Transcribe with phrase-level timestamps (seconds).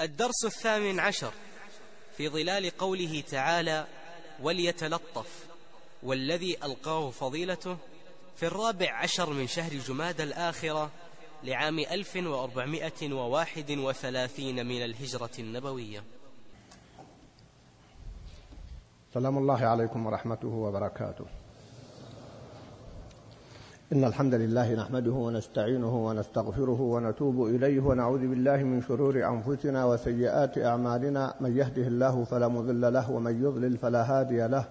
[0.00, 1.32] الدرس الثامن عشر
[2.16, 3.86] في ظلال قوله تعالى
[4.42, 5.46] وليتلطف
[6.02, 7.76] والذي ألقاه فضيلته
[8.36, 10.90] في الرابع عشر من شهر جماد الآخرة
[11.44, 16.04] لعام ألف وأربعمائة وواحد وثلاثين من الهجرة النبوية.
[19.14, 21.26] سلام الله عليكم ورحمته وبركاته.
[23.92, 31.34] إن الحمد لله نحمده ونستعينه ونستغفره ونتوب إليه ونعوذ بالله من شرور أنفسنا وسيئات أعمالنا.
[31.40, 34.64] من يهده الله فلا مضل له ومن يضلل فلا هادي له.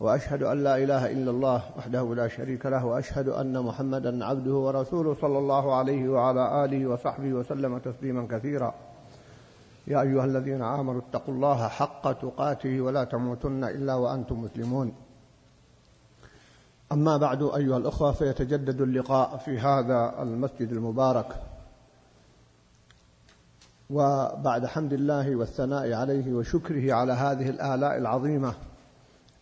[0.00, 5.16] وأشهد أن لا إله إلا الله وحده لا شريك له وأشهد أن محمدا عبده ورسوله
[5.20, 8.74] صلى الله عليه وعلى آله وصحبه وسلم تسليما كثيرا.
[9.86, 14.92] يا أيها الذين آمنوا اتقوا الله حق تقاته ولا تموتن إلا وأنتم مسلمون.
[16.92, 21.26] أما بعد أيها الأخوة فيتجدد اللقاء في هذا المسجد المبارك.
[23.90, 28.54] وبعد حمد الله والثناء عليه وشكره على هذه الآلاء العظيمة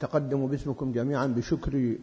[0.00, 1.98] تقدم باسمكم جميعا بشكري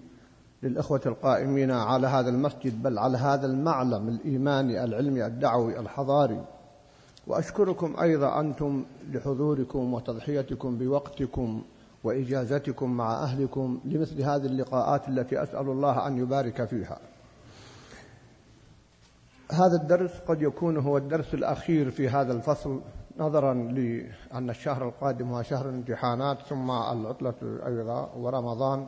[0.64, 6.46] للإخوة القائمين على هذا المسجد بل على هذا المعلم الإيماني العلمي الدعوي الحضاري
[7.28, 11.62] وأشكركم أيضا أنتم لحضوركم وتضحيتكم بوقتكم.
[12.04, 17.00] وإجازتكم مع أهلكم لمثل هذه اللقاءات التي أسأل الله أن يبارك فيها.
[19.52, 22.82] هذا الدرس قد يكون هو الدرس الأخير في هذا الفصل
[23.18, 27.34] نظرا لأن الشهر القادم هو شهر الامتحانات ثم العطلة
[27.66, 28.88] أيضا ورمضان.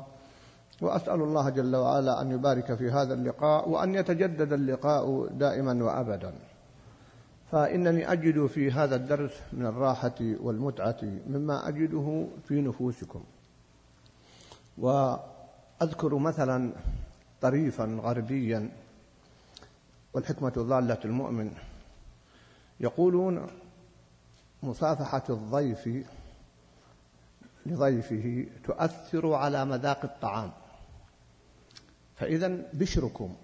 [0.82, 6.34] وأسأل الله جل وعلا أن يبارك في هذا اللقاء وأن يتجدد اللقاء دائما وأبدا.
[7.52, 13.23] فإنني أجد في هذا الدرس من الراحة والمتعة مما أجده في نفوسكم.
[14.78, 16.72] وأذكر مثلا
[17.42, 18.70] طريفا غربيا
[20.14, 21.52] والحكمة ضالة المؤمن
[22.80, 23.47] يقولون
[24.64, 25.89] مصافحة الضيف
[27.66, 30.52] لضيفه تؤثر على مذاق الطعام.
[32.15, 33.36] فإذا بشركم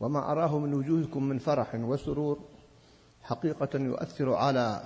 [0.00, 2.49] وما أراه من وجوهكم من فرح وسرور
[3.22, 4.82] حقيقة يؤثر على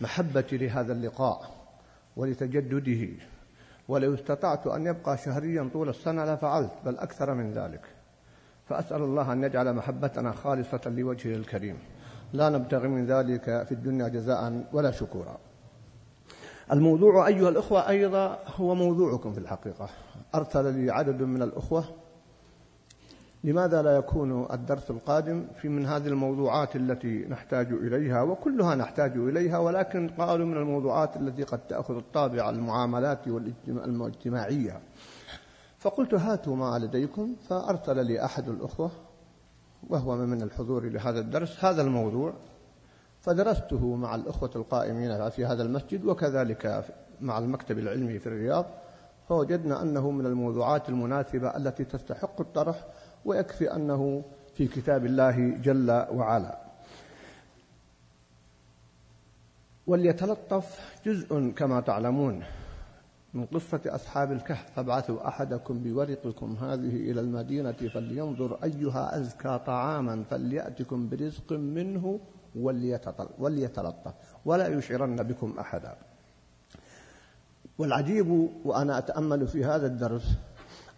[0.00, 1.50] محبتي لهذا اللقاء
[2.16, 3.08] ولتجدده
[3.88, 7.80] ولو استطعت أن يبقى شهريا طول السنة لفعلت بل أكثر من ذلك.
[8.68, 11.78] فأسأل الله أن يجعل محبتنا خالصة لوجهه الكريم.
[12.32, 15.38] لا نبتغي من ذلك في الدنيا جزاء ولا شكورا.
[16.72, 19.88] الموضوع أيها الأخوة أيضا هو موضوعكم في الحقيقة.
[20.34, 21.84] أرسل لي عدد من الأخوة
[23.44, 29.58] لماذا لا يكون الدرس القادم في من هذه الموضوعات التي نحتاج إليها وكلها نحتاج إليها
[29.58, 34.80] ولكن قالوا من الموضوعات التي قد تأخذ الطابع المعاملات والاجتماعية
[35.78, 38.90] فقلت هاتوا ما لديكم فأرسل لي أحد الأخوة
[39.88, 42.32] وهو من الحضور لهذا الدرس هذا الموضوع.
[43.20, 46.84] فدرسته مع الأخوة القائمين في هذا المسجد وكذلك
[47.20, 48.66] مع المكتب العلمي في الرياض.
[49.28, 52.84] فوجدنا أنه من الموضوعات المناسبة التي تستحق الطرح
[53.24, 54.22] ويكفي أنه
[54.54, 56.58] في كتاب الله جل وعلا.
[59.86, 62.44] وليتلطف جزء كما تعلمون
[63.34, 64.70] من قصة أصحاب الكهف.
[64.76, 72.20] فابعثوا أحدكم بورقكم هذه إلى المدينة فلينظر أيها أزكى طعاما فليأتكم برزق منه
[73.38, 74.14] وليتلطف.
[74.44, 75.96] ولا يشعرن بكم أحدا.
[77.78, 80.36] والعجيب وأنا أتأمل في هذا الدرس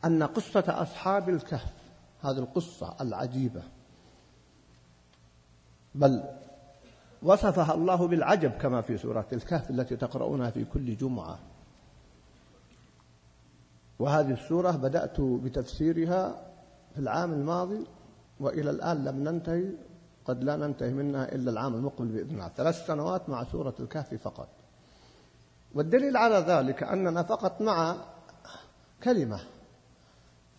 [0.04, 1.85] أن قصة أصحاب الكهف
[2.22, 3.62] هذه القصة العجيبة.
[5.94, 6.24] بل
[7.22, 11.38] وصفها الله بالعجب كما في سورة الكهف التي تقرؤونها في كل جمعة.
[13.98, 16.42] وهذه السورة بدأت بتفسيرها
[16.94, 17.86] في العام الماضي
[18.40, 19.64] وإلى الآن لم ننتهي
[20.24, 22.48] قد لا ننتهي منها إلا العام المقبل بإذن الله.
[22.48, 24.48] ثلاث سنوات مع سورة الكهف فقط.
[25.74, 27.96] والدليل على ذلك أننا فقط مع
[29.04, 29.40] كلمة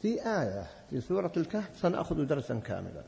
[0.02, 0.77] في آية.
[0.90, 3.04] في سورة الكهف سنأخذ درسا كاملا.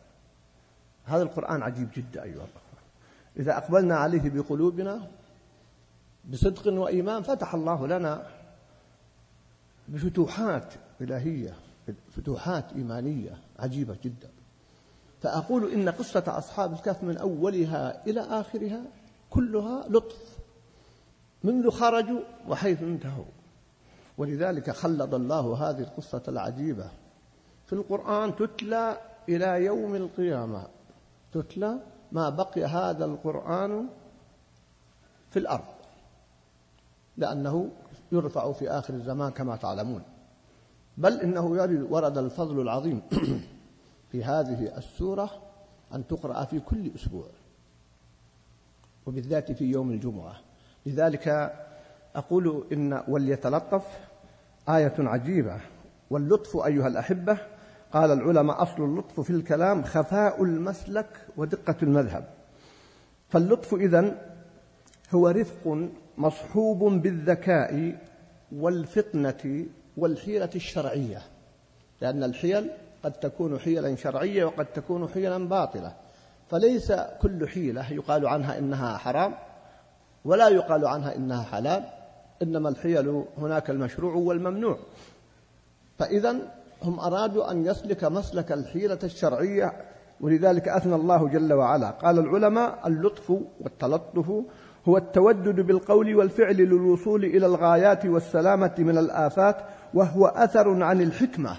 [1.06, 2.79] هذا القرآن عجيب جدا أيها الأخوة.
[3.38, 5.07] إذا أقبلنا عليه بقلوبنا
[6.31, 8.27] بصدق وإيمان فتح الله لنا
[9.88, 11.54] بفتوحات إلهية
[12.12, 14.30] فتوحات إيمانية عجيبة جدا.
[15.21, 18.81] فأقول إن قصة أصحاب الكهف من أولها إلى آخرها
[19.30, 20.38] كلها لطف
[21.44, 23.25] منذ خرجوا وحيث انتهوا.
[24.18, 26.92] ولذلك خلد الله هذه القصة العجيبة.
[27.69, 28.98] في القرآن تتلى
[29.30, 30.68] إلى يوم القيامة.
[31.31, 31.80] تتلى
[32.12, 33.88] ما بقي هذا القرآن
[35.30, 35.66] في الأرض.
[37.18, 37.69] لأنه
[38.12, 40.01] يرفع في آخر الزمان كما تعلمون.
[40.98, 41.45] بل إنه
[41.89, 43.01] ورد الفضل العظيم
[44.12, 45.30] في هذه السورة
[45.94, 47.27] أن تقرأ في كل أسبوع.
[49.06, 50.36] وبالذات في يوم الجمعة.
[50.86, 51.54] لذلك
[52.16, 54.00] أقول إن وليتلطف
[54.69, 55.62] آية عجيبة.
[56.10, 57.38] واللطف أيها الأحبة
[57.94, 62.27] قال العلماء أصل اللطف في الكلام خفاء المسلك ودقة المذهب.
[63.30, 64.18] فاللطف إذن
[65.12, 67.95] هو رفق مصحوب بالذكاء
[68.51, 69.65] والفطنة
[69.97, 71.21] والحيلة الشرعية.
[72.01, 72.71] لأن الحيل
[73.03, 75.95] قد تكون حيلا شرعية وقد تكون حيلا باطلة.
[76.50, 79.35] فليس كل حيلة يقال عنها إنها حرام
[80.25, 81.83] ولا يقال عنها إنها حلال
[82.42, 84.80] إنما الحيل هناك المشروع والممنوع.
[85.97, 86.35] فإذا
[86.84, 89.74] هم أرادوا أن يسلك مسلك الحيلة الشرعية
[90.22, 91.90] ولذلك أثنى الله جل وعلا.
[91.90, 93.30] قال العلماء اللطف
[93.62, 94.31] والتلطف
[94.88, 99.58] هو التودد بالقول والفعل للوصول إلى الغايات والسلامة من الآفات
[99.94, 101.58] وهو أثر عن الحكمة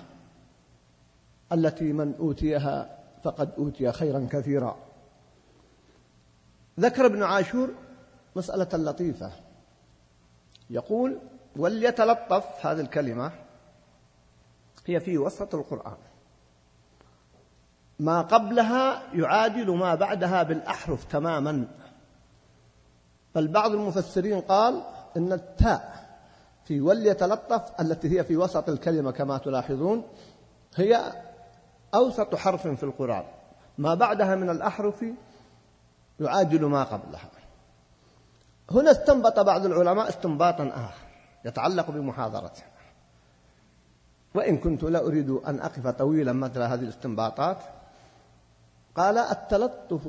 [1.53, 4.77] التي من أوتيها فقد أوتي خيرا كثيرا.
[6.81, 7.69] ذكر ابن عاشور
[8.37, 9.31] مسألة لطيفة
[10.71, 11.19] يقول
[11.57, 13.33] وليتلطف هذه الكلمة
[14.87, 15.97] هي في وسط القرآن.
[17.99, 21.69] ما قبلها يعادل ما بعدها بالأحرف تماما.
[23.35, 24.83] بل بعض المفسرين قال
[25.17, 26.11] إن التاء
[26.65, 30.05] في وليتلطف التي هي في وسط الكلمة كما تلاحظون
[30.77, 31.13] هي
[31.95, 33.25] أوسط حرف في القرآن.
[33.79, 35.05] ما بعدها من الأحرف
[36.21, 37.31] يعادل ما قبلها.
[38.71, 41.07] هنا استنبط بعض العلماء استنباطا آخر
[41.45, 42.63] يتعلق بمحاضرته
[44.35, 47.59] وإن كنت لا أريد أن أقف طويلا مثل هذه الاستنباطات.
[48.95, 50.07] قال التلطف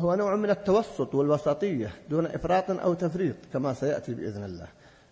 [0.00, 4.66] هو نوع من التوسط والوسطية دون إفراط أو تفريط كما سيأتي بإذن الله.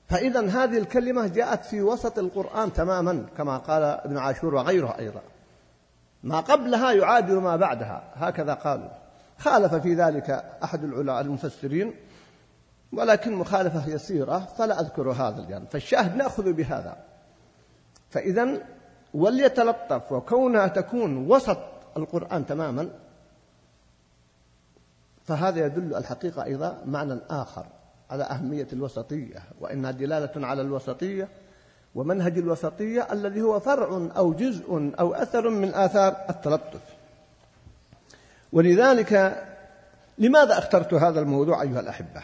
[0.09, 5.21] فإذا هذه الكلمة جاءت في وسط القرآن تماما كما قال ابن عاشور وغيره أيضا.
[6.23, 8.91] ما قبلها يعادل ما بعدها هكذا قالوا.
[9.39, 10.31] خالف في ذلك
[10.65, 11.95] أحد العلماء المفسرين
[12.93, 15.67] ولكن مخالفة يسيرة فلا أذكر هذا الجانب.
[15.71, 17.08] فالشاهد نأخذ بهذا.
[18.11, 18.49] فإذا
[19.15, 21.59] وليتلطف وكونها تكون وسط
[21.97, 22.91] القرآن تماما
[25.25, 27.67] فهذا يدل الحقيقة أيضا معنى آخر
[28.11, 31.29] على أهمية الوسطية وإنها دلالة على الوسطية
[31.95, 36.81] ومنهج الوسطية الذي هو فرع أو جزء أو أثر من آثار التلطف.
[38.53, 39.45] ولذلك
[40.19, 42.23] لماذا اخترت هذا الموضوع أيها الأحبة؟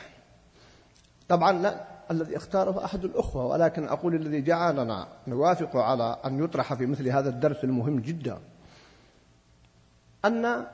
[1.28, 7.08] طبعا الذي اختاره أحد الأخوة ولكن أقول الذي جعلنا نوافق على أن يطرح في مثل
[7.08, 8.38] هذا الدرس المهم جدا.
[10.24, 10.66] أن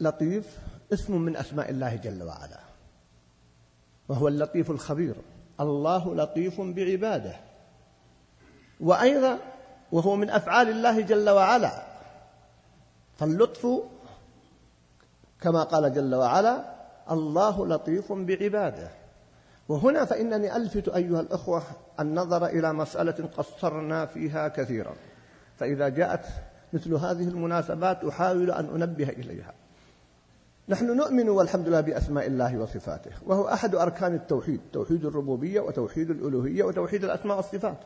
[0.00, 0.58] لطيف
[0.92, 2.60] اسم من أسماء الله جل وعلا
[4.08, 5.16] وهو اللطيف الخبير.
[5.60, 7.36] الله لطيف بعباده.
[8.80, 9.38] وأيضا
[9.92, 11.82] وهو من أفعال الله جل وعلا.
[13.16, 13.66] فاللطف
[15.40, 16.74] كما قال جل وعلا
[17.10, 18.97] الله لطيف بعباده.
[19.68, 21.62] وهنا فإنني ألفت أيها الأخوة
[22.00, 24.92] النظر إلى مسألة قصرنا فيها كثيرا.
[25.56, 26.26] فإذا جاءت
[26.72, 29.54] مثل هذه المناسبات أحاول أن أنبه إليها.
[30.68, 36.64] نحن نؤمن والحمد لله بأسماء الله وصفاته وهو أحد أركان التوحيد توحيد الربوبية وتوحيد الألوهية
[36.64, 37.78] وتوحيد الأسماء والصفات.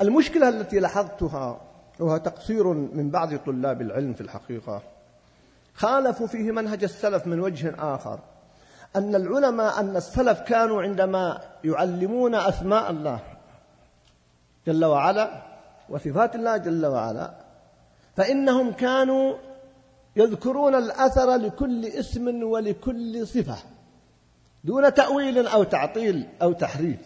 [0.00, 1.60] المشكلة التي لاحظتها
[2.00, 4.82] وهو تقصير من بعض طلاب العلم في الحقيقة
[5.74, 8.18] خالفوا فيه منهج السلف من وجه آخر.
[8.96, 13.20] أن العلماء أن السلف كانوا عندما يعلمون أسماء الله
[14.66, 15.42] جل وعلا
[15.88, 17.30] وصفات الله جل وعلا
[18.16, 19.34] فإنهم كانوا
[20.16, 23.56] يذكرون الأثر لكل اسم ولكل صفة
[24.64, 27.00] دون تأويل أو تعطيل أو تحريف.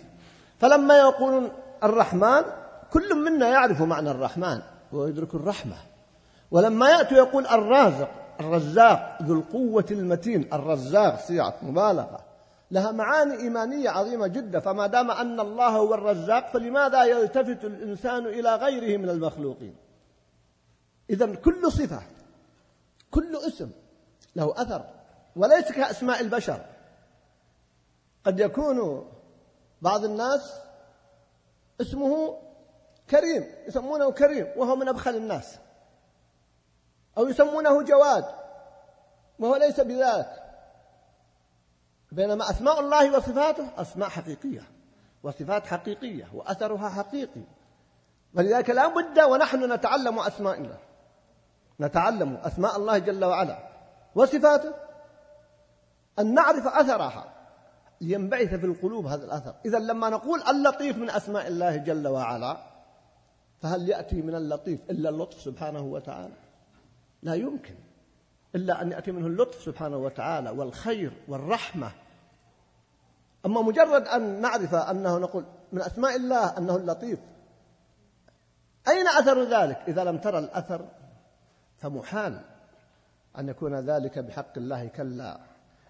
[0.61, 1.51] فلما يقولون
[1.85, 2.43] الرحمن
[2.93, 4.61] كل منا يعرف معنى الرحمن
[4.93, 5.77] ويدرك الرحمة.
[6.51, 12.25] ولما يأتي يقول الرازق الرزاق ذو القوة المتين الرزاق صيغة مبالغة.
[12.71, 14.61] لها معاني إيمانية عظيمة جدا.
[14.61, 19.77] فما دام أن الله هو الرزاق فلماذا يلتفت الإنسان إلى غيره من المخلوقين؟
[21.11, 22.03] إذا كل صفة
[23.11, 23.71] كل اسم
[24.37, 24.85] له أثر
[25.37, 26.61] وليس كأسماء البشر.
[28.25, 29.09] قد يكون
[29.83, 30.61] بعض الناس
[31.81, 32.39] اسمه
[33.11, 35.59] كريم يسمونه كريم وهو من أبخل الناس.
[37.19, 38.25] أو يسمونه جواد
[39.39, 40.43] وهو ليس بذلك
[42.13, 44.63] بينما أسماء الله وصفاته أسماء حقيقية
[45.23, 47.43] وصفات حقيقية وأثرها حقيقي.
[48.35, 50.79] ولذلك لا بد ونحن نتعلم أسماء الله
[51.81, 53.59] نتعلم أسماء الله جل وعلا
[54.15, 54.75] وصفاته
[56.19, 57.25] أن نعرف أثرها.
[58.01, 59.55] لينبعث في القلوب هذا الأثر.
[59.65, 62.57] إذا لما نقول اللطيف من أسماء الله جل وعلا
[63.61, 66.42] فهل يأتي من اللطيف إلا اللطف سبحانه وتعالى؟
[67.23, 67.75] لا يمكن
[68.55, 71.93] إلا أن يأتي منه اللطف سبحانه وتعالى والخير والرحمة.
[73.47, 77.19] أما مجرد أن نعرف أنه نقول من أسماء الله أنه اللطيف
[78.89, 80.89] أين أثر ذلك؟ إذا لم ترى الأثر
[81.79, 82.41] فمحال
[83.39, 85.41] أن يكون ذلك بحق الله كلا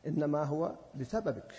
[0.06, 1.54] إنما هو بسببك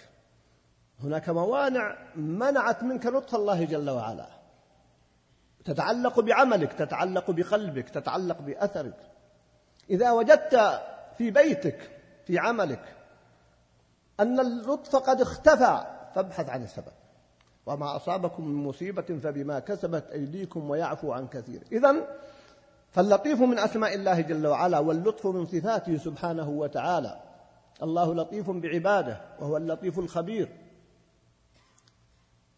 [0.99, 4.27] هناك موانع منعت منك لطف الله جل وعلا.
[5.65, 9.12] تتعلق بعملك تتعلق بقلبك تتعلق بأثرك.
[9.89, 10.81] إذا وجدت
[11.17, 11.89] في بيتك
[12.25, 12.95] في عملك
[14.19, 15.85] أن اللطف قد اختفى
[16.15, 16.91] فابحث عن السبب.
[17.65, 21.61] وما أصابكم من مصيبة فبما كسبت أيديكم ويعفو عن كثير.
[21.71, 21.95] إذا
[22.91, 27.23] فاللطيف من أسماء الله جل وعلا واللطف من صفاته سبحانه وتعالى.
[27.83, 30.49] الله لطيف بعباده وهو اللطيف الخبير.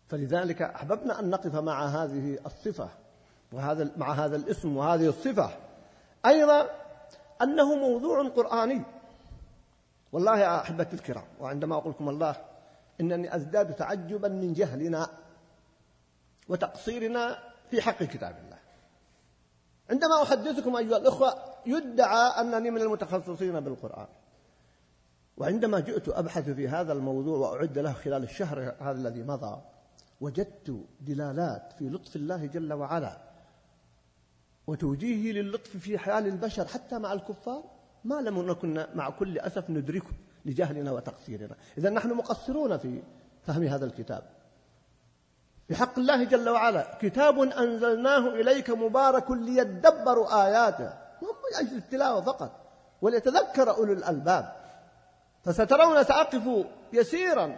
[0.07, 2.89] فلذلك أحببنا أن نقف مع هذه الصفة
[3.51, 5.49] وهذا مع هذا الاسم وهذه الصفة.
[6.25, 6.69] أيضا
[7.41, 8.81] أنه موضوع قرآني.
[10.11, 12.35] والله يا أحبتي الكرام وعندما أقول لكم الله
[13.01, 15.09] إنني أزداد تعجبا من جهلنا
[16.49, 17.39] وتقصيرنا
[17.71, 18.57] في حق كتاب الله.
[19.89, 24.07] عندما أحدثكم أيها الأخوة يدعى أنني من المتخصصين بالقرآن.
[25.37, 29.61] وعندما جئت أبحث في هذا الموضوع وأعد له خلال الشهر هذا الذي مضى
[30.21, 33.34] وجدت دلالات في لطف الله جل وعلا.
[34.67, 37.63] وتوجيهه للطف في حال البشر حتى مع الكفار
[38.03, 40.11] ما لم نكن مع كل أسف ندركه
[40.45, 41.55] لجهلنا وتقصيرنا.
[41.77, 43.01] إذا نحن مقصرون في
[43.47, 44.23] فهم هذا الكتاب.
[45.69, 50.87] بحق الله جل وعلا كتاب أنزلناه إليك مبارك ليدبروا آياته.
[51.21, 52.51] هم من أجل التلاوة فقط
[53.01, 54.55] وليتذكر أولو الألباب.
[55.43, 57.57] فسترون سأقف يسيرا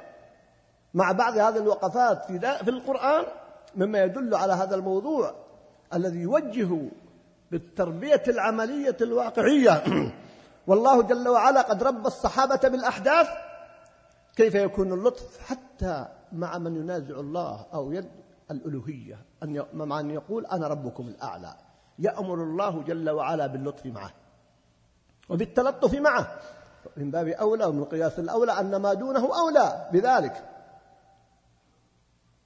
[0.94, 3.26] مع بعض هذه الوقفات في, في القرآن
[3.76, 5.47] مما يدل على هذا الموضوع.
[5.94, 6.90] الذي يوجه
[7.52, 9.84] بالتربية العملية الواقعية.
[10.68, 13.28] والله جل وعلا قد ربى الصحابة بالأحداث.
[14.36, 18.10] كيف يكون اللطف؟ حتى مع من ينازع الله أو يد
[18.52, 19.20] الألوهية.
[19.44, 21.56] أن مع أن يقول أنا ربكم الأعلى.
[22.00, 24.12] يأمر الله جل وعلا باللطف معه.
[25.30, 26.40] وبالتلطف معه.
[26.98, 30.44] من باب أولى ومن قياس الأولى أن ما دونه أولى بذلك.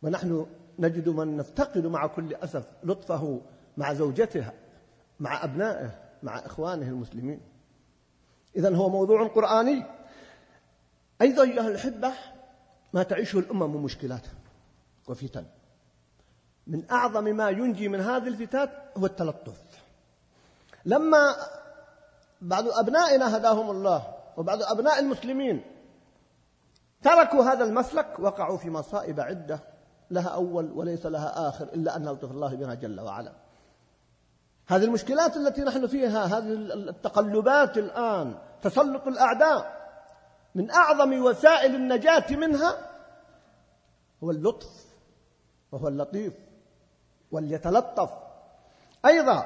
[0.03, 0.45] ونحن
[0.81, 3.41] نجد من نفتقد مع كل أسف لطفه
[3.77, 4.51] مع زوجته
[5.19, 7.41] مع أبنائه مع إخوانه المسلمين.
[8.55, 9.85] إذا هو موضوع قرآني.
[11.21, 12.13] أيضا أيها الأحبة
[12.93, 14.27] ما تعيشه الأمم من مشكلات
[15.07, 15.45] وفتن.
[16.67, 19.83] من أعظم ما ينجي من هذه الفتات هو التلطف.
[20.85, 21.35] لما
[22.41, 25.63] بعض أبنائنا هداهم الله وبعض أبناء المسلمين
[27.01, 29.70] تركوا هذا المسلك وقعوا في مصائب عدة.
[30.11, 33.33] لها أول وليس لها آخر إلا أن لطف الله بها جل وعلا.
[34.67, 39.81] هذه المشكلات التي نحن فيها هذه التقلبات الآن تسلط الأعداء
[40.55, 42.89] من أعظم وسائل النجاة منها
[44.23, 44.85] هو اللطف
[45.71, 46.33] وهو اللطيف
[47.31, 48.09] وليتلطف.
[49.05, 49.45] أيضا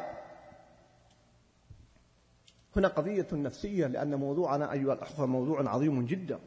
[2.76, 6.40] هنا قضية نفسية لأن موضوعنا أيها الأخوة موضوع عظيم جدا.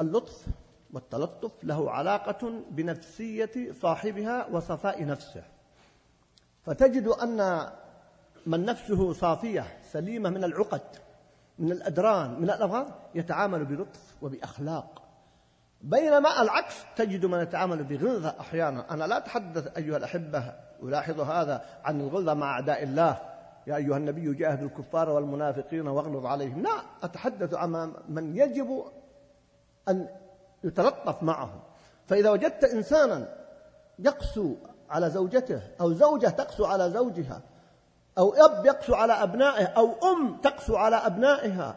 [0.00, 0.46] اللطف
[0.92, 5.42] والتلطف له علاقة بنفسية صاحبها وصفاء نفسه.
[6.62, 7.70] فتجد أن
[8.46, 10.80] من نفسه صافية سليمة من العقد
[11.58, 15.02] من الأدران من الأمراض يتعامل بلطف وبأخلاق.
[15.80, 18.94] بينما العكس تجد من يتعامل بغلظة أحيانا.
[18.94, 23.18] أنا لا أتحدث أيها الأحبة ألاحظ هذا عن الغلظة مع أعداء الله.
[23.66, 26.62] يا أيها النبي جاهد الكفار والمنافقين واغلظ عليهم.
[26.62, 28.84] لا أتحدث عن من يجب
[29.88, 30.08] أن
[30.64, 31.60] يتلطف معهم
[32.06, 33.28] فإذا وجدت إنسانا
[33.98, 34.56] يقسو
[34.90, 37.42] على زوجته أو زوجة تقسو على زوجها
[38.18, 41.76] أو أب يقسو على أبنائه أو أم تقسو على أبنائها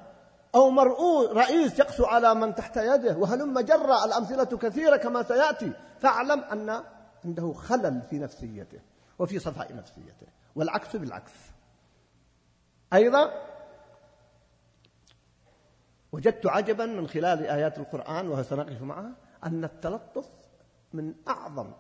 [0.55, 6.39] أو مرؤوس رئيس يقسو على من تحت يده وهلم جرى الأمثلة كثيرة كما سيأتي فاعلم
[6.39, 6.83] أن
[7.25, 8.79] عنده خلل في نفسيته
[9.19, 11.31] وفي صفاء نفسيته والعكس بالعكس.
[12.93, 13.31] أيضا
[16.13, 19.11] وجدت عجبا من خلال آيات القرآن وسنقف معها
[19.43, 20.25] أن التلطف
[20.93, 21.71] من أعظم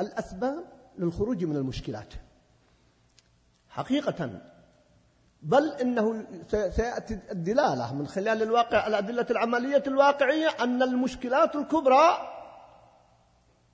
[0.00, 0.64] الأسباب
[0.98, 2.14] للخروج من المشكلات.
[3.68, 4.40] حقيقة
[5.42, 12.18] بل إنه سيأتي الدلالة من خلال الواقع الأدلة العملية الواقعية أن المشكلات الكبرى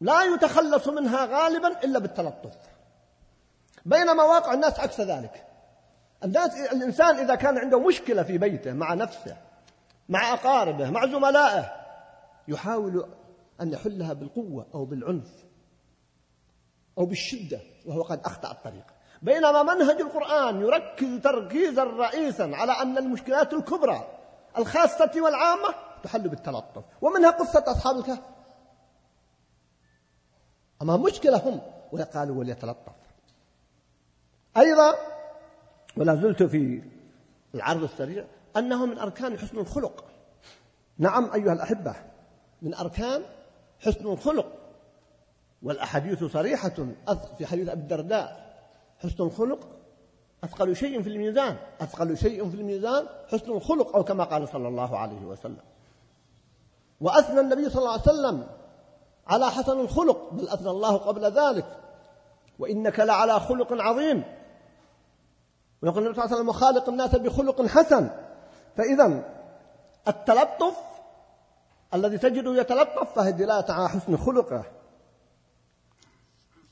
[0.01, 2.57] لا يتخلص منها غالبا إلا بالتلطف.
[3.85, 5.47] بينما واقع الناس عكس ذلك.
[6.25, 9.37] الناس الإنسان إذا كان عنده مشكلة في بيته مع نفسه
[10.09, 11.73] مع أقاربه مع زملائه
[12.49, 13.09] يحاول
[13.61, 15.45] أن يحلها بالقوة أو بالعنف
[16.99, 18.85] أو بالشدة وهو قد أخطأ الطريق.
[19.23, 24.19] بينما منهج القرآن يركز تركيزا رئيسا على أن المشكلات الكبرى
[24.59, 26.85] الخاصة والعامة تحل بالتلطف.
[27.03, 28.23] ومنها قصة أصحاب الكهف.
[30.83, 31.61] أما مشكلة هم
[31.93, 32.93] وقالوا وليتلطف
[34.57, 34.95] أيضا
[35.97, 36.83] ولا زلت في
[37.55, 38.25] العرض السريع
[38.57, 40.05] أنه من أركان حسن الخلق.
[40.99, 41.97] نعم أيها الأحبة.
[42.63, 43.23] من أركان
[43.81, 44.47] حسن الخلق.
[45.63, 46.75] والأحاديث صريحة
[47.39, 48.57] في حديث أبي الدرداء
[48.99, 49.69] حسن الخلق
[50.45, 54.99] أثقل شيء في الميزان أثقل شيء في الميزان حسن الخلق أو كما قال صلى الله
[54.99, 55.61] عليه وسلم.
[57.01, 58.47] وأثنى النبي صلى الله عليه وسلم
[59.27, 61.81] على حسن الخلق بل أثنى الله قبل ذلك.
[62.59, 64.25] وإنك لعلى خلق عظيم.
[65.83, 68.11] ويقول النبي صلى الله عليه وسلم وخالق الناس بخلق حسن.
[68.77, 69.25] فإذا
[70.09, 70.77] التلطف
[71.95, 74.65] الذي تجده يتلطف فهي دلالة على حسن خلقه.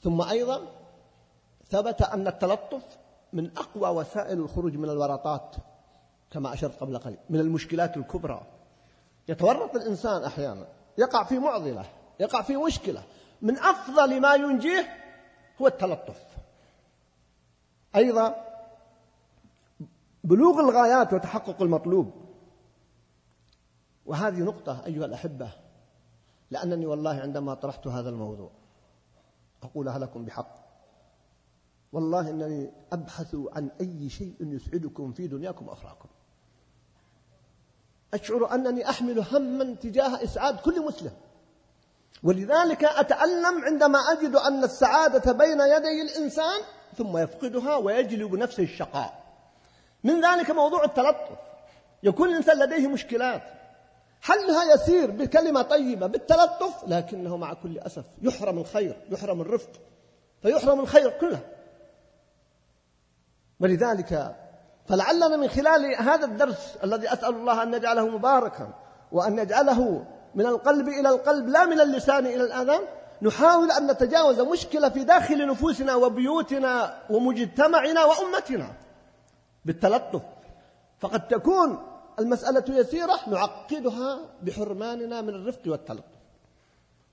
[0.02, 0.60] ثم أيضا
[1.70, 2.82] ثبت أن التلطف
[3.32, 5.56] من أقوى وسائل الخروج من الورطات
[6.30, 8.42] كما أشرت قبل قليل من المشكلات الكبرى.
[9.28, 10.66] يتورط الإنسان أحيانا
[10.98, 11.84] يقع في معضلة
[12.20, 13.02] يقع في مشكلة.
[13.42, 14.96] من أفضل ما ينجيه
[15.60, 16.22] هو التلطف.
[17.96, 18.43] أيضا
[20.24, 22.12] بلوغ الغايات وتحقق المطلوب.
[24.06, 25.52] وهذه نقطة أيها الأحبة
[26.50, 28.50] لأنني والله عندما طرحت هذا الموضوع
[29.62, 30.64] أقولها لكم بحق.
[31.92, 36.08] والله إنني أبحث عن أي شيء يسعدكم في دنياكم وأخراكم
[38.14, 41.12] أشعر أنني أحمل هما تجاه إسعاد كل مسلم.
[42.22, 46.60] ولذلك أتألم عندما أجد أن السعادة بين يدي الإنسان
[46.96, 49.23] ثم يفقدها ويجلب نفسه الشقاء.
[50.04, 51.38] من ذلك موضوع التلطف.
[52.02, 53.42] يكون الإنسان لديه مشكلات.
[54.20, 59.70] حلها يسير بكلمة طيبة بالتلطف لكنه مع كل أسف يحرم الخير يحرم الرفق
[60.42, 61.40] فيحرم الخير كله.
[63.60, 64.36] ولذلك
[64.86, 68.68] فلعلنا من خلال هذا الدرس الذي أسأل الله أن يجعله مباركا
[69.12, 72.80] وأن يجعله من القلب إلى القلب لا من اللسان إلى الآذان
[73.22, 78.72] نحاول أن نتجاوز مشكلة في داخل نفوسنا وبيوتنا ومجتمعنا وأمتنا.
[79.64, 80.22] بالتلطف.
[80.98, 81.86] فقد تكون
[82.18, 86.14] المسألة يسيرة نعقدها بحرماننا من الرفق والتلطف.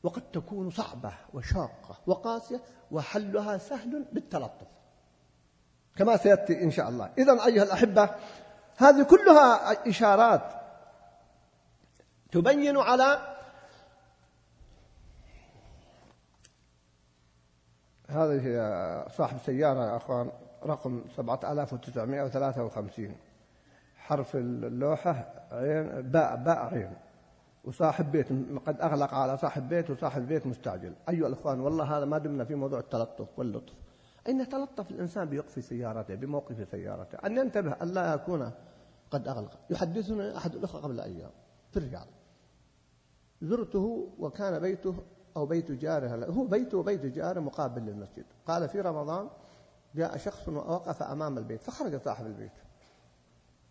[0.04, 2.62] وقد تكون صعبة وشاقة وقاسية
[2.92, 4.68] وحلها سهل بالتلطف.
[5.96, 7.12] كما سيأتي إن شاء الله.
[7.18, 8.10] إذا أيها الأحبة
[8.78, 10.54] هذه كلها إشارات
[12.32, 13.38] تبين على
[18.10, 20.32] هذه صاحب سيارة يا أخوان.
[20.66, 23.16] رقم 7953
[23.96, 26.94] حرف اللوحة عين باء باء عين.
[27.64, 28.28] وصاحب بيت
[28.66, 30.94] قد أغلق على صاحب بيت وصاحب بيت مستعجل.
[31.10, 33.74] أيها الأخوان والله هذا ما دمنا في موضوع التلطف واللطف.
[34.30, 37.18] أن يتلطف الإنسان بوقف سيارته بموقف سيارته.
[37.26, 38.52] أن ينتبه أن لا يكون
[39.12, 39.60] قد أغلق.
[39.70, 41.30] يحدثنا أحد الأخوة قبل أيام
[41.72, 42.08] في الرياض
[43.42, 44.96] زرته وكان بيته
[45.38, 48.26] أو بيت جاره هو بيته وبيت جاره مقابل للمسجد.
[48.46, 49.28] قال في رمضان
[49.96, 52.52] جاء شخص ووقف أمام البيت فخرج صاحب البيت.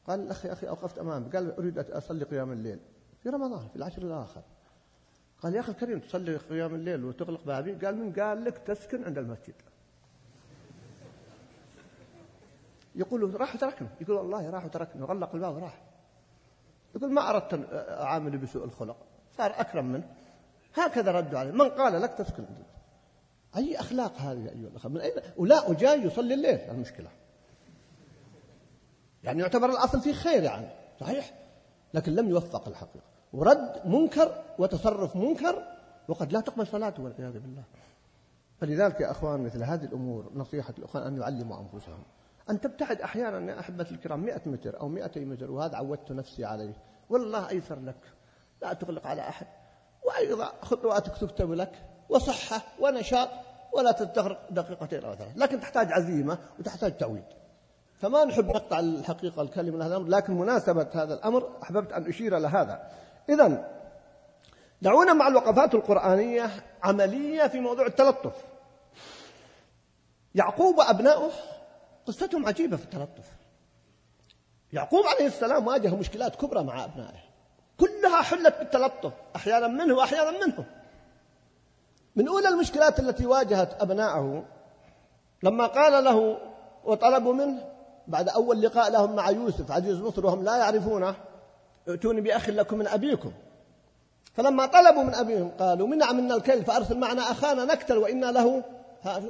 [0.07, 1.37] قال أخي أخي أوقفت أمامك.
[1.37, 2.81] قال أريد أن أصلي قيام الليل
[3.23, 4.43] في رمضان في العشر الآخر
[5.43, 7.73] قال يا أخي الكريم تصلي قيام الليل وتغلق بابي.
[7.73, 9.55] قال من قال لك تسكن عند المسجد.
[12.95, 15.83] يقول راح تركنا يقول والله راح وتركنا وغلق الباب وراح.
[16.95, 18.97] يقول ما أردت أن أعامل بسوء الخلق.
[19.37, 20.15] صار أكرم منه.
[20.75, 21.51] هكذا ردوا عليه.
[21.51, 22.70] من قال لك تسكن عند
[23.57, 27.09] أي أخلاق هذه أيها الأخوة؟ من أين؟ ولا وجاي يصلي الليل المشكلة
[29.25, 30.69] يعني يعتبر الأصل فيه خير يعني
[31.01, 31.35] صحيح؟
[31.95, 33.05] لكن لم يوفق الحقيقة.
[33.33, 35.63] ورد منكر وتصرف منكر
[36.09, 37.63] وقد لا تقبل صلاته والعياذ بالله.
[38.61, 42.03] فلذلك يا أخوان مثل هذه الأمور نصيحة الأخوان أن يعلموا أنفسهم.
[42.51, 46.75] أن تبتعد أحيانا يا أحبتي الكرام 100 متر أو 200 متر وهذا عودت نفسي عليه.
[47.11, 48.01] والله أيسر لك
[48.63, 49.47] لا تغلق على أحد.
[50.05, 51.90] وأيضا خطواتك تكتب لك.
[52.11, 53.29] وصحة ونشاط
[53.73, 57.25] ولا تستغرق دقيقتين أو ثلاث لكن تحتاج عزيمة وتحتاج تعويد
[58.01, 62.39] فما نحب نقطع الحقيقة الكلمة من هذا الأمر لكن مناسبة هذا الأمر أحببت أن أشير
[62.39, 62.91] لهذا
[63.29, 63.71] إذا
[64.83, 66.51] دعونا مع الوقفات القرآنية
[66.83, 68.33] عملية في موضوع التلطف.
[70.35, 71.31] يعقوب وأبناؤه
[72.07, 73.25] قصتهم عجيبة في التلطف.
[74.73, 77.21] يعقوب عليه السلام واجه مشكلات كبرى مع أبنائه.
[77.81, 80.65] كلها حلت بالتلطف أحيانا منه وأحيانا منه
[82.17, 84.45] من أولى المشكلات التي واجهت أبناءه
[85.43, 86.39] لما قال له
[86.85, 87.71] وطلبوا منه
[88.07, 91.15] بعد أول لقاء لهم مع يوسف عزيز مصر وهم لا يعرفونه
[91.89, 93.33] ائتوني بأخ لكم من أبيكم.
[94.35, 98.65] فلما طلبوا من أبيهم قالوا منع منا الكيل فأرسل معنا أخانا نكتل وإنا له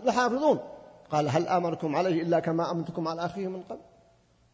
[0.04, 0.58] لحافظون.
[1.10, 3.80] قال هل آمركم عليه إلا كما أمنتكم على أخيه من قبل؟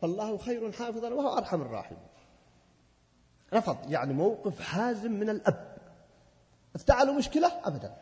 [0.03, 2.07] فالله خير حافظا وهو أرحم الراحمين.
[3.55, 5.77] رفض يعني موقف حازم من الأب.
[6.75, 7.95] أفتعلوا مشكلة؟ أبدا.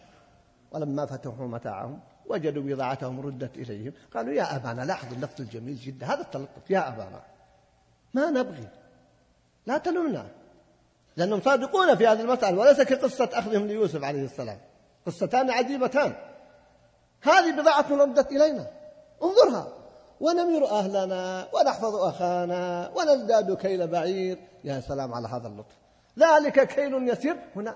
[0.75, 3.93] ولما فتحوا متاعهم وجدوا بضاعتهم ردت إليهم.
[4.15, 7.23] قالوا يا أبانا لاحظ اللفظ الجميل جدا هذا التلطف يا أبانا
[8.15, 8.69] ما نبغي؟
[9.67, 10.27] لا تلمنا
[11.17, 14.59] لأنهم صادقون في هذه المسألة وليس كقصة أخذهم ليوسف عليه السلام.
[15.07, 16.15] قصتان عجيبتان.
[17.23, 18.71] هذه بضاعة ردت إلينا.
[19.23, 19.69] انظرها.
[20.21, 24.39] ونمير أهلنا ونحفظ أخانا ونزداد كيل بعير.
[24.65, 25.77] يا سلام على هذا اللطف.
[26.19, 27.75] ذلك كيل يسير هنا.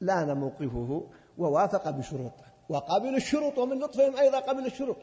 [0.00, 4.96] لأن موقفه ووافق بشروطه وقبل الشروط ومن لطفهم أيضا قبل الشروط.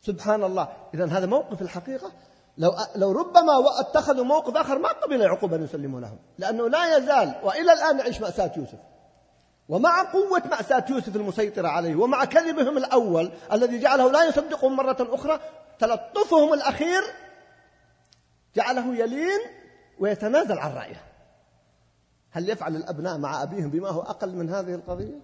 [0.00, 2.12] سبحان الله إذا هذا موقف الحقيقة.
[2.58, 6.18] لو لو ربما اتخذوا موقف آخر ما قبل يعقوب أن يسلموا لهم.
[6.38, 8.78] لأنه لا يزال وإلى الآن يعيش مأساة يوسف.
[9.68, 15.40] ومع قوة مأساة يوسف المسيطرة عليه ومع كذبهم الأول الذي جعله لا يصدقهم مرة أخرى
[15.78, 17.02] تلطفهم الأخير
[18.56, 19.40] جعله يلين
[19.98, 21.07] ويتنازل عن رأيه.
[22.30, 25.20] هل يفعل الأبناء مع أبيهم بما هو أقل من هذه القضية؟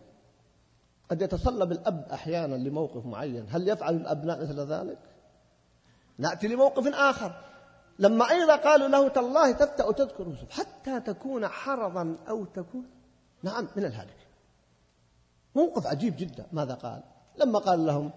[1.11, 3.47] قد يتصلب الأب أحيانا لموقف معين.
[3.51, 4.99] هل يفعل الأبناء مثل ذلك؟
[6.19, 7.35] نأتي لموقف آخر.
[7.99, 12.87] لما أيضا قالوا له تالله تفتأ تذكر يوسف حتى تكون حرضا أو تكون
[13.43, 14.17] نعم من الهالك
[15.55, 16.47] موقف عجيب جدا.
[16.53, 17.03] ماذا قال؟
[17.37, 18.11] لما قال لهم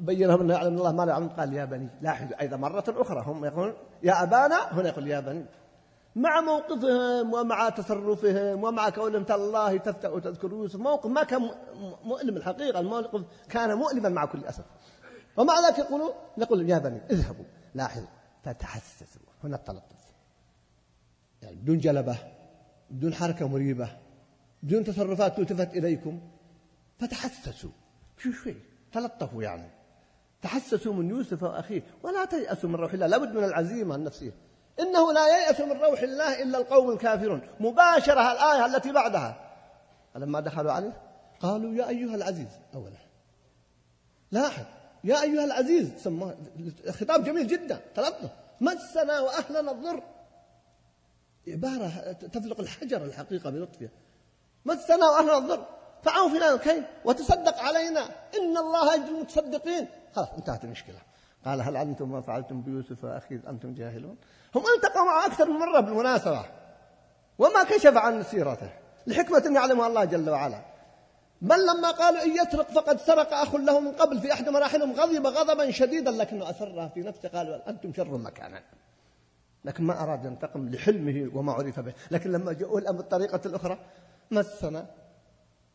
[0.00, 1.28] بين لهم أنه يعلم الله ما لا يعلم.
[1.28, 5.44] قال يا بني لاحظوا أيضا مرة أخرى هم يقولون يا أبانا هنا يقول يا بني.
[6.18, 10.76] مع موقفهم ومع تصرفهم ومع كونهم تالله تفتأ وتذكر يوسف.
[10.76, 11.50] موقف ما كان
[12.04, 12.80] مؤلم الحقيقة.
[12.80, 14.64] الموقف كان مؤلما مع كل أسف.
[15.36, 17.44] ومع ذلك يقولون نقول يا بني اذهبوا.
[17.74, 18.08] لاحظوا.
[18.44, 19.96] فتحسسوا هنا التلطف.
[21.42, 22.18] يعني بدون جلبة
[22.90, 23.88] بدون حركة مريبة
[24.62, 26.20] بدون تصرفات تلتفت إليكم.
[26.98, 27.70] فتحسسوا.
[28.18, 28.56] شو شوي.
[28.92, 29.70] تلطفوا يعني.
[30.42, 31.82] تحسسوا من يوسف وأخيه.
[32.02, 33.06] ولا تيأسوا من روح الله.
[33.06, 34.47] لابد من العزيمة النفسية.
[34.80, 37.40] إنه لا ييأس من روح الله إلا القوم الكافرون.
[37.60, 39.54] مباشرة الآية التي بعدها.
[40.14, 41.02] فلما دخلوا عليه
[41.40, 42.98] قالوا يا أيها العزيز أولا.
[44.32, 44.64] لاحظ
[45.04, 46.36] يا أيها العزيز سماه
[46.90, 50.02] خطاب جميل جدا تلطف مسنا وأهلنا الضر.
[51.48, 53.88] عبارة تفلق الحجر الحقيقة بلطفها
[54.64, 55.66] مسنا وأهلنا الضر.
[56.02, 58.00] فعوف لنا الكيل وتصدق علينا.
[58.38, 59.88] إن الله يجزي المتصدقين.
[60.14, 60.98] خلاص انتهت المشكلة.
[61.48, 64.16] قال هل علمتم ما فعلتم بيوسف أخي أنتم جاهلون؟
[64.54, 66.44] هم التقوا معه أكثر من مرة بالمناسبة.
[67.38, 68.70] وما كشف عن سيرته.
[69.06, 70.62] لحكمة يعلمها الله جل وعلا.
[71.42, 75.26] بل لما قالوا إن يسرق فقد سرق أخ له من قبل في أحد مراحلهم غضب
[75.26, 78.62] غضبا شديدا لكنه أسرها في نفسه قال أنتم شر مكانا.
[79.64, 81.92] لكن ما أراد ينتقم لحلمه وما عرف به.
[82.10, 83.78] لكن لما جاءوا الأمر بالطريقة الأخرى
[84.30, 84.86] مسنا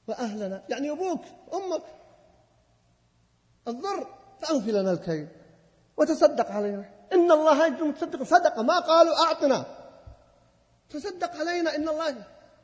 [0.07, 1.21] وأهلنا يعني أبوك
[1.53, 1.83] أمك
[3.67, 4.07] الضر
[4.41, 5.27] فأوفي لنا الكيل.
[5.97, 6.85] وتصدق علينا.
[7.13, 9.65] إن الله يجزي المتصدق صدق ما قالوا أعطنا.
[10.89, 12.15] تصدق علينا إن الله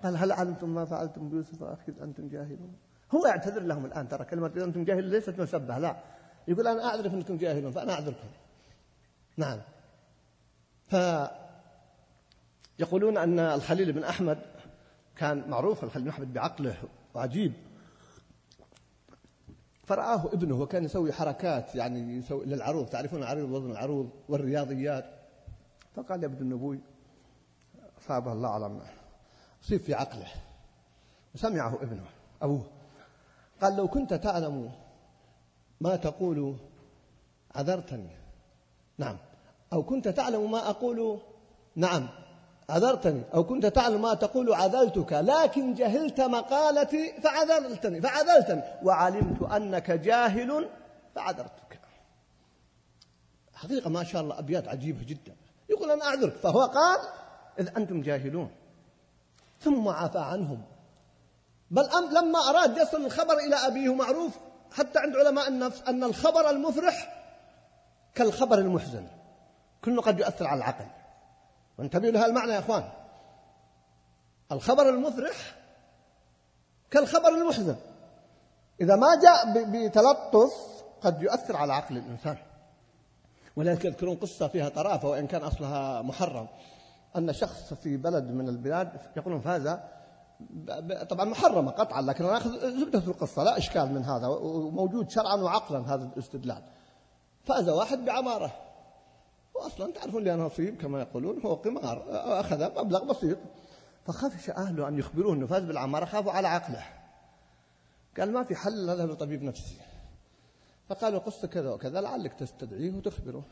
[0.03, 2.75] قال هل علمتم ما فعلتم بيوسف أخي أنتم جاهلون.
[3.11, 5.95] هو يعتذر لهم الآن ترى كلمة أنتم جاهلون ليست مسبة لا.
[6.47, 8.27] يقول أنا أعرف أنكم جاهلون فأنا أعذركم.
[9.37, 9.61] نعم.
[10.87, 10.95] ف
[12.79, 14.39] يقولون أن الخليل بن أحمد
[15.15, 16.75] كان معروف الخليل بن أحمد بعقله
[17.13, 17.53] وعجيب.
[19.89, 25.05] فرآه ابنه وكان يسوي حركات يعني يسوي للعروض تعرفون العروض وزن العروض والرياضيات.
[25.95, 26.79] فقال يا ابن النبوي
[28.01, 28.81] أصابه الله على
[29.63, 30.27] أصيب في عقله.
[31.35, 32.05] وسمعه ابنه
[32.41, 32.63] أبوه.
[33.61, 34.71] قال لو كنت تعلم
[35.81, 36.55] ما تقول
[37.55, 38.09] عذرتني.
[38.97, 39.17] نعم.
[39.73, 41.19] أو كنت تعلم ما أقول.
[41.75, 42.09] نعم.
[42.69, 50.69] عذرتني أو كنت تعلم ما تقول عذلتك لكن جهلت مقالتي فعذرتني فعذلتني وعلمت أنك جاهل
[51.15, 51.79] فعذرتك.
[53.53, 55.35] حقيقة ما شاء الله أبيات عجيبة جدا.
[55.69, 56.99] يقول أنا أعذرك فهو قال
[57.59, 58.51] إذ أنتم جاهلون.
[59.59, 60.61] ثم عفى عنهم.
[61.71, 64.37] بل لما أراد يصل الخبر إلى أبيه معروف
[64.71, 67.23] حتى عند علماء النفس أن الخبر المفرح
[68.15, 69.07] كالخبر المحزن.
[69.83, 70.85] كله قد يؤثر على العقل.
[71.79, 72.83] وانتبهوا لهذا المعنى يا اخوان.
[74.51, 75.55] الخبر المفرح
[76.91, 77.75] كالخبر المحزن.
[78.81, 80.53] إذا ما جاء بتلطف
[81.01, 82.37] قد يؤثر على عقل الإنسان.
[83.55, 86.47] ولذلك يذكرون قصة فيها طرافة وإن كان أصلها محرم.
[87.17, 89.77] أن شخص في بلد من البلاد يقولون فاز.
[91.09, 95.93] طبعا محرمة قطعا لكن أنا أخذ زبدة القصة لا إشكال من هذا وموجود شرعا وعقلا
[95.93, 96.63] هذا الاستدلال.
[97.43, 98.51] فاز واحد بعمارة.
[99.59, 102.05] وأصلا تعرفون لها نصيب كما يقولون هو قمار
[102.39, 103.37] أخذ مبلغ بسيط.
[104.05, 106.83] فخافش أهله أن يخبروه أنه فاز بالعمارة خافوا على عقله.
[108.17, 109.75] قال ما في حل هذا لطبيب نفسي.
[110.89, 113.43] فقالوا قصة كذا وكذا لعلك تستدعيه وتخبره.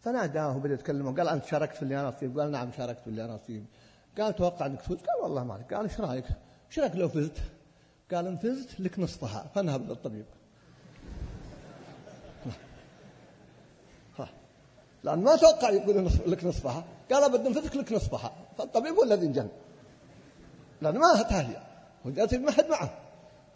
[0.00, 3.66] فناداه وبدأ يتكلم قال أنت شاركت في اليانصيب قال نعم شاركت في اليانصيب
[4.18, 5.74] قال توقع أنك تفوز قال والله ما عليك.
[5.74, 6.26] قال إيش رأيك؟
[6.68, 7.38] إيش رأيك لو فزت؟
[8.12, 9.50] قال إن فزت لك نصفها.
[9.54, 10.26] فنهب للطبيب.
[15.04, 19.48] لأن ما توقع يقول لك نصفها قال أبدا نفذك لك نصفها فالطبيب هو الذي انجن
[20.80, 21.62] لأنه ما تهيأ
[22.04, 22.90] وجالس ما حد معه.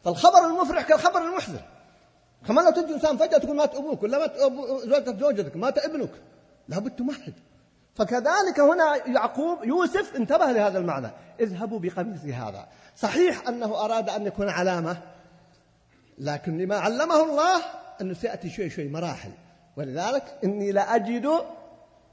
[0.04, 1.60] فالخبر المفرح كالخبر المحزن.
[2.46, 4.36] كما لو تجي إنسان فجأة تقول مات أبوك ولا مات
[4.84, 6.10] زوجتك زوجتك مات ابنك.
[6.68, 7.34] لابد تمهد
[7.94, 11.10] فكذلك هنا يعقوب يوسف انتبه لهذا المعنى.
[11.40, 12.68] اذهبوا بقميصي هذا.
[12.96, 14.96] صحيح أنه أراد أن يكون علامة
[16.18, 17.62] لكن لما علمه الله
[18.00, 19.30] انه سيأتي شوي شوي مراحل.
[19.76, 21.30] ولذلك إني لاجد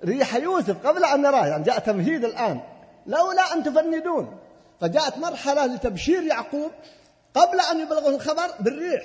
[0.06, 2.62] ريح يوسف قبل أن نراه يعني جاء تمهيد الآن.
[3.08, 4.38] لولا أن تفندون.
[4.82, 6.72] فجاءت مرحلة لتبشير يعقوب
[7.34, 9.04] قبل أن يبلغه الخبر بالريح.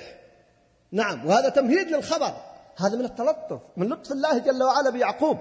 [0.92, 2.32] نعم وهذا تمهيد للخبر.
[2.76, 5.38] هذا من التلطف من لطف الله جل وعلا بيعقوب.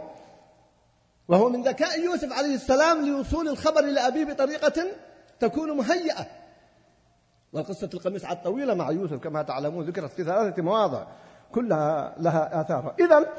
[1.28, 4.86] وهو من ذكاء يوسف عليه السلام لوصول الخبر إلى أبيه بطريقة
[5.40, 6.26] تكون مهيئة.
[7.54, 11.06] وقصة القميص عاد طويلة مع يوسف كما تعلمون ذكرت في ثلاثة مواضع.
[11.52, 13.34] كلها لها آثار إذا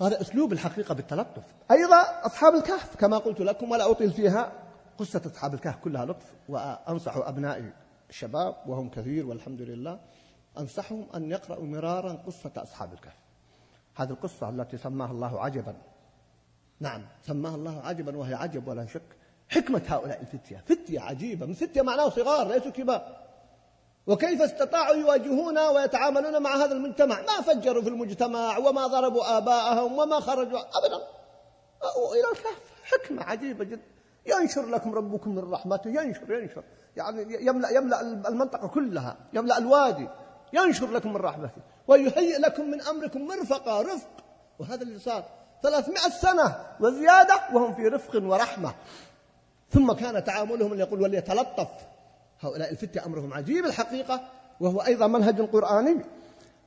[0.00, 1.42] هذا أسلوب الحقيقة بالتلطف.
[1.70, 4.52] أيضا أصحاب الكهف كما قلت لكم ولا أطيل فيها
[4.98, 6.32] قصة أصحاب الكهف كلها لطف.
[6.48, 7.72] وأنصح أبنائي
[8.10, 10.00] الشباب وهم كثير والحمد لله
[10.58, 13.18] أنصحهم أن يقرأوا مرارا قصة أصحاب الكهف.
[13.96, 15.74] هذه القصة التي سماها الله عجبا.
[16.80, 19.02] نعم سماها الله عجبا وهي عجب ولا شك.
[19.48, 20.62] حكمة هؤلاء الفتية.
[20.66, 23.27] فتية عجيبة من فتية معناه صغار ليسوا كبار.
[24.08, 30.20] وكيف استطاعوا يواجهون ويتعاملون مع هذا المجتمع؟ ما فجروا في المجتمع وما ضربوا آباءهم وما
[30.20, 30.96] خرجوا أبدا.
[32.12, 32.62] إلى الكهف.
[32.84, 33.82] حكمة عجيبة جدا.
[34.26, 35.88] ينشر لكم ربكم من رحمته.
[35.90, 36.62] ينشر ينشر.
[36.96, 40.08] يعني يملأ يملأ المنطقة كلها يملأ الوادي.
[40.52, 41.62] ينشر لكم من رحمته.
[41.88, 44.10] ويهيئ لكم من أمركم مرفقة رفق.
[44.58, 45.24] وهذا اللي صار.
[45.62, 48.74] ثلاثمائة سنة وزيادة وهم في رفق ورحمة.
[49.70, 51.68] ثم كان تعاملهم اللي يقول وليتلطف.
[52.40, 53.64] هؤلاء الفتية أمرهم عجيب.
[53.64, 54.20] الحقيقة
[54.60, 56.04] وهو أيضا منهج قرآني.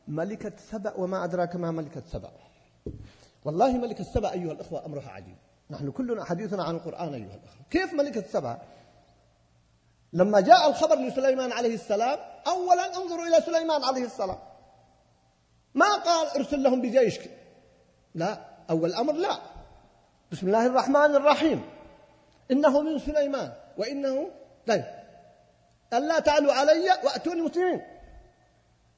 [0.08, 2.32] ملكة سبأ وما أدراك ما ملكة سبأ.
[3.46, 5.38] والله ملكة سبأ أيها الأخوة أمرها عجيب.
[5.70, 7.66] نحن كلنا حديثنا عن القرآن أيها الأخوة.
[7.70, 8.62] كيف ملكة سبأ؟
[10.14, 14.38] لما جاء الخبر لسليمان عليه السلام أولا انظروا إلى سليمان عليه السلام.
[15.74, 17.20] ما قال ارسل لهم بجيش.
[18.16, 19.40] لا أول أمر لا.
[20.32, 21.62] بسم الله الرحمن الرحيم.
[22.52, 24.30] إنه من سليمان وإنه
[24.68, 25.01] طيب.
[25.94, 27.82] ألا تعلوا علي وأتوني مسلمين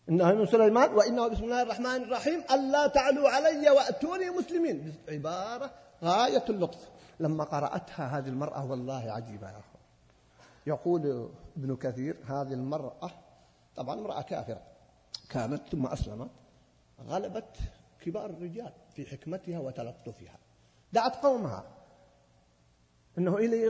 [0.09, 2.43] إنه من سليمان وإنه بسم الله الرحمن الرحيم.
[2.51, 5.71] ألا تعلوا علي وأتوني مسلمين عبارة
[6.03, 6.89] غاية اللطف.
[7.19, 9.81] لما قرأتها هذه المرأة والله عجيبة يا أخوة
[10.67, 13.11] يقول ابن كثير هذه المرأة
[13.75, 14.61] طبعا امرأة كافرة.
[15.29, 16.29] كانت ثم أسلمت.
[17.07, 17.57] غلبت
[18.01, 20.37] كبار الرجال في حكمتها وتلطفها.
[20.93, 21.63] دعت قومها.
[23.17, 23.67] إنه الي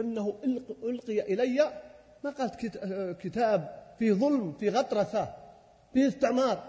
[0.00, 0.38] إنه
[0.82, 1.85] إلقي إلي
[2.24, 2.54] ما قالت
[3.20, 5.34] كتاب في ظلم في غطرسة
[5.94, 6.62] في استعمار.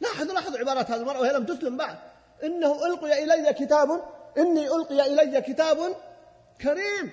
[0.00, 1.98] لاحظ لاحظ عبارات هذه المرأة وهي لم تسلم بعد.
[2.44, 3.88] إنه ألقي إلي كتاب
[4.38, 5.78] إني ألقي إلي كتاب
[6.60, 7.12] كريم.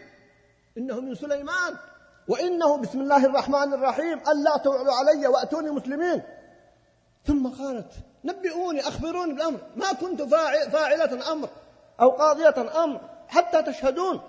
[0.78, 1.75] إنه من سليمان.
[2.28, 4.19] وإنه بسم الله الرحمن الرحيم.
[4.19, 6.23] ألا تعلوا علي وأتوني مسلمين.
[7.25, 7.91] ثم قالت
[8.23, 9.60] نبئوني أخبروني بالأمر.
[9.75, 10.21] ما كنت
[10.71, 11.49] فاعلة أمر
[12.02, 14.21] أو قاضية أمر حتى تشهدون.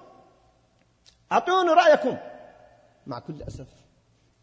[1.33, 2.16] أعطوني رأيكم.
[3.06, 3.66] مع كل أسف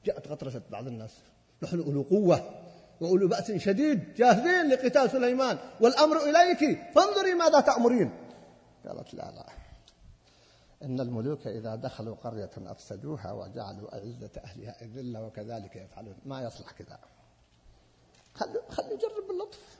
[0.05, 1.17] جاءت غطرسة بعض الناس.
[1.63, 2.63] نحن أولو قوة
[3.01, 4.13] وأولو بأس شديد.
[4.13, 6.79] جاهزين لقتال سليمان والأمر إليك.
[6.95, 8.11] فانظري ماذا تأمرين.
[8.87, 9.49] قالت لا لا.
[10.83, 16.15] إن الملوك إذا دخلوا قرية أفسدوها وجعلوا أعزة أهلها أذلة وكذلك يفعلون.
[16.25, 16.99] ما يصلح كذا.
[18.33, 19.79] خلوا خلوا يجرب اللطف.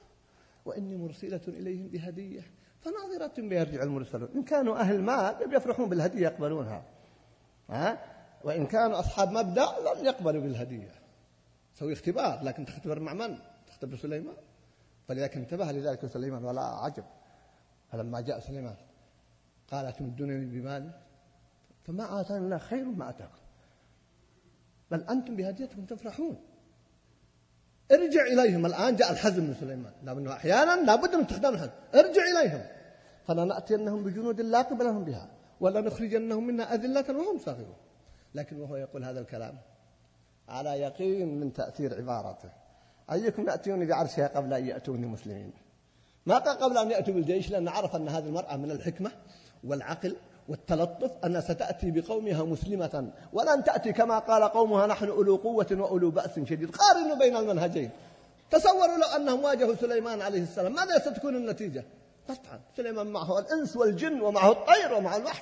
[0.65, 2.41] وإني مرسلة إليهم بهدية.
[2.81, 4.29] فناظرة بيرجع المرسلون.
[4.35, 6.83] إن كانوا أهل مال يفرحون بالهدية يقبلونها.
[7.69, 10.91] ها؟ وإن كانوا أصحاب مبدأ لن يقبلوا بالهدية.
[11.73, 14.36] سوي اختبار لكن تختبر مع من؟ تختبر سليمان.
[15.08, 17.04] فلذلك انتبه لذلك سليمان ولا عجب.
[17.91, 18.76] فلما جاء سليمان
[19.71, 20.91] قال تمدونني بمال
[21.84, 23.41] فما آتانا الله خير ما آتاكم.
[24.91, 26.38] بل أنتم بهديتكم تفرحون.
[27.91, 28.65] ارجع إليهم.
[28.65, 29.93] الآن جاء الحزم من سليمان.
[30.04, 31.71] لأنه أحيانا لابد من استخدام الحزم.
[31.95, 32.65] ارجع إليهم.
[33.28, 37.76] فلنأتينهم بجنود لا قبل لهم بها ولنخرجنهم منا أذلة وهم صاغرون.
[38.38, 39.58] لكن وهو يقول هذا الكلام
[40.50, 42.50] على يقين من تأثير عبارته.
[43.12, 45.52] أيكم يأتوني بعرشها قبل أن يأتوني مسلمين؟
[46.26, 49.12] ما قال قبل أن يأتوا بالجيش؟ لأن عرف أن هذه المرأة من الحكمة
[49.63, 50.15] والعقل
[50.47, 56.39] والتلطف أنها ستأتي بقومها مسلمة ولن تأتي كما قال قومها نحن أولو قوة وأولو بأس
[56.39, 56.76] شديد.
[56.76, 57.89] قارنوا بين المنهجين.
[58.52, 61.84] تصوروا لو أنهم واجهوا سليمان عليه السلام ماذا ستكون النتيجة؟
[62.30, 65.41] قطعا سليمان معه الإنس والجن ومعه الطير ومعه الوحش.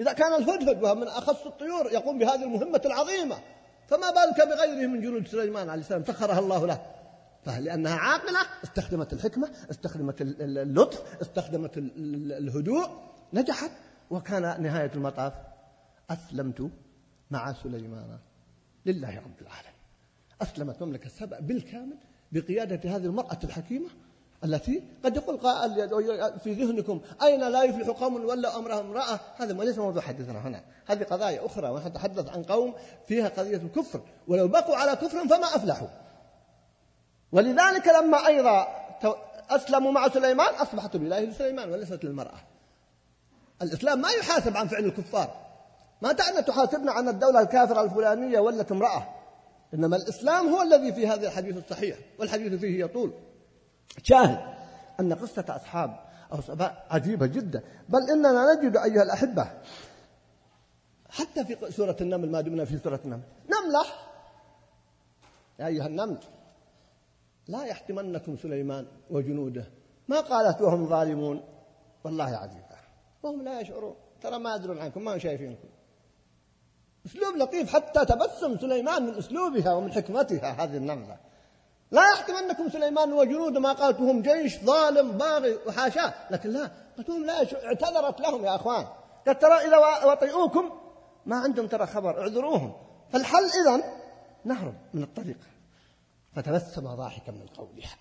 [0.00, 3.38] إذا كان الهدهد وهو من أخص الطيور يقوم بهذه المهمة العظيمة.
[3.88, 6.86] فما بالك بغيره من جنود سليمان عليه السلام؟ سخرها الله له.
[7.44, 12.88] فلأنها عاقلة؟ استخدمت الحكمة استخدمت اللطف استخدمت الهدوء.
[13.32, 13.70] نجحت
[14.10, 15.32] وكان نهاية المطاف.
[16.10, 16.70] أسلمت
[17.30, 18.18] مع سليمان.
[18.86, 19.78] لله رب العالمين.
[20.42, 21.96] أسلمت مملكة سبأ بالكامل
[22.32, 23.88] بقيادة هذه المرأة الحكيمة.
[24.44, 25.88] التي قد يقول قائل
[26.38, 30.64] في ذهنكم أين لا يفلح قوم ولا أمرهم امرأة؟ هذا ليس موضوع حديثنا هنا.
[30.86, 32.74] هذه قضايا أخرى ونتحدث عن قوم
[33.06, 34.00] فيها قضية الكفر.
[34.28, 35.88] ولو بقوا على كفر فما أفلحوا.
[37.32, 38.66] ولذلك لما أيضا
[39.50, 42.40] أسلموا مع سليمان أصبحت الولاية لسليمان وليست للمرأة
[43.62, 45.48] الإسلام ما يحاسب عن فعل الكفار.
[46.02, 49.08] ما تعني تحاسبنا عن الدولة الكافرة الفلانية ولت امرأة.
[49.74, 53.12] إنما الإسلام هو الذي في هذا الحديث الصحيح والحديث فيه يطول.
[54.02, 54.54] شاهد
[55.00, 56.00] أن قصة أصحاب
[56.32, 57.62] أو سباء عجيبة جدا.
[57.88, 59.50] بل إننا نجد أيها الأحبة
[61.10, 63.22] حتى في سورة النمل ما دمنا في سورة النمل.
[63.44, 63.84] نملة.
[65.58, 66.18] يا أيها النمل
[67.48, 69.64] لا يحتمنكم سليمان وجنوده.
[70.08, 71.44] ما قالت وهم ظالمون؟
[72.04, 72.78] والله عجيبة.
[73.22, 73.94] وهم لا يشعرون.
[74.20, 75.68] ترى ما يدرون عنكم ما هم شايفينكم.
[77.06, 81.16] أسلوب لطيف حتى تبسم سليمان من أسلوبها ومن حكمتها هذه النملة.
[81.90, 87.66] لا يحتمنكم سليمان وجنود ما قالت هم جيش ظالم باغي وحاشاه لكن لا قالت لا
[87.66, 88.86] اعتذرت لهم يا أخوان.
[89.26, 90.70] قالت ترى إذا وطئوكم
[91.26, 92.72] ما عندهم ترى خبر اعذروهم.
[93.12, 93.84] فالحل اذا
[94.44, 95.38] نهرب من الطريق.
[96.34, 97.96] فتبسم ضاحكا من قولها.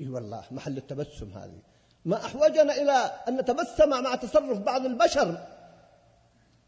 [0.00, 1.58] إي والله محل التبسم هذه.
[2.04, 2.92] ما أحوجنا إلى
[3.28, 5.46] أن نتبسم مع تصرف بعض البشر.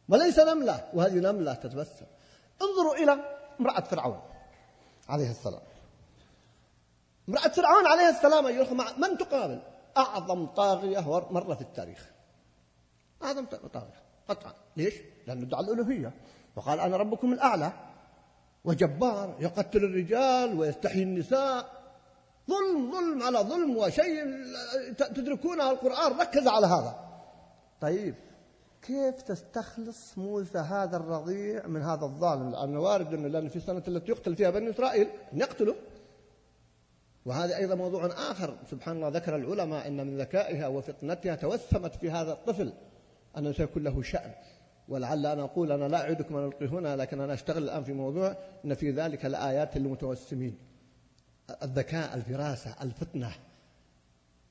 [0.08, 2.06] وليس نملة وهذه نملة تتبسم.
[2.62, 3.18] انظروا إلى
[3.60, 4.20] امرأة فرعون
[5.08, 5.69] عليه السلام.
[7.28, 9.62] امرأة فرعون عليه السلام أيها الأخوة من تقابل؟
[9.96, 12.10] أعظم طاغية مرة في التاريخ.
[13.22, 14.52] أعظم طاغية قطعا.
[14.76, 14.94] ليش؟
[15.26, 16.12] لأنه ادعى الألوهية.
[16.56, 17.72] وقال أنا ربكم الأعلى.
[18.64, 21.80] وجبار يقتل الرجال ويستحيي النساء.
[22.50, 24.24] ظلم ظلم على ظلم وشيء
[24.98, 26.20] تدركونه القرآن.
[26.20, 27.10] ركز على هذا.
[27.80, 28.14] طيب
[28.82, 34.10] كيف تستخلص موسى هذا الرضيع من هذا الظالم؟ لأنه وارد أنه لأن في السنة التي
[34.10, 35.74] يقتل فيها بني إسرائيل يقتله
[37.24, 38.56] وهذا أيضا موضوع آخر.
[38.70, 42.72] سبحان الله ذكر العلماء أن من ذكائها وفطنتها توسمت في هذا الطفل
[43.38, 44.30] أنه سيكون له شأن.
[44.88, 48.36] ولعل أنا أقول أنا لا أعدكم أن ألقي هنا لكن أنا أشتغل الآن في موضوع
[48.64, 50.58] أن في ذلك لآيات للمتوسمين.
[51.62, 53.32] الذكاء الفراسة الفطنة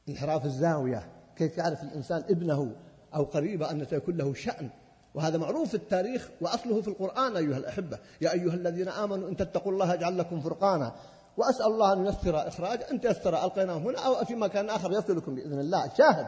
[0.10, 2.75] انحراف الزاوية كيف يعرف الإنسان ابنه
[3.15, 4.69] أو قريبه أن سيكون له شأن.
[5.13, 7.99] وهذا معروف في التاريخ وأصله في القرآن أيها الأحبة.
[8.21, 10.95] يا أيها الذين آمنوا إن تتقوا الله يجعل لكم فرقانا.
[11.39, 12.84] وأسأل الله أن ييسر إخراج.
[12.91, 15.89] أن تيسر ألقيناه هنا أو في مكان آخر يصلكم بإذن الله.
[15.97, 16.28] شاهد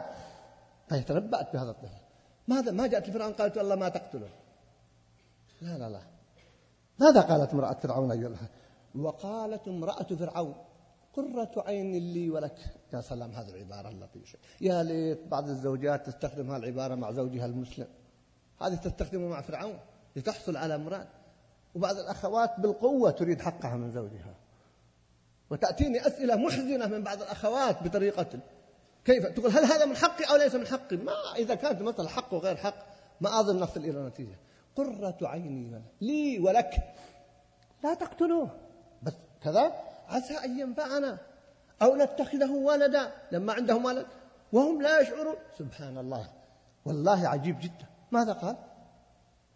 [0.88, 2.02] فهي تنبأت بهذا الطفل
[2.48, 4.28] ماذا؟ ما جاءت فرعون قالت الله ما تقتله.
[5.60, 6.00] لا لا لا.
[6.98, 8.48] ماذا قالت امرأة فرعون أيها
[8.94, 10.54] وقالت امرأة فرعون
[11.14, 12.58] قرة عين لي ولك.
[12.92, 14.38] يا سلام هذه العبارة اللطيفة.
[14.60, 17.86] يا ليت بعض الزوجات تستخدم هذه العبارة مع زوجها المسلم.
[18.60, 19.78] هذه تستخدمه مع فرعون
[20.16, 21.08] لتحصل على مراد.
[21.74, 24.34] وبعض الأخوات بالقوة تريد حقها من زوجها.
[25.52, 28.26] وتأتيني أسئلة محزنة من بعض الأخوات بطريقة
[29.04, 32.34] كيف تقول هل هذا من حقي أو ليس من حقي؟ ما إذا كانت مثل حق
[32.34, 32.74] وغير حق
[33.20, 34.36] ما أظن نصل إلى نتيجة.
[34.76, 36.94] قرة عيني لي ولك.
[37.84, 38.50] لا تقتلوه.
[39.02, 39.12] بس
[39.44, 39.72] كذا؟
[40.08, 41.18] عسى أن ينفعنا
[41.82, 43.12] أو نتخذه ولدا.
[43.32, 44.06] لما عندهم ولد
[44.52, 45.36] وهم لا يشعرون.
[45.58, 46.28] سبحان الله.
[46.84, 47.86] والله عجيب جدا.
[48.12, 48.56] ماذا قال؟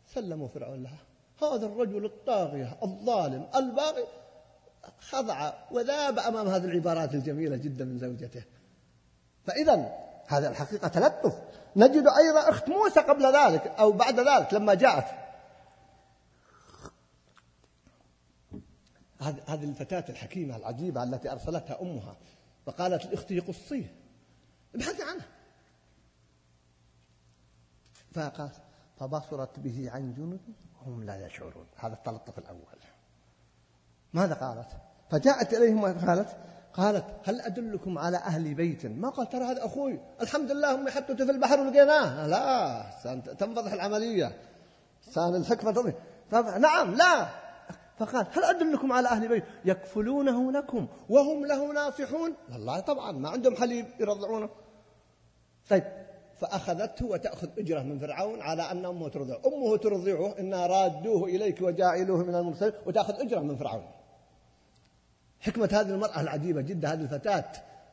[0.07, 0.99] سلموا فرعون لها.
[1.43, 4.05] هذا الرجل الطاغية الظالم الباغي.
[5.01, 8.42] خضع وذاب أمام هذه العبارات الجميلة جدا من زوجته.
[9.44, 9.92] فإذا
[10.27, 11.35] هذا الحقيقة تلطف.
[11.77, 15.27] نجد أيضا أخت موسى قبل ذلك أو بعد ذلك لما جاءت.
[19.20, 22.17] هذه الفتاة الحكيمة العجيبة التي أرسلتها أمها
[22.67, 23.94] وقالت لأختي قصيه
[24.75, 25.25] ابحثي عنه.
[28.15, 28.54] فقالت
[28.98, 30.40] فبصرت به عن جنب
[30.81, 31.67] وهم لا يشعرون.
[31.77, 32.79] هذا التلطف الأول.
[34.17, 34.69] ماذا قالت؟
[35.10, 36.37] فجاءت إليهم وقالت
[36.75, 41.25] قالت هل أدلكم على أهل بيت؟ ما قال ترى هذا أخوي الحمد لله أمي حطته
[41.25, 42.27] في البحر ولقيناه.
[42.27, 42.85] لا
[43.38, 44.37] تنفضح العملية.
[45.10, 45.94] سان الحكمة تضي
[46.58, 47.27] نعم لا.
[47.98, 52.35] فقال هل أدلكم على أهل بيت؟ يكفلونه لكم وهم له ناصحون.
[52.52, 54.48] والله طبعا ما عندهم حليب يرضعونه.
[55.71, 55.85] طيب
[56.37, 59.40] فأخذته وتأخذ أجرة من فرعون على أن أمه ترضعه.
[59.46, 63.85] أمه ترضعه إنا رادوه إليك وجاعلوه من المرسلين وتأخذ أجرة من فرعون.
[65.41, 67.45] حكمة هذه المرأة العجيبة جدا هذه الفتاة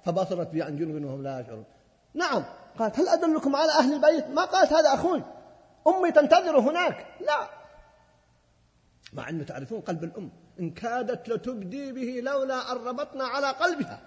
[0.06, 1.66] فبصرت بي عن جنوب وهم لا يشعرون.
[2.14, 2.44] نعم.
[2.80, 5.24] قالت هل أدلكم على أهل البيت؟ ما قالت هذا أخوي.
[5.88, 7.06] أمي تنتظر هناك.
[7.22, 7.50] لا.
[9.14, 14.00] مع أنه تعرفون قلب الأم إن كادت لتبدي به لولا أن ربطنا على قلبها.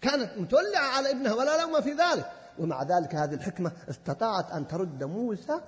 [0.00, 2.32] كانت متولعة على ابنها ولا لوم في ذلك.
[2.58, 5.60] ومع ذلك هذه الحكمة استطاعت أن ترد موسى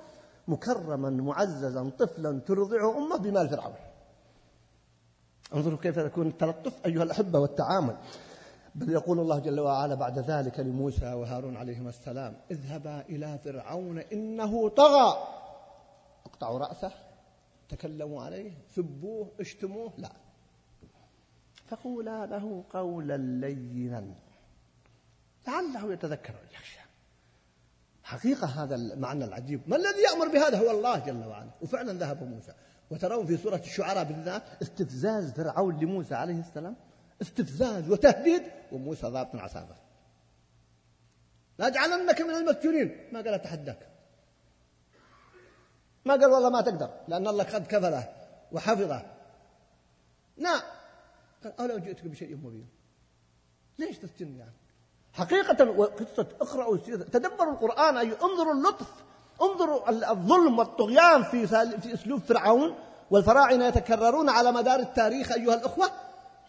[0.49, 3.75] مكرما معززا طفلا ترضعه أمه بمال فرعون.
[5.55, 7.96] انظروا كيف يكون التلطف أيها الأحبة والتعامل.
[8.74, 14.68] بل يقول الله جل وعلا بعد ذلك لموسى وهارون عليهما السلام اذهبا إلى فرعون إنه
[14.68, 15.28] طغى.
[16.26, 16.92] اقطعوا رأسه
[17.68, 19.92] تكلموا عليه سبوه اشتموه.
[19.99, 20.12] لا.
[21.66, 24.14] فقولا له قولا لينا.
[25.49, 26.78] لعله يتذكر ويخشى.
[28.03, 29.61] حقيقة هذا المعنى العجيب.
[29.66, 31.51] ما الذي يأمر بهذا؟ هو الله جل وعلا.
[31.62, 32.53] وفعلا ذهب موسى.
[32.91, 36.76] وترون في سورة الشعراء بالذات استفزاز فرعون لموسى عليه السلام
[37.22, 39.76] استفزاز وتهديد وموسى ضابط عصابة.
[41.59, 43.09] لاجعلنك من المسجونين.
[43.12, 43.89] ما قال أتحداك؟
[46.05, 48.09] ما قال والله ما تقدر لأن الله قد كفله
[48.53, 49.07] وحفظه.
[50.36, 50.62] لا.
[51.45, 52.68] قال أولو جئتك بشيء مبين.
[53.78, 54.53] ليش تسجن يعني؟
[55.12, 59.07] حقيقة وقصة اقرأوا تدبروا القرآن أي انظروا اللطف.
[59.43, 61.47] انظروا الظلم والطغيان في
[61.80, 62.74] في اسلوب فرعون
[63.11, 65.91] والفراعنة يتكررون على مدار التاريخ أيها الأخوة.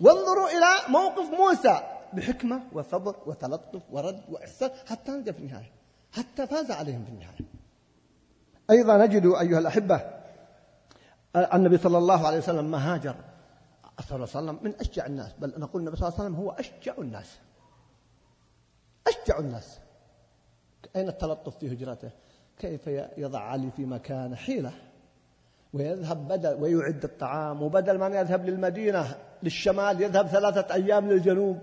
[0.01, 1.79] وانظروا إلى موقف موسى
[2.13, 5.71] بحكمة وصبر وتلطف ورد وإحسان حتى نجا في النهاية.
[6.11, 7.39] حتى فاز عليهم في النهاية.
[8.69, 10.01] أيضا نجد أيها الأحبة
[11.35, 13.15] النبي صلى الله عليه وسلم ما هاجر
[14.09, 16.51] صلى الله عليه وسلم من أشجع الناس بل نقول النبي صلى الله عليه وسلم هو
[16.51, 17.37] أشجع الناس.
[19.07, 19.79] أشجع الناس.
[20.95, 22.09] أين التلطف في هجرته؟
[22.59, 22.87] كيف
[23.17, 24.71] يضع علي في مكان حيلة؟
[25.73, 31.57] ويذهب بدل ويعد الطعام وبدل ما يذهب للمدينة للشمال يذهب ثلاثة أيام للجنوب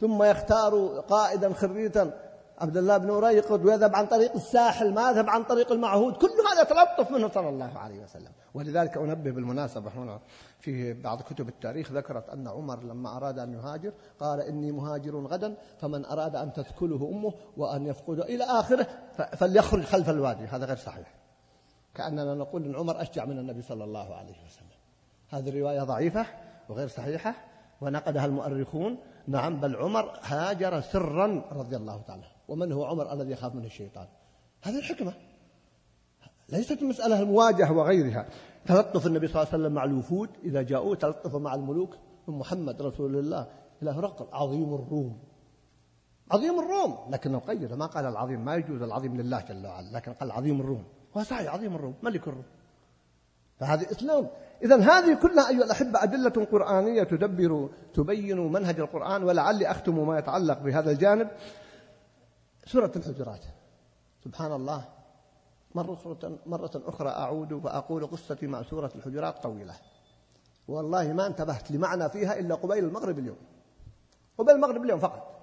[0.00, 2.25] ثم يختار قائدا خريتا
[2.58, 6.62] عبد الله بن أريقط ويذهب عن طريق الساحل ما يذهب عن طريق المعهود كل هذا
[6.62, 8.32] يتلطف منه صلى الله عليه وسلم.
[8.54, 10.20] ولذلك أنبه بالمناسبة هنا
[10.60, 15.54] في بعض كتب التاريخ ذكرت أن عمر لما أراد أن يهاجر قال إني مهاجر غدا
[15.78, 18.86] فمن أراد أن تثكله أمه وأن يفقده إلى آخره
[19.36, 20.44] فليخرج خلف الوادي.
[20.44, 21.14] هذا غير صحيح.
[21.94, 24.66] كأننا نقول أن عمر أشجع من النبي صلى الله عليه وسلم.
[25.30, 26.26] هذه الرواية ضعيفة
[26.68, 27.34] وغير صحيحة
[27.80, 33.54] ونقدها المؤرخون نعم بل عمر هاجر سرا رضي الله تعالى ومن هو عمر الذي يخاف
[33.54, 34.06] منه الشيطان؟
[34.62, 35.12] هذه الحكمة.
[36.48, 38.26] ليست مسألة المواجهة وغيرها.
[38.66, 41.96] تلطف النبي صلى الله عليه وسلم مع الوفود إذا جاءوه تلطف مع الملوك.
[42.28, 43.46] من محمد رسول الله
[43.82, 45.18] إلى هرقل عظيم الروم.
[46.30, 47.10] عظيم الروم.
[47.10, 50.84] لكنه قيد ما قال العظيم ما يجوز العظيم لله جل وعلا لكن قال عظيم الروم.
[51.16, 52.44] هو صحيح عظيم الروم ملك الروم.
[53.58, 54.28] فهذه إسلام.
[54.62, 60.58] إذا هذه كلها أيها الأحبة أدلة قرآنية تدبر تبين منهج القرآن ولعلي أختم ما يتعلق
[60.58, 61.28] بهذا الجانب.
[62.66, 63.44] سورة الحجرات.
[64.24, 64.84] سبحان الله.
[65.74, 69.74] مرة, مرة أخرى أعود فأقول قصتي مع سورة الحجرات طويلة.
[70.68, 73.36] والله ما انتبهت لمعنى فيها إلا قبيل المغرب اليوم.
[74.38, 75.36] قبيل المغرب اليوم فقط.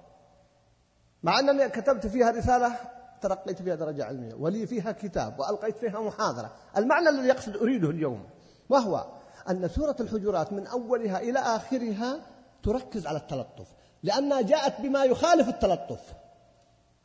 [1.22, 2.76] مع أنني كتبت فيها رسالة
[3.20, 4.34] ترقيت فيها درجة علمية.
[4.34, 6.52] ولي فيها كتاب وألقيت فيها محاضرة.
[6.76, 8.24] المعنى الذي يقصد أريده اليوم
[8.68, 9.06] وهو
[9.50, 12.20] أن سورة الحجرات من أولها إلى آخرها
[12.62, 13.68] تركز على التلطف.
[14.02, 16.23] لأنها جاءت بما يخالف التلطف.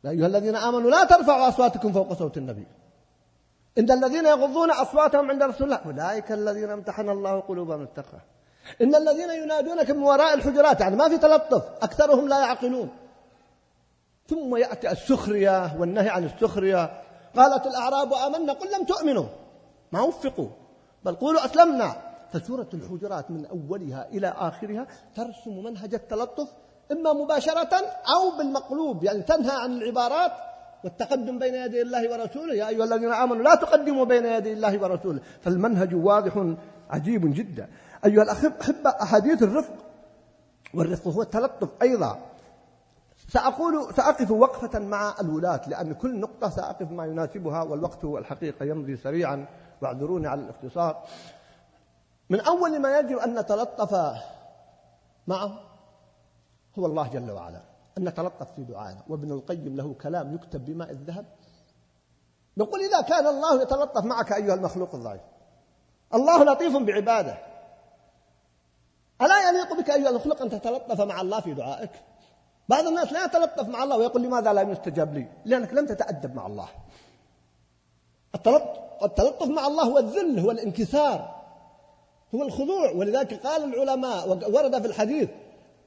[0.04, 2.66] يا أيها الذين آمنوا لا ترفعوا أصواتكم فوق صوت النبي.
[3.78, 8.20] إن الذين يغضون أصواتهم عند رسول الله أولئك الذين امتحن الله قلوبهم التقوى
[8.82, 12.88] إن الذين ينادونك من وراء الحجرات يعني ما في تلطف أكثرهم لا يعقلون.
[14.28, 17.02] ثم يأتي السخرية والنهي عن السخرية.
[17.36, 19.26] قالت الأعراب آمنا قل لم تؤمنوا.
[19.92, 20.48] ما وفقوا.
[21.04, 21.96] بل قولوا أسلمنا.
[22.32, 26.48] فسورة الحجرات من أولها إلى آخرها ترسم منهج التلطف
[26.92, 27.74] إما مباشرة
[28.16, 30.32] أو بالمقلوب يعني تنهى عن العبارات
[30.84, 32.54] والتقدم بين يدي الله ورسوله.
[32.54, 35.20] يا أيها الذين آمنوا لا تقدموا بين يدي الله ورسوله.
[35.40, 36.54] فالمنهج واضح
[36.90, 37.68] عجيب جدا.
[38.04, 39.74] أيها الأحبة أحاديث الرفق
[40.74, 42.18] والرفق هو التلطف أيضا.
[43.28, 49.46] سأقول سأقف وقفة مع الولاة لأن كل نقطة سأقف ما يناسبها والوقت الحقيقة يمضي سريعا.
[49.82, 51.02] واعذروني على الاختصار.
[52.30, 53.94] من أول ما يجب أن نتلطف
[55.26, 55.69] معه
[56.78, 57.62] هو الله جل وعلا.
[57.98, 59.02] أن نتلطف في دعائنا.
[59.08, 61.26] وابن القيم له كلام يكتب بماء الذهب.
[62.56, 65.20] نقول إذا كان الله يتلطف معك أيها المخلوق الضعيف.
[66.14, 67.38] الله لطيف بعباده.
[69.22, 71.90] ألا يليق بك أيها المخلوق أن تتلطف مع الله في دعائك؟
[72.68, 76.46] بعض الناس لا يتلطف مع الله ويقول لماذا لا يستجاب لي؟ لأنك لم تتأدب مع
[76.46, 76.68] الله.
[79.04, 81.40] التلطف مع الله هو الذل هو الانكسار
[82.34, 82.90] هو الخضوع.
[82.90, 85.30] ولذلك قال العلماء ورد في الحديث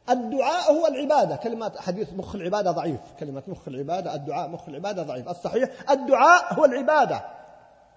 [0.09, 1.35] الدعاء هو العبادة.
[1.35, 2.99] كلمة حديث مخ العبادة ضعيف.
[3.19, 5.29] كلمة مخ العبادة الدعاء مخ العبادة ضعيف.
[5.29, 7.25] الصحيح؟ الدعاء هو العبادة.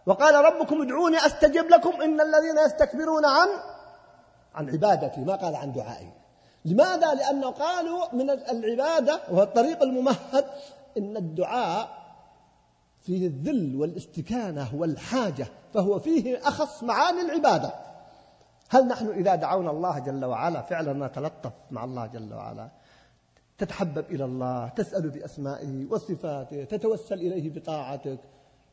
[0.07, 2.03] وقال ربكم ادعوني أستجب لكم.
[2.03, 3.49] إن الذين يستكبرون عن
[4.55, 5.21] عن عبادتي.
[5.21, 6.13] ما قال عن دعائي.
[6.65, 10.45] لماذا؟ لأنه قالوا من العبادة وهو الطريق الممهد.
[10.99, 11.89] إن الدعاء
[13.03, 15.47] فيه الذل والاستكانة والحاجة.
[15.75, 17.86] فهو فيه أخص معاني العبادة.
[18.69, 22.69] هل نحن إذا دعونا الله جل وعلا فعلا نتلطف مع الله جل وعلا؟
[23.59, 28.19] تتحبب إلى الله تسأل بأسمائه وصفاته تتوسل إليه بطاعتك.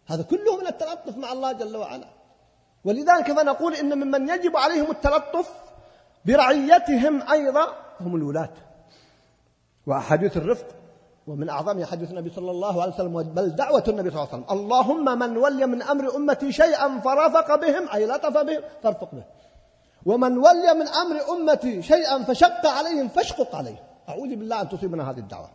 [0.06, 2.08] هذا كله من التلطف مع الله جل وعلا.
[2.86, 5.50] ولذلك فنقول إن ممن يجب عليهم التلطف
[6.26, 7.68] برعيتهم أيضا
[8.02, 8.54] هم الولاة.
[9.88, 10.68] وأحاديث الرفق
[11.28, 14.60] ومن أعظم حديث النبي صلى الله عليه وسلم بل دعوة النبي صلى الله عليه وسلم.
[14.60, 19.24] اللهم من ولي من أمر أمتي شيئا فرفق بهم أي لطف بهم فارفق به
[20.06, 23.84] ومن ولي من أمر أمتي شيئا فشق عليهم فاشقق عليه.
[24.10, 25.50] أعوذ بالله أن تصيبنا هذه الدعوة.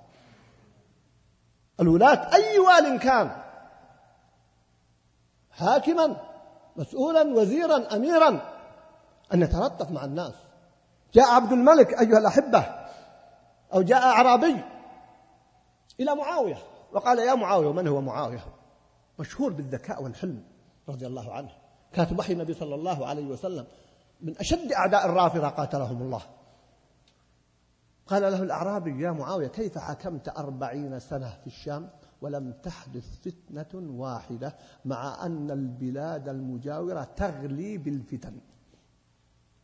[1.80, 3.30] الولاة أي وال كان
[5.50, 6.16] حاكما
[6.76, 8.40] مسؤولا وزيرا أميرا
[9.34, 10.34] أن يتلطف مع الناس.
[11.14, 12.66] جاء عبد الملك أيها الأحبة
[13.74, 14.64] أو جاء أعرابي
[16.00, 16.58] إلى معاوية
[16.92, 18.44] وقال يا معاوية ومن هو معاوية؟
[19.18, 20.42] مشهور بالذكاء والحلم
[20.88, 21.50] رضي الله عنه.
[21.92, 23.66] كاتب وحي النبي صلى الله عليه وسلم.
[24.20, 26.22] من أشد أعداء الرافضة قاتلهم الله.
[28.06, 31.90] قال له الأعرابي يا معاوية كيف حكمت أربعين سنة في الشام
[32.20, 38.40] ولم تحدث فتنة واحدة مع أن البلاد المجاورة تغلي بالفتن؟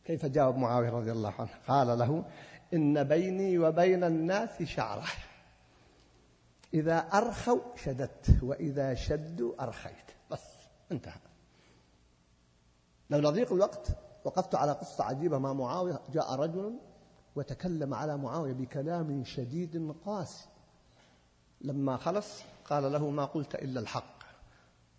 [0.03, 2.25] كيف جاوب معاوية رضي الله عنه؟ قال له
[2.73, 5.05] إن بيني وبين الناس شعرة.
[6.73, 10.11] إذا أرخوا شددت وإذا شدوا أرخيت.
[10.31, 10.43] بس
[10.91, 11.19] انتهى.
[13.09, 16.79] لو نضيق الوقت وقفت على قصة عجيبة مع معاوية جاء رجل
[17.35, 20.45] وتكلم على معاوية بكلام شديد قاسي.
[21.61, 24.15] لما خلص قال له ما قلت إلا الحق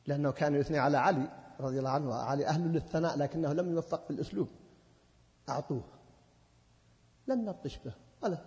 [0.06, 1.28] لأنه كان يثني على علي
[1.60, 4.48] رضي الله عنه علي أهل للثناء لكنه لم يوفق في الأسلوب.
[5.48, 5.84] أعطوه.
[7.26, 7.92] لن نبطش به.
[8.22, 8.38] قال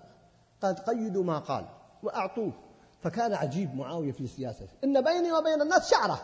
[0.61, 1.65] قد قيدوا ما قال
[2.03, 2.51] وأعطوه.
[3.01, 4.69] فكان عجيب معاوية في سياسته.
[4.84, 6.21] إن بيني وبين الناس شعرة.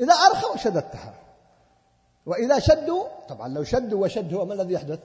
[0.00, 1.29] إذا أرخوا شددتها.
[2.30, 5.00] وإذا شدوا طبعا لو شدوا وشد هو ما الذي يحدث؟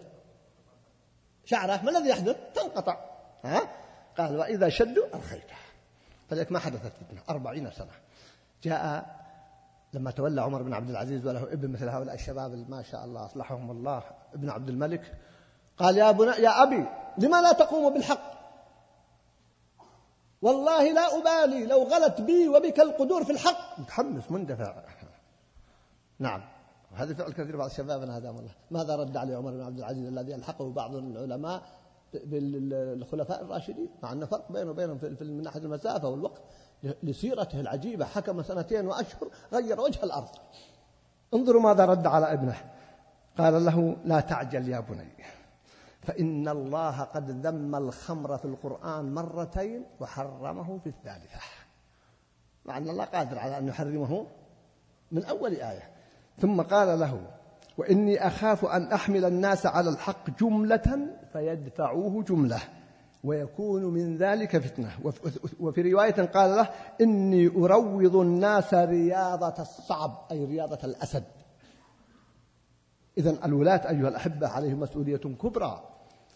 [1.46, 2.98] شعرة ما الذي يحدث؟ تنقطع.
[3.44, 3.62] ها؟
[4.18, 5.58] قال وإذا شدوا أرخيتها
[6.30, 7.22] فلذلك ما حدثت فتنة.
[7.30, 7.92] أربعين سنة.
[8.64, 9.06] جاء
[9.94, 13.72] لما تولى عمر بن عبد العزيز وله ابن مثل هؤلاء الشباب ما شاء الله أصلحهم
[13.72, 14.04] الله
[14.34, 15.14] ابن عبد الملك
[15.78, 16.86] قال يا, بنا يا أبي
[17.18, 18.36] لما لا تقوم بالحق؟
[20.42, 23.80] والله لا أبالي لو غلت بي وبك القدور في الحق.
[23.80, 24.84] متحمس مندفع.
[26.20, 26.55] نعم.
[26.96, 30.36] هذا فعل كثير بعض شبابنا هداهم الله ماذا رد عليه عمر بن عبد العزيز الذي
[30.36, 31.64] ألحقه بعض العلماء
[32.14, 36.42] بالخلفاء الراشدين؟ مع أن فرق بينه وبينهم في من ناحية المسافة والوقت.
[37.04, 40.30] لسيرته العجيبة حكم سنتين وأشهر غير وجه الأرض.
[41.34, 42.58] انظروا ماذا رد على ابنه.
[43.38, 45.26] قال له لا تعجل يا بني
[46.02, 51.40] فإن الله قد ذم الخمر في القرآن مرتين وحرمه في الثالثة.
[52.66, 54.26] مع أن الله قادر على أن يحرمه
[55.12, 55.95] من أول آية.
[56.38, 57.22] ثم قال له
[57.78, 62.60] وإني أخاف أن أحمل الناس على الحق جملة فيدفعوه جملة
[63.24, 64.92] ويكون من ذلك فتنة.
[65.60, 66.70] وفي رواية قال له
[67.02, 71.24] إني أروض الناس رياضة الصعب أي رياضة الأسد.
[73.18, 75.84] إذا الولاة أيها الأحبة عليهم مسؤولية كبرى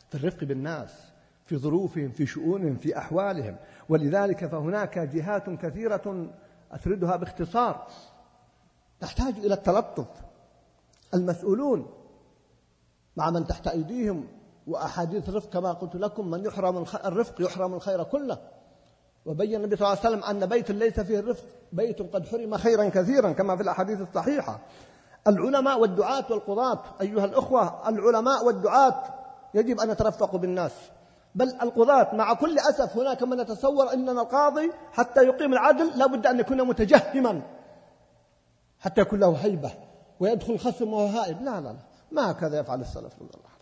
[0.10, 0.90] في الرفق بالناس
[1.46, 3.56] في ظروفهم في شؤونهم في أحوالهم
[3.90, 6.30] ولذلك فهناك جهات كثيرة
[6.72, 7.88] أسردها باختصار.
[9.02, 10.06] تحتاج إلى التلطف.
[11.14, 11.88] المسؤولون
[13.18, 14.28] مع من تحت أيديهم
[14.68, 18.38] وأحاديث الرفق كما قلت لكم من يحرم الرفق يحرم الخير كله.
[19.26, 21.44] وبين النبي صلى الله عليه وسلم أن بيت ليس فيه الرفق
[21.74, 24.60] بيت قد حرم خيرا كثيرا كما في الأحاديث الصحيحة.
[25.28, 29.04] العلماء والدعاة والقضاة أيها الأخوة العلماء والدعاة
[29.54, 30.72] يجب أن يترفقوا بالناس.
[31.36, 36.28] بل القضاة مع كل أسف هناك من يتصور أننا القاضي حتى يقيم العدل لا بد
[36.28, 37.42] أن يكون متجهما.
[38.80, 39.72] حتى يكون له هيبة
[40.20, 41.80] ويدخل خصم وهو هائب لا لا لا.
[42.12, 43.60] ما هكذا يفعل السلف رضي الله عنه.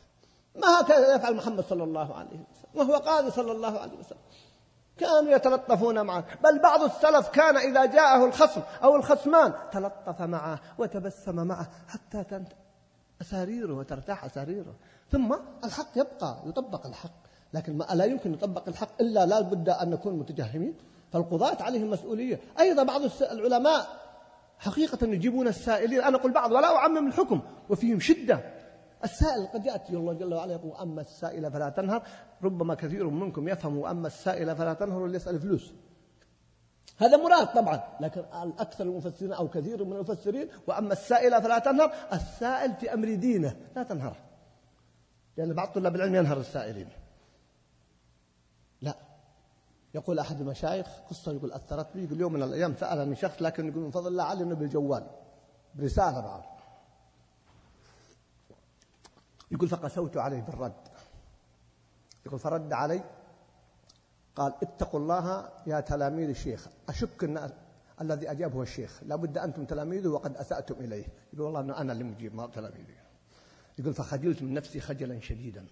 [0.65, 2.45] ما هكذا يفعل محمد صلى الله عليه وسلم.
[2.75, 4.19] وهو قاضي صلى الله عليه وسلم.
[4.97, 6.25] كانوا يتلطفون معه.
[6.43, 12.47] بل بعض السلف كان إذا جاءه الخصم أو الخصمان تلطف معه وتبسم معه حتى تنت
[13.21, 14.73] أساريره وترتاح أساريره.
[15.11, 17.27] ثم الحق يبقى يطبق الحق.
[17.53, 20.75] لكن ما لا يمكن يطبق الحق إلا لا بد أن نكون متجهمين.
[21.13, 22.39] فالقضاة عليهم مسؤولية.
[22.59, 23.87] أيضا بعض العلماء
[24.57, 26.01] حقيقة يجيبون السائلين.
[26.01, 27.41] أنا أقول بعض ولا أعمم الحكم.
[27.69, 28.53] وفيهم شدة.
[29.03, 32.03] السائل قد يأتي الله جل وعلا يقول أما السائل فلا تنهر.
[32.43, 35.73] ربما كثير منكم يفهم أما السائل فلا تنهر اللي يسأل فلوس.
[36.97, 38.23] هذا مراد طبعا لكن
[38.59, 41.93] أكثر المفسرين أو كثير من المفسرين وأما السائل فلا تنهر.
[42.13, 44.15] السائل في أمر دينه لا تنهره.
[45.37, 46.87] لأن بعض طلاب العلم ينهر السائلين.
[49.97, 53.83] يقول أحد المشايخ قصة يقول أثرت بي يقول يوم من الأيام سألني شخص لكن يقول
[53.83, 55.07] من فضل الله علمني بالجوال
[55.75, 56.59] برسالة بعض.
[59.51, 60.87] يقول فقسوت عليه بالرد.
[62.25, 63.03] يقول فرد علي
[64.35, 67.51] قال اتقوا الله يا تلاميذ الشيخ أشك أن
[68.01, 71.05] الذي أجابه الشيخ لابد أنتم تلاميذه وقد أسأتم إليه.
[71.33, 72.97] يقول والله أنه أنا اللي مجيب ما تلاميذي.
[73.79, 75.67] يقول فخجلت من نفسي خجلا شديدا.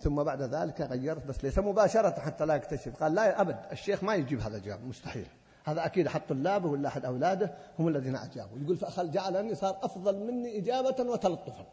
[0.00, 3.02] ثم بعد ذلك غيرت بس ليس مباشرة حتى لا يكتشف.
[3.02, 5.26] قال لا أبد الشيخ ما يجيب هذا الجواب مستحيل.
[5.64, 10.16] هذا أكيد أحد طلابه ولا أحد أولاده هم الذين أجابوا يقول فأخل جعلني صار أفضل
[10.26, 11.66] مني إجابة وتلطفا.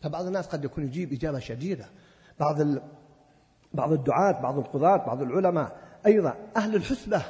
[0.00, 1.86] فبعض الناس قد يكون يجيب إجابة شديدة.
[2.40, 2.82] بعض ال...
[3.74, 5.76] بعض الدعاة بعض القضاة بعض العلماء
[6.06, 7.22] أيضا أهل الحسبة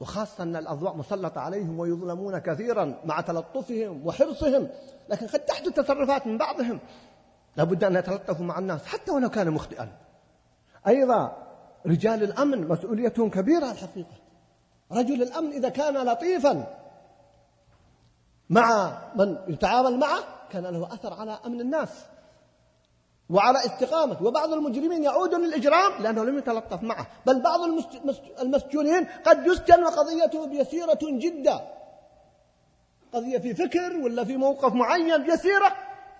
[0.00, 4.68] وخاصة أن الأضواء مسلطة عليهم ويظلمون كثيرا مع تلطفهم وحرصهم
[5.08, 6.80] لكن قد تحدث تصرفات من بعضهم.
[7.56, 9.88] لابد أن يتلطفوا مع الناس حتى ولو كان مخطئا.
[10.86, 11.36] أيضا
[11.86, 14.16] رجال الأمن مسؤوليتهم كبيرة الحقيقة.
[14.92, 16.66] رجل الأمن إذا كان لطيفا
[18.50, 21.88] مع من يتعامل معه كان له أثر على أمن الناس
[23.30, 27.06] وعلى استقامة وبعض المجرمين يعود للإجرام لأنه لم يتلطف معه.
[27.26, 27.60] بل بعض
[28.40, 31.60] المسجونين قد يسجن وقضيته يسيرة جدا.
[33.12, 35.76] قضية في فكر ولا في موقف معين يسيرة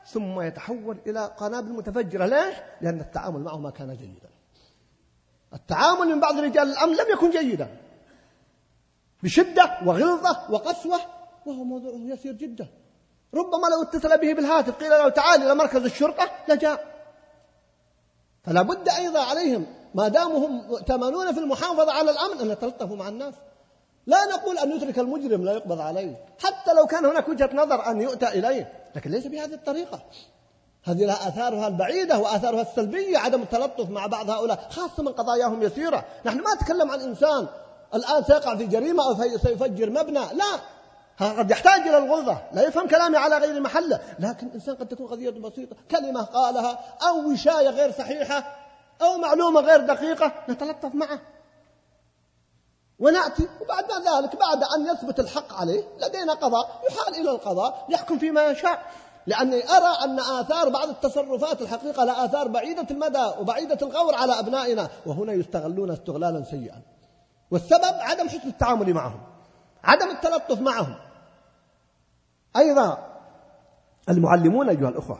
[0.06, 2.26] ثم يتحول إلى قنابل متفجرة.
[2.26, 4.28] ليش؟ لأن التعامل معه ما كان جيدا.
[5.54, 7.76] التعامل من بعض رجال الأمن لم يكن جيدا.
[9.22, 11.00] بشدة وغلظة وقسوة.
[11.46, 12.68] وهو موضوع يسير جدا.
[13.34, 16.94] ربما لو اتصل به بالهاتف قيل له تعال إلى مركز الشرطة لجاء.
[18.42, 23.08] فلا بد أيضا عليهم ما داموا هم مؤتمنون في المحافظة على الأمن أن يتلطفوا مع
[23.08, 23.34] الناس.
[24.06, 26.16] لا نقول أن يترك المجرم لا يقبض عليه.
[26.44, 30.00] حتى لو كان هناك وجهة نظر أن يؤتى إليه لكن ليس بهذه الطريقة.
[30.84, 36.04] هذه لها آثارها البعيدة وآثارها السلبية عدم التلطف مع بعض هؤلاء خاصة من قضاياهم يسيرة.
[36.24, 37.46] نحن ما نتكلم عن إنسان
[37.94, 40.20] الآن سيقع في جريمة أو سيفجر مبنى.
[40.20, 40.60] لا.
[41.20, 44.00] قد يحتاج إلى الغلظة لا يفهم كلامي على غير محله.
[44.18, 45.76] لكن الإنسان قد تكون قضية بسيطة.
[45.90, 46.78] كلمة قالها
[47.08, 48.56] أو وشاية غير صحيحة
[49.02, 51.20] أو معلومة غير دقيقة نتلطف معه.
[52.98, 58.44] ونأتي وبعد ذلك بعد أن يثبت الحق عليه لدينا قضاء يحال إلى القضاء يحكم فيما
[58.44, 58.82] يشاء.
[59.26, 64.88] لأني أرى أن آثار بعض التصرفات الحقيقة لها آثار بعيدة المدى وبعيدة الغور على أبنائنا
[65.06, 66.82] وهنا يستغلون استغلالا سيئا.
[67.50, 69.20] والسبب عدم حسن التعامل معهم
[69.84, 70.96] عدم التلطف معهم.
[72.56, 72.98] أيضا
[74.08, 75.18] المعلمون أيها الأخوة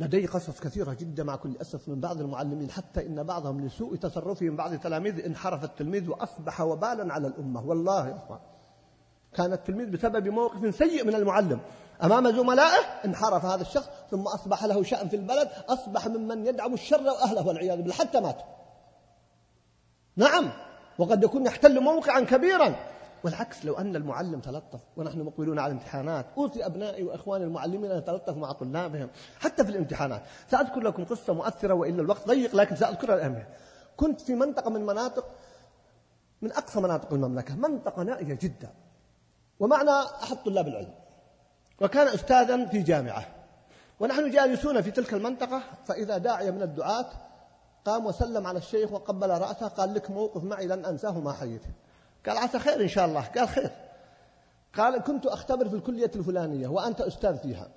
[0.00, 4.56] لدي قصص كثيرة جدا مع كل أسف من بعض المعلمين حتى إن بعضهم لسوء تصرفهم
[4.56, 7.66] بعض التلاميذ انحرف التلميذ وأصبح وبالا على الأمة.
[7.66, 8.38] والله يا أخوان
[9.34, 11.60] كان التلميذ بسبب موقف سيء من المعلم.
[12.02, 17.02] أمام زملائه انحرف هذا الشخص ثم أصبح له شأن في البلد أصبح ممن يدعم الشر
[17.02, 18.42] وأهله والعياذ بالله حتى مات
[20.16, 20.50] نعم
[20.98, 22.74] وقد يكون يحتل موقعا كبيرا.
[23.24, 28.40] والعكس لو أن المعلم تلطف ونحن مقبلون على الامتحانات أوصي أبنائي وإخواني المعلمين أن يتلطفوا
[28.40, 29.08] مع طلابهم
[29.40, 30.22] حتى في الامتحانات.
[30.50, 33.48] سأذكر لكم قصة مؤثرة وإلا الوقت ضيق لكن سأذكرها الأهمية
[33.96, 35.26] كنت في منطقة من مناطق
[36.42, 38.68] من أقصى مناطق المملكة منطقة نائية جدا
[39.60, 40.94] ومعنا أحد طلاب العلم
[41.80, 43.26] وكان أستاذا في جامعة
[44.00, 47.06] ونحن جالسون في تلك المنطقة فإذا داعية من الدعاة
[47.84, 51.70] قام وسلم على الشيخ وقبل رأسه قال لك موقف معي لن أنساه ما حييته
[52.28, 53.20] قال عسى خير إن شاء الله.
[53.20, 53.70] قال خير.
[54.76, 57.68] قال كنت أختبر في الكلية الفلانية وأنت أستاذ فيها.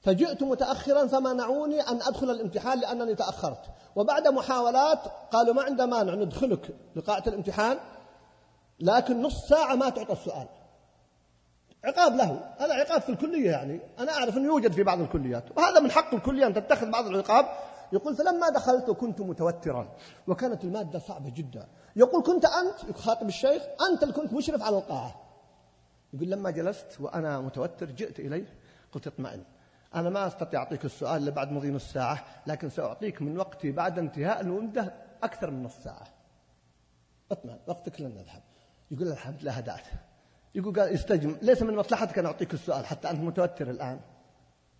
[0.00, 3.62] فجئت متأخرا فمنعوني أن أدخل الامتحان لأنني تأخرت.
[3.96, 4.98] وبعد محاولات
[5.32, 7.78] قالوا ما عند مانع ندخلك لقاعة الامتحان
[8.80, 10.46] لكن نص ساعة ما تعطى السؤال.
[11.84, 12.40] عقاب له.
[12.58, 13.80] هذا عقاب في الكلية يعني.
[13.98, 15.44] أنا أعرف أنه يوجد في بعض الكليات.
[15.56, 17.46] وهذا من حق الكلية أن تتخذ بعض العقاب.
[17.92, 19.88] يقول فلما دخلت كنت متوترا.
[20.28, 21.66] وكانت المادة صعبة جدا.
[21.96, 25.14] يقول كنت أنت يخاطب الشيخ أنت اللي كنت مشرف على القاعة.
[26.12, 28.58] يقول لما جلست وأنا متوتر جئت إليه
[28.92, 29.44] قلت اطمئن.
[29.94, 33.98] أنا ما أستطيع أعطيك السؤال إلا بعد مضي نص ساعة لكن سأعطيك من وقتي بعد
[33.98, 36.06] انتهاء المدة أكثر من نص ساعة.
[37.32, 38.42] اطمئن وقتك لن يذهب.
[38.90, 39.86] يقول الحمد لله هدأت.
[40.54, 44.00] يقول قال استجم ليس من مصلحتك أن أعطيك السؤال حتى أنت متوتر الآن؟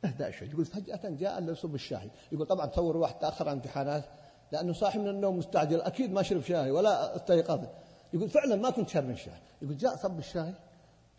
[0.04, 0.48] اهدأ شوي.
[0.48, 4.04] يقول فجأة جاء اللي يصب الشاي يقول طبعا تصور واحد تأخر عن امتحانات.
[4.52, 7.66] لأنه صاحي من النوم مستعجل أكيد ما شرب شاي ولا استيقظ
[8.12, 10.54] يقول فعلا ما كنت شارب الشاي يقول جاء صب الشاي.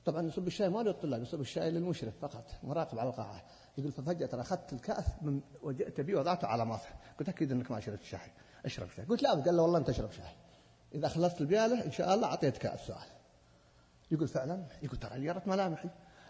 [0.06, 3.44] طبعا يصب الشاي ما للطلاب يصب الشاي للمشرف فقط مراقب على القاعة.
[3.78, 8.04] يقول ففجأة أخذت الكأس من وجئت به وضعته على مصح قلت أكيد أنك ما شربت
[8.04, 8.20] شاي.
[8.66, 9.06] أشرب شاي.
[9.06, 10.32] قلت لا قال له والله أنت أشرب شاي.
[10.96, 13.08] إذا خلصت البيالة إن شاء الله أعطيتك السؤال
[14.12, 14.64] يقول فعلا.
[14.84, 15.90] يقول ترى غيرت ملامحي.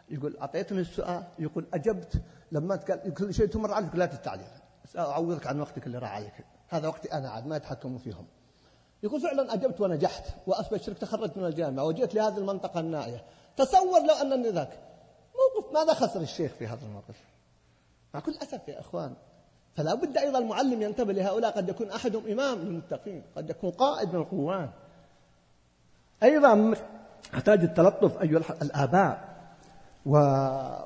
[0.09, 1.23] يقول أعطيتني السؤال.
[1.39, 2.21] يقول أجبت.
[2.51, 4.43] لما قال كل شيء تمر عليك لا تستعجل.
[4.97, 8.25] أعوضك عن وقتك اللي راح عليك هذا وقتي أنا عاد ما يتحكموا فيهم.
[9.03, 13.23] يقول فعلا أجبت ونجحت وأثبت تخرجت من الجامعة وجئت لهذه المنطقة النائية.
[13.57, 14.79] تصور لو أنني ذاك.
[15.35, 17.15] موقف ماذا خسر الشيخ في هذا الموقف؟
[18.13, 19.13] مع كل أسف يا أخوان
[19.75, 21.51] فلا بد أيضا المعلم ينتبه لهؤلاء.
[21.51, 24.69] قد يكون أحدهم إمام للمتقين قد يكون قائد من القوات
[26.23, 26.73] أيضا
[27.33, 29.29] يحتاج التلطف أيها الآباء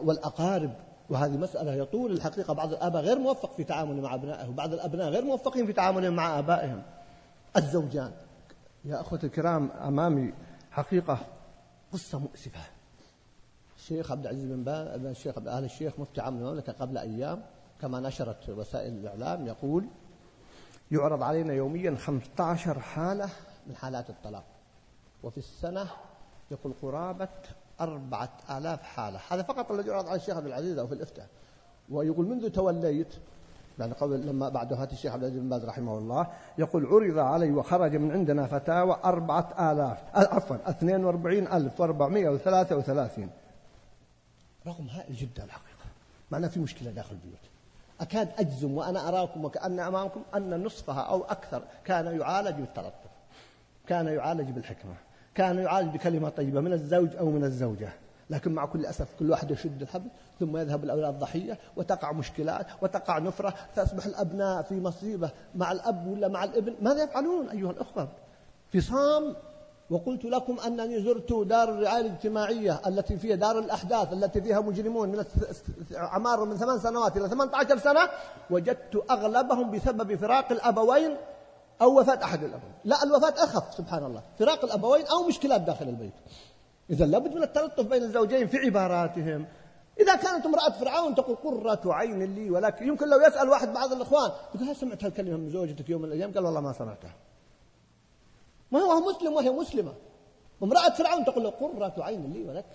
[0.03, 0.73] والأقارب.
[1.09, 2.53] وهذه مسألة يطول الحقيقة.
[2.53, 6.39] بعض الآباء غير موفق في تعامله مع أبنائه وبعض الأبناء غير موفقين في تعاملهم مع
[6.39, 6.81] آبائهم.
[7.57, 8.11] الزوجان.
[8.85, 10.33] يا أخوتي الكرام أمامي
[10.71, 11.17] حقيقة
[11.93, 12.59] قصة مؤسفة.
[13.77, 17.43] الشيخ عبد العزيز بن باز الشيخ عبد آل الشيخ مفتي عام المملكة قبل أيام
[17.81, 19.87] كما نشرت وسائل الإعلام يقول
[20.91, 23.29] يعرض علينا يوميا 15 حالة
[23.67, 24.43] من حالات الطلاق.
[25.23, 25.87] وفي السنة
[26.51, 27.27] يقول قرابة
[27.81, 29.19] أربعة آلاف حالة.
[29.29, 31.27] هذا فقط الذي يعرض على الشيخ عبد العزيز أو في الإفتاء.
[31.89, 33.13] ويقول منذ توليت
[33.79, 37.51] يعني قبل لما بعد وفاة الشيخ عبد العزيز بن باز رحمه الله يقول عرض علي
[37.51, 43.29] وخرج من عندنا فتاوى أربعة آلاف عفوا اثنين وأربعين ألف وأربعمائة وثلاثة وثلاثين.
[44.67, 45.85] رقم هائل جدا الحقيقة.
[46.31, 47.39] معناه في مشكلة داخل البيوت.
[48.01, 53.09] أكاد أجزم وأنا أراكم وكأن أمامكم أن نصفها أو أكثر كان يعالج بالتلطف
[53.87, 54.95] كان يعالج بالحكمة.
[55.35, 57.89] كان يعالج بكلمة طيبة من الزوج أو من الزوجة.
[58.29, 60.07] لكن مع كل أسف كل واحد يشد الحبل
[60.39, 66.27] ثم يذهب الأولاد ضحية وتقع مشكلات وتقع نفرة فيصبح الأبناء في مصيبة مع الأب ولا
[66.27, 66.75] مع الابن.
[66.81, 68.07] ماذا يفعلون أيها الأخوة؟
[68.73, 69.35] فصام.
[69.89, 75.25] وقلت لكم أنني زرت دار الرعاية الاجتماعية التي فيها دار الأحداث التي فيها مجرمون من
[75.95, 78.09] أعمار من ثمان سنوات إلى 18 سنة.
[78.49, 81.17] وجدت أغلبهم بسبب فراق الأبوين
[81.83, 82.73] أو وفاة أحد الأبوين.
[82.83, 84.21] لا الوفاة أخف سبحان الله.
[84.39, 86.13] فراق الأبوين أو مشكلات داخل البيت.
[86.89, 89.45] إذا لابد من التلطف بين الزوجين في عباراتهم.
[89.99, 94.31] إذا كانت امرأة فرعون تقول قرة عين لي ولكن يمكن لو يسأل واحد بعض الإخوان
[94.55, 97.15] يقول هل سمعت هالكلمة من زوجتك يوم من الأيام؟ قال والله ما سمعتها.
[98.71, 99.93] ما هو مسلم وهي مسلمة.
[100.63, 102.65] امرأة فرعون تقول قرة عين لي ولك.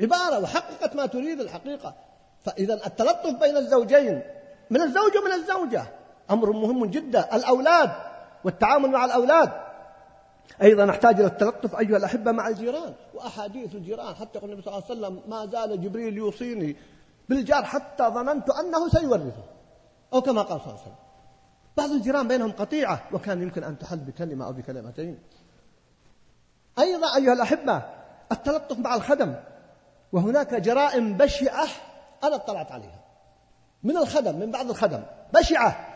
[0.00, 1.94] عبارة وحققت ما تريد الحقيقة.
[2.44, 4.22] فإذا التلطف بين الزوجين
[4.70, 5.86] من الزوج ومن الزوجة.
[6.30, 7.90] أمر مهم جدا الأولاد
[8.44, 9.52] والتعامل مع الأولاد.
[10.62, 14.14] أيضا نحتاج إلى التلطف أيها الأحبة مع الجيران وأحاديث الجيران.
[14.14, 16.76] حتى يقول النبي صلى الله عليه وسلم ما زال جبريل يوصيني
[17.28, 19.44] بالجار حتى ظننت أنه سيورثه.
[20.12, 21.04] أو كما قال صلى الله عليه وسلم.
[21.76, 25.18] بعض الجيران بينهم قطيعة وكان يمكن أن تحل بكلمة أو بكلمتين.
[26.78, 27.82] أيضا أيها الأحبة
[28.32, 29.34] التلطف مع الخدم.
[30.12, 31.66] وهناك جرائم بشعة
[32.24, 33.00] أنا اطلعت عليها.
[33.82, 35.02] من الخدم من بعض الخدم
[35.34, 35.93] بشعة.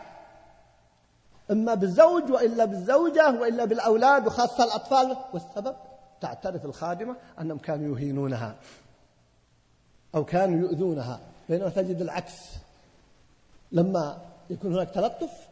[1.51, 5.17] إما بالزوج وإلا بالزوجة وإلا بالأولاد وخاصة الأطفال.
[5.33, 5.75] والسبب
[6.21, 8.55] تعترف الخادمة أنهم كانوا يهينونها
[10.15, 11.19] أو كانوا يؤذونها.
[11.49, 12.33] بينما تجد العكس.
[13.71, 14.17] لما
[14.49, 15.47] يكون هناك تلطف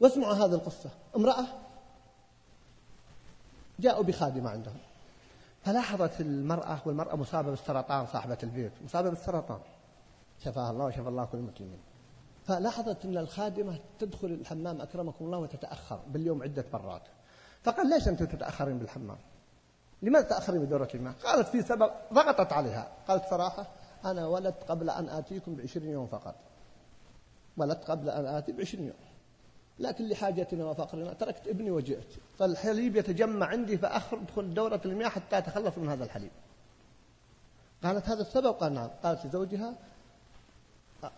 [0.00, 0.90] واسمعوا هذه القصة.
[1.16, 1.44] امرأة
[3.78, 4.78] جاءوا بخادمة عندهم.
[5.64, 8.72] فلاحظت المرأة والمرأة مصابة بالسرطان صاحبة البيت.
[8.84, 9.58] مصابة بالسرطان
[10.44, 11.85] شفاها الله وشفى الله كل المسلمين.
[12.46, 17.02] فلاحظت أن الخادمة تدخل الحمام أكرمكم الله وتتأخر باليوم عدة مرات.
[17.62, 19.18] فقال ليش أنتم تتأخرين بالحمام؟
[20.02, 21.90] لماذا تأخرين بدورة الماء؟ قالت في سبب.
[22.12, 22.92] ضغطت عليها.
[23.08, 23.66] قالت صراحة
[24.04, 26.34] أنا ولدت قبل أن آتيكم بعشرين يوم فقط.
[27.56, 28.96] ولدت قبل أن آتي بعشرين يوم.
[29.78, 31.12] لكن لحاجتنا وفقرنا.
[31.12, 32.14] تركت ابني وجئت.
[32.38, 36.32] فالحليب يتجمع عندي فأدخل دورة المياه حتى أتخلص من هذا الحليب.
[37.84, 38.52] قالت هذا السبب.
[38.52, 38.90] قال نعم.
[39.02, 39.74] قالت لزوجها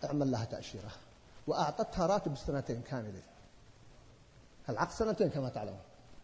[0.03, 0.91] اعمل لها تأشيرة.
[1.49, 3.23] وأعطتها راتب سنتين كاملين
[4.69, 5.79] العقد سنتين كما تعلمون.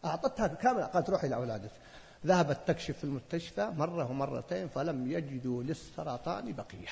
[0.05, 0.85] أعطتها كاملة.
[0.85, 1.71] قالت روحي لأولادك.
[2.25, 6.87] ذهبت تكشف في المستشفى مرة ومرتين فلم يجدوا للسرطان بقية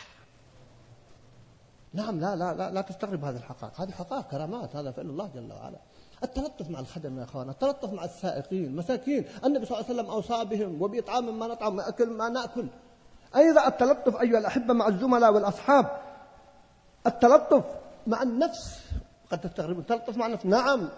[1.94, 3.82] نعم لا لا لا, لا تستغرب هذه الحقائق.
[3.82, 4.76] هذه حقائق كرامات.
[4.76, 5.78] هذا فعل الله جل وعلا.
[6.24, 9.26] التلطف مع الخدم يا إخوان التلطف مع السائقين مساكين.
[9.46, 12.68] النبي صلى الله عليه وسلم أوصى بهم وباطعام ما نطعم واكل ما نأكل.
[13.36, 16.02] أيضا التلطف أيها الأحبة مع الزملاء والأصحاب؟
[17.08, 18.80] التلطف مع النفس.
[19.32, 20.46] قد تستغرب التلطف مع النفس.
[20.46, 20.90] نعم.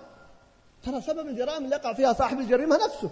[0.83, 3.09] ترى سبب الجرائم اللي يقع فيها صاحب الجريمة نفسه.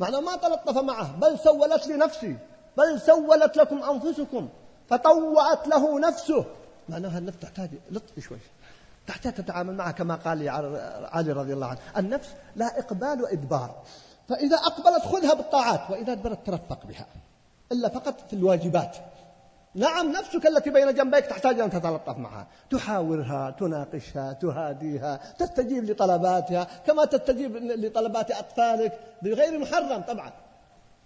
[0.00, 1.16] معناه ما تلطف معه.
[1.16, 2.38] بل سولت لنفسي
[2.76, 4.48] بل سولت لكم أنفسكم.
[4.90, 6.44] فطوعت له نفسه.
[6.88, 8.38] معناها النفس تحتاج لطف شوي.
[9.06, 10.48] تحتاج تتعامل معها كما قال
[11.12, 11.78] علي رضي الله عنه.
[11.96, 13.82] النفس لا إقبال وإدبار.
[14.28, 15.90] فإذا أقبلت خذها بالطاعات.
[15.90, 17.06] وإذا أدبرت ترفق بها.
[17.72, 18.96] إلا فقط في الواجبات.
[19.74, 22.46] نعم نفسك التي بين جنبيك تحتاج أن تتلطف معها.
[22.70, 30.32] تحاورها تناقشها تهاديها تستجيب لطلباتها كما تستجيب لطلبات أطفالك بغير محرم طبعا.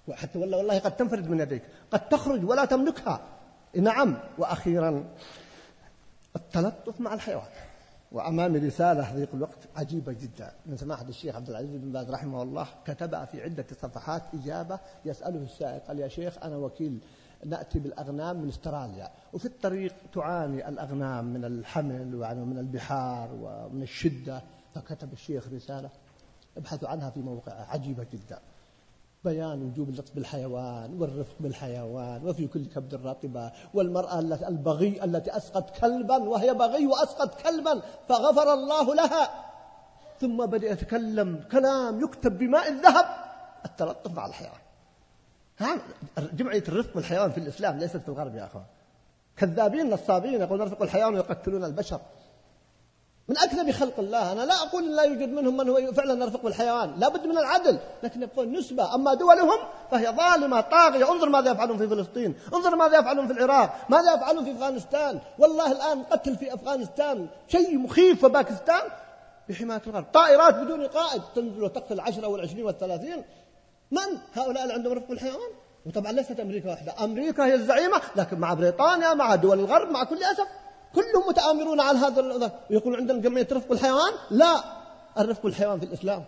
[0.08, 1.62] وحتى والله والله قد تنفرد من يديك.
[1.90, 3.20] قد تخرج ولا تملكها.
[3.76, 5.04] نعم وأخيرا
[6.36, 7.48] التلطف مع الحيوان.
[8.12, 10.52] وأمامي رسالة في ذيك الوقت عجيبة جدا.
[10.66, 15.42] من سماحة الشيخ عبد العزيز بن باز رحمه الله كتبها في عدة صفحات إجابة يسأله
[15.42, 16.98] السائق قال يا شيخ أنا وكيل
[17.46, 19.10] نأتي بالأغنام من استراليا.
[19.32, 24.42] وفي الطريق تعاني الأغنام من الحمل ومن البحار ومن الشدة.
[24.74, 25.90] فكتب الشيخ رسالة
[26.56, 28.38] ابحثوا عنها في موقعها عجيبة جدا.
[29.24, 36.16] بيان وجوب اللطف بالحيوان والرفق بالحيوان وفي كل كبد رطبة والمرأة البغي التي أسقط كلبا
[36.16, 39.30] وهي بغي وأسقط كلبا فغفر الله لها.
[40.20, 43.06] ثم بدأ يتكلم كلام يكتب بماء الذهب.
[43.64, 44.63] التلطف مع الحيوان.
[46.32, 48.64] جمعية الرفق بالحيوان في الإسلام ليست في الغرب يا أخوان.
[49.36, 52.00] كذابين نصابين يقولون نرفق الحيوان ويقتلون البشر.
[53.28, 54.32] من أكذب خلق الله.
[54.32, 57.78] أنا لا أقول لا يوجد منهم من هو فعلا يرفق بالحيوان لا بد من العدل.
[58.02, 58.94] لكن يبقون نسبة.
[58.94, 59.58] أما دولهم
[59.90, 61.12] فهي ظالمة طاغية.
[61.12, 62.34] انظر ماذا يفعلون في فلسطين.
[62.54, 63.86] انظر ماذا يفعلون في العراق.
[63.88, 65.20] ماذا يفعلون في أفغانستان.
[65.38, 68.82] والله الآن قتل في أفغانستان شيء مخيف وباكستان
[69.48, 70.06] بحماية الغرب.
[70.12, 73.24] طائرات بدون قائد تنزل وتقتل العشرة والعشرين والثلاثين.
[73.94, 75.50] من هؤلاء اللي عندهم رفق بالحيوان؟
[75.86, 77.04] وطبعا ليست أمريكا واحدة.
[77.04, 80.48] أمريكا هي الزعيمة لكن مع بريطانيا مع دول الغرب مع كل أسف
[80.94, 84.64] كلهم متآمرون على هذا ويقولون عندنا جمعية رفق الحيوان لا
[85.18, 86.24] الرفق بالحيوان في الإسلام.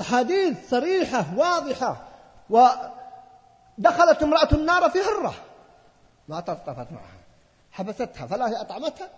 [0.00, 2.08] أحاديث صريحة واضحة.
[2.50, 5.34] ودخلت امرأة النار في هرة
[6.28, 7.18] ما تلطفت معها.
[7.72, 9.10] حبستها فلا هي أطعمتها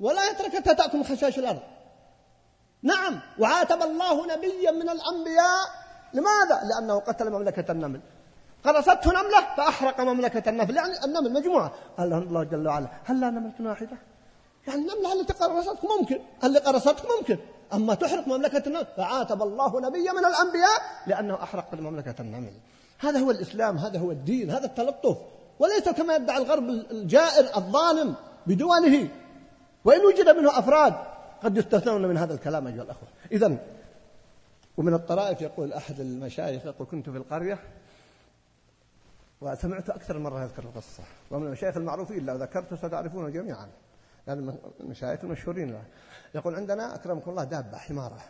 [0.00, 1.60] ولا يتركتها تأكل خشاش الأرض.
[2.82, 8.00] نعم وعاتب الله نبيا من الأنبياء لماذا؟ لأنه قتل مملكة النمل.
[8.64, 11.72] قرصته نملة فأحرق مملكة النمل يعني النمل مجموعة.
[11.98, 13.96] قال الله جل وعلا هل لا نملة واحدة؟
[14.66, 16.20] يعني النملة التي قرصتك ممكن.
[16.44, 17.38] اللي قرصتك ممكن؟
[17.72, 22.52] أما تحرق مملكة النمل فعاتب الله نبيا من الأنبياء لأنه أحرق مملكة النمل.
[22.98, 25.16] هذا هو الإسلام هذا هو الدين هذا التلطف.
[25.58, 28.14] وليس كما يدعي الغرب الجائر الظالم
[28.46, 29.08] بدوله
[29.84, 30.94] وإن وجد منه أفراد
[31.42, 33.08] قد يستثنون من هذا الكلام أيها الأخوة.
[33.32, 33.56] إذا
[34.78, 37.58] ومن الطرائف يقول أحد المشايخ يقول كنت في القرية
[39.40, 43.68] وسمعت أكثر مرة يذكر القصة ومن المشايخ المعروفين لو ذكرته ستعرفونه جميعا
[44.26, 45.72] لأن المشايخ المشهورين.
[45.72, 45.84] له
[46.34, 48.20] يقول عندنا أكرمكم الله دابة حمارة.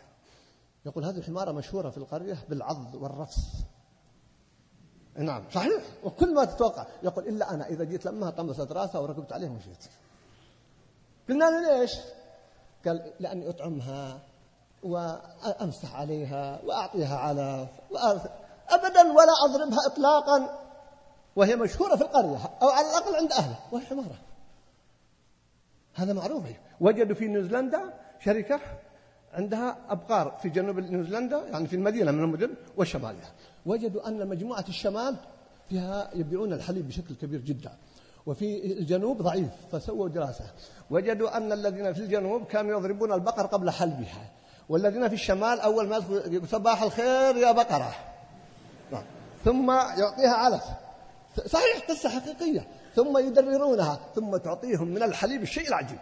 [0.85, 3.65] يقول هذه الحمارة مشهورة في القرية بالعض والرفس.
[5.15, 6.85] نعم صحيح وكل ما تتوقع.
[7.03, 9.85] يقول إلا أنا إذا جيت لمها طمست رأسها وركبت عليه ومشيت.
[11.29, 11.91] قلنا له ليش؟
[12.85, 14.28] قال لأني أطعمها.
[14.83, 18.21] وأمسح عليها وأعطيها علف
[18.69, 20.59] أبدا ولا أضربها إطلاقا.
[21.35, 23.59] وهي مشهورة في القرية أو على الأقل عند أهلها.
[23.71, 24.17] وهي حمارة.
[25.93, 26.43] هذا معروف.
[26.81, 28.59] وجدوا في نيوزيلندا شركة
[29.33, 33.33] عندها أبقار في جنوب نيوزيلندا يعني في المدينة من المدن والشمالية
[33.65, 35.15] وجدوا أن مجموعة الشمال
[35.69, 37.71] فيها يبيعون الحليب بشكل كبير جدا.
[38.25, 40.45] وفي الجنوب ضعيف فسووا دراسة.
[40.89, 44.31] وجدوا أن الذين في الجنوب كانوا يضربون البقر قبل حلبها.
[44.69, 47.95] والذين في الشمال أول ما يدخل صباح الخير يا بقرة.
[48.91, 49.03] نعم.
[49.45, 50.63] ثم يعطيها علف.
[51.45, 52.67] صحيح قصة حقيقية.
[52.95, 55.99] ثم يدررونها ثم تعطيهم من الحليب الشيء العجيب.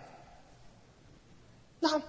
[1.84, 2.02] نعم.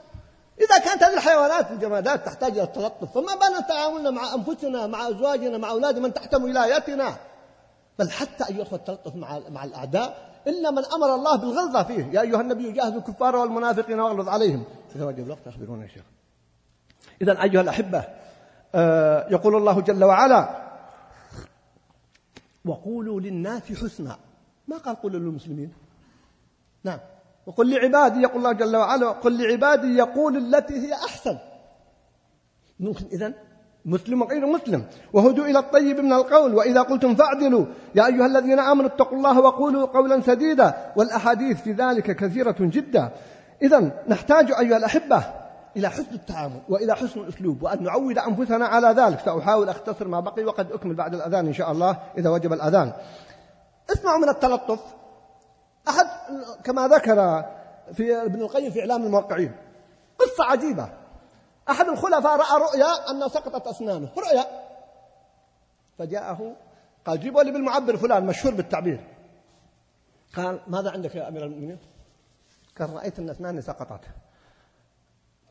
[0.61, 5.59] إذا كانت هذه الحيوانات والجمادات تحتاج إلى التلطف فما بالنا تعاملنا مع أنفسنا مع أزواجنا
[5.59, 7.17] مع أولادنا من تحت ولايتنا
[7.99, 12.11] بل حتى أيها الأخوة التلطف مع مع الأعداء إلا من أمر الله بالغلظة فيه.
[12.13, 14.65] يا أيها النبي جاهدوا الكفار والمنافقين واغلظ عليهم.
[14.97, 16.03] إذا وجب الوقت أخبرونا يا شيخ.
[17.23, 18.05] إذا أيها الأحبة
[18.75, 20.49] آه، يقول الله جل وعلا
[22.65, 24.17] وقولوا للناس حسنا.
[24.69, 25.73] ما قال قولوا للمسلمين؟
[26.85, 26.99] نعم.
[27.47, 31.39] وقل لعبادي يقول الله جل وعلا قل لعبادي يقول التي هي أحسن.
[32.81, 33.35] ممكن إذن
[33.85, 34.85] مسلم وغير مسلم.
[35.13, 37.67] وهدوا إلى الطيب من القول وإذا قلتم فاعدلوا.
[37.95, 43.11] يا أيها الذين آمنوا اتقوا الله وقولوا قولا سديدا والأحاديث في ذلك كثيرة جدا.
[43.63, 45.48] إذا نحتاج أيها الأحبة
[45.79, 49.21] إلى حسن التعامل وإلى حسن الأسلوب وأن نعود أنفسنا على ذلك.
[49.21, 52.93] سأحاول أختصر ما بقي وقد أكمل بعد الأذان إن شاء الله إذا وجب الأذان.
[53.91, 54.81] اسمعوا من التلطف.
[55.89, 56.07] أحد
[56.65, 57.45] كما ذكر
[57.93, 59.57] في ابن القيم في إعلام الموقعين
[60.19, 60.89] قصة عجيبة.
[61.71, 64.09] أحد الخلفاء رأى رؤيا أن سقطت أسنانه.
[64.17, 64.45] رؤيا.
[65.99, 66.57] فجاءه
[67.07, 69.01] قال جيبوا لي بالمعبر فلان مشهور بالتعبير.
[70.37, 71.79] قال ماذا عندك يا أمير المؤمنين؟
[72.79, 74.01] قال رأيت أن أسناني سقطت.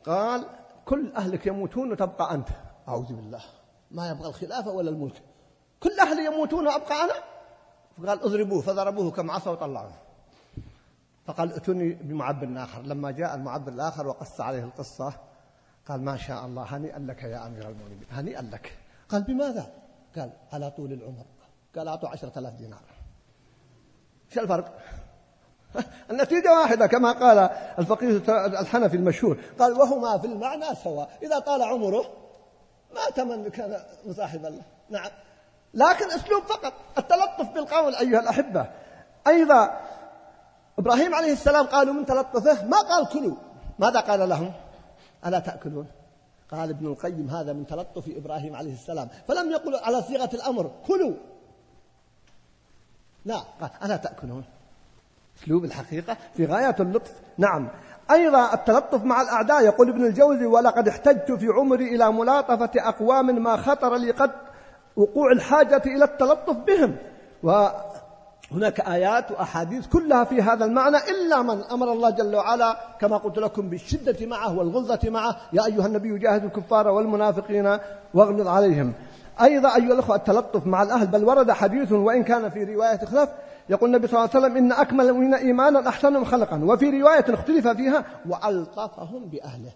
[0.06, 0.46] قال
[0.84, 2.48] كل أهلك يموتون وتبقى أنت.
[2.88, 3.42] أعوذ بالله.
[3.90, 5.22] ما يبغى الخلافة ولا الملك.
[5.80, 7.14] كل أهلي يموتون وأبقى أنا؟
[7.98, 9.92] فقال اضربوه فضربوه كم عصا وطلعوه.
[11.26, 12.82] فقال ائتوني بمعبر آخر.
[12.82, 15.12] لما جاء المعبر الآخر وقص عليه القصة
[15.88, 18.78] قال ما شاء الله هنيئا لك يا أمير المؤمنين هنيئا لك.
[19.08, 19.72] قال بماذا؟
[20.16, 21.24] قال على طول العمر.
[21.76, 22.82] قال أعطوا عشرة آلاف دينار.
[24.30, 24.78] إيش الفرق؟
[26.10, 27.38] النتيجة واحدة كما قال
[27.78, 28.22] الفقيه
[28.60, 31.10] الحنفي المشهور قال وهما في المعنى سواء.
[31.22, 32.04] إذا طال عمره
[32.94, 34.62] ما تمن كان مصاحب الله.
[34.90, 35.10] نعم.
[35.74, 38.66] لكن أسلوب فقط التلطف بالقول أيها الأحبة.
[39.26, 39.80] أيضا
[40.78, 43.36] إبراهيم عليه السلام قالوا من تلطفه ما قال كلوا.
[43.78, 44.52] ماذا قال لهم؟
[45.26, 45.86] ألا تأكلون؟
[46.50, 49.08] قال ابن القيم هذا من تلطف إبراهيم عليه السلام.
[49.28, 51.14] فلم يقل على صيغة الأمر كلوا.
[53.24, 54.44] لا قال ألا تأكلون؟
[55.42, 57.12] أسلوب الحقيقة في غاية اللطف.
[57.38, 57.68] نعم.
[58.10, 59.64] أيضا التلطف مع الأعداء.
[59.64, 64.30] يقول ابن الجوزي ولقد احتجت في عمري إلى ملاطفة أقوام ما خطر لي قد
[64.96, 66.96] وقوع الحاجة إلى التلطف بهم.
[67.42, 73.38] وهناك آيات وأحاديث كلها في هذا المعنى إلا من أمر الله جل وعلا كما قلت
[73.38, 77.78] لكم بالشدة معه والغلظة معه يا أيها النبي جاهد الكفار والمنافقين
[78.14, 78.92] واغلظ عليهم.
[79.42, 81.06] أيضا أيها الأخوة التلطف مع الأهل.
[81.06, 83.28] بل ورد حديث وإن كان في رواية خلف
[83.70, 86.64] يقول النبي صلى الله عليه وسلم إن أكمل من إيمانا أحسنهم خلقا.
[86.64, 89.72] وفي رواية اختلف فيها وألطفهم بأهله.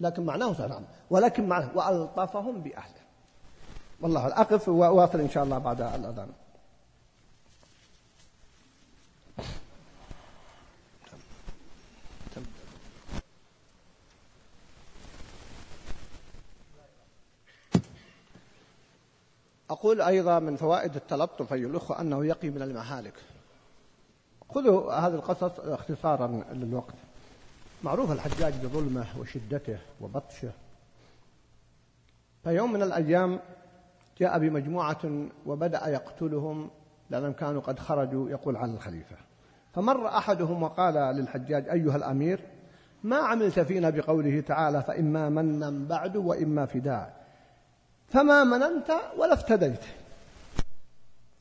[0.00, 3.04] لكن معناه سلام ولكن معناه وألطفهم بأهله.
[4.00, 6.28] والله أقف وأواصل إن شاء الله بعد الأذان.
[19.70, 23.14] أقول أيضا من فوائد التلطف أيها الأخوة أنه يقي من المهالك.
[24.50, 26.94] خذوا هذه القصص اختصارا للوقت.
[27.82, 30.50] معروف الحجاج بظلمه وشدته وبطشه.
[32.44, 33.40] فيوم من الأيام
[34.20, 36.70] جاء بمجموعة وبدأ يقتلهم
[37.10, 39.16] لأنهم كانوا قد خرجوا يقول على الخليفة.
[39.74, 42.40] فمر أحدهم وقال للحجاج أيها الأمير
[43.02, 47.23] ما عملت فينا بقوله تعالى فإما منا بعد وإما فداء.
[48.14, 49.84] فما مننت ولا افتديت.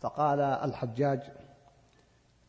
[0.01, 1.21] فقال الحجاج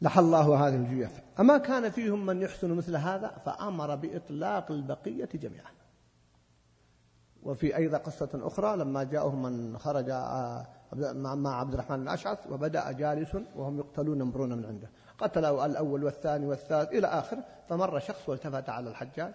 [0.02, 1.10] لحى الله هذه الجيوف
[1.40, 5.70] أما كان فيهم من يحسن مثل هذا فأمر بإطلاق البقية جميعا.
[7.42, 10.66] وفي أيضا قصة أخرى لما جاءهم من خرج آه،
[11.14, 14.88] مع عبد الرحمن الأشعث وبدأ جالس وهم يقتلون يمرون من عنده.
[15.18, 19.34] قتلوا الأول والثاني والثالث إلى آخر فمر شخص والتفت على الحجاج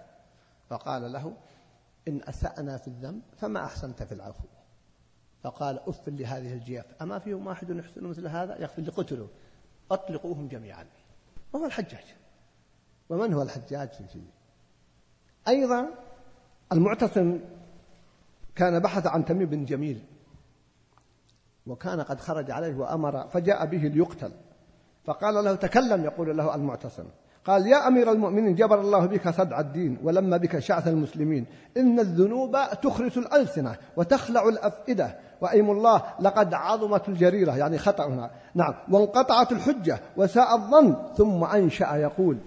[0.69, 1.33] فقال له
[2.07, 4.43] إن أسأنا في الذنب فما أحسنت في العفو.
[5.43, 6.85] فقال أف لهذه الجياف.
[7.01, 9.27] أما فيهم واحد يحسن مثل هذا؟ يغفر لقتله
[9.91, 10.85] أطلقوهم جميعا.
[11.53, 12.15] وهو الحجاج.
[13.09, 14.21] ومن هو الحجاج؟ في
[15.47, 15.89] أيضا
[16.71, 17.39] المعتصم
[18.55, 20.03] كان بحث عن تميم بن جميل.
[21.67, 24.31] وكان قد خرج عليه وأمر فجاء به ليقتل.
[25.05, 27.05] فقال له تكلم يقول له المعتصم.
[27.45, 31.45] قال يا أمير المؤمنين جبر الله بك صدع الدين ولما بك شعث المسلمين.
[31.77, 35.15] إن الذنوب تخرس الألسنة وتخلع الأفئدة.
[35.41, 37.57] وأيم الله لقد عظمت الجريرة.
[37.57, 38.73] يعني خطأ نعم.
[38.91, 40.95] وانقطعت الحجة وساء الظن.
[41.17, 42.37] ثم أنشأ يقول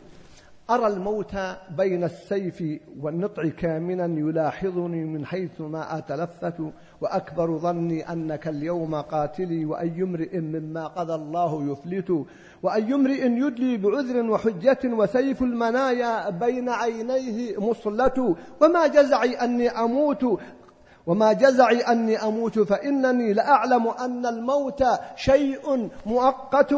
[0.70, 1.34] أرى الموت
[1.76, 2.64] بين السيف
[3.00, 6.54] والنطع كامنا يلاحظني من حيث ما أتلفت
[7.00, 12.26] وأكبر ظني أنك اليوم قاتلي وأي امرئ مما قضى الله يفلت
[12.62, 20.24] وأي امرئ يدلي بعذر وحجة وسيف المنايا بين عينيه مصلة وما جزعي أني أموت
[21.07, 24.84] وما جزعي أني أموت فإنني لأعلم أن الموت
[25.16, 26.74] شيء مؤقت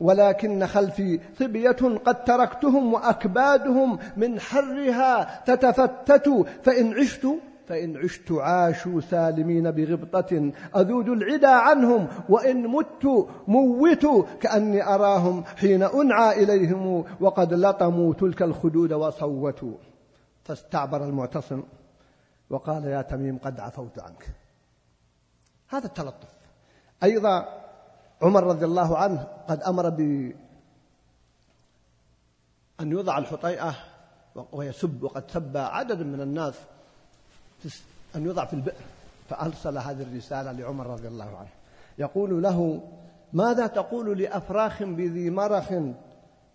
[0.00, 6.46] ولكن خلفي صبية قد تركتهم وأكبادهم من حرها تتفتت.
[6.62, 7.26] فإن عشت
[7.66, 14.06] فإن عشت عاشوا سالمين بغبطة أذود العدا عنهم وإن مت موت
[14.40, 19.74] كأني أراهم حين أنعى إليهم وقد لطموا تلك الخدود وصوتوا.
[20.44, 21.62] فاستعبر المعتصم.
[22.50, 24.30] وقال يا تميم قد عفوت عنك.
[25.68, 26.28] هذا التلطف.
[27.02, 27.64] أيضا
[28.22, 30.00] عمر رضي الله عنه قد أمر ب
[32.80, 33.74] أن يوضع الحطيئة
[34.52, 36.54] ويسب وقد سب عدد من الناس
[38.16, 38.84] أن يوضع في البئر.
[39.28, 41.50] فأرسل هذه الرسالة لعمر رضي الله عنه.
[41.98, 42.90] يقول له
[43.32, 45.72] ماذا تقول لأفراخ بذي مرخ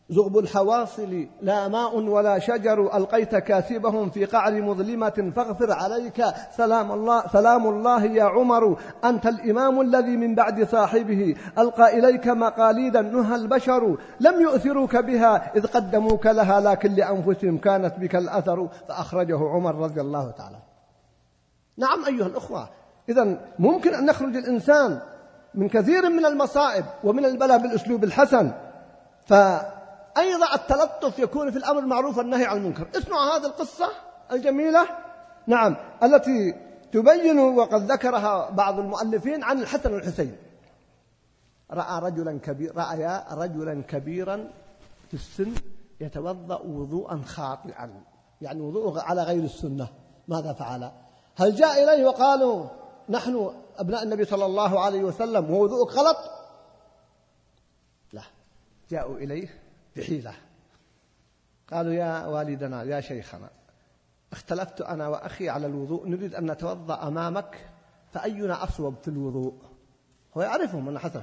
[0.10, 6.26] زغب الحواصل لا ماء ولا شجر ألقيت كاسبهم في قعر مظلمة فاغفر عليك.
[6.57, 8.80] سلام الله سلام الله يا عمر.
[9.05, 13.97] أنت الإمام الذي من بعد صاحبه ألقى إليك مقاليدا نهى البشر.
[14.20, 18.68] لم يؤثروك بها إذ قدموك لها لكن لأنفسهم كانت بك الأثر.
[18.88, 20.57] فأخرجه عمر رضي الله تعالى
[21.78, 22.70] نعم أيها الأخوة
[23.10, 25.01] إذا ممكن أن يخرج الإنسان
[25.55, 28.51] من كثير من المصائب ومن البلاء بالأسلوب الحسن.
[30.16, 32.88] فأيضا التلطف يكون في الأمر المعروف والنهي عن المنكر.
[32.97, 33.89] اسمعوا هذه القصة
[34.32, 34.88] الجميلة
[35.47, 36.53] نعم التي
[36.91, 40.38] تبين وقد ذكرها بعض المؤلفين عن الحسن والحسين.
[41.72, 44.51] رأى رجلا كبير رأيا رجلا كبيرا
[45.07, 45.53] في السن
[46.01, 48.03] يتوضأ وضوءا خاطئا.
[48.41, 49.88] يعني وضوءه على غير السنة.
[50.28, 50.91] ماذا فعل؟
[51.36, 52.66] هل جاء إليه وقالوا
[53.10, 56.18] نحن أبناء النبي صلى الله عليه وسلم ووضوءك غلط؟
[58.14, 58.22] لا
[58.89, 59.59] جاءوا إليه
[60.00, 60.34] بحيلة
[61.72, 63.50] قالوا يا والدنا يا شيخنا
[64.32, 67.70] اختلفت أنا وأخي على الوضوء نريد أن نتوضأ أمامك
[68.14, 69.54] فأينا أصوب في الوضوء؟
[70.38, 71.22] هو يعرفهم أن حسن.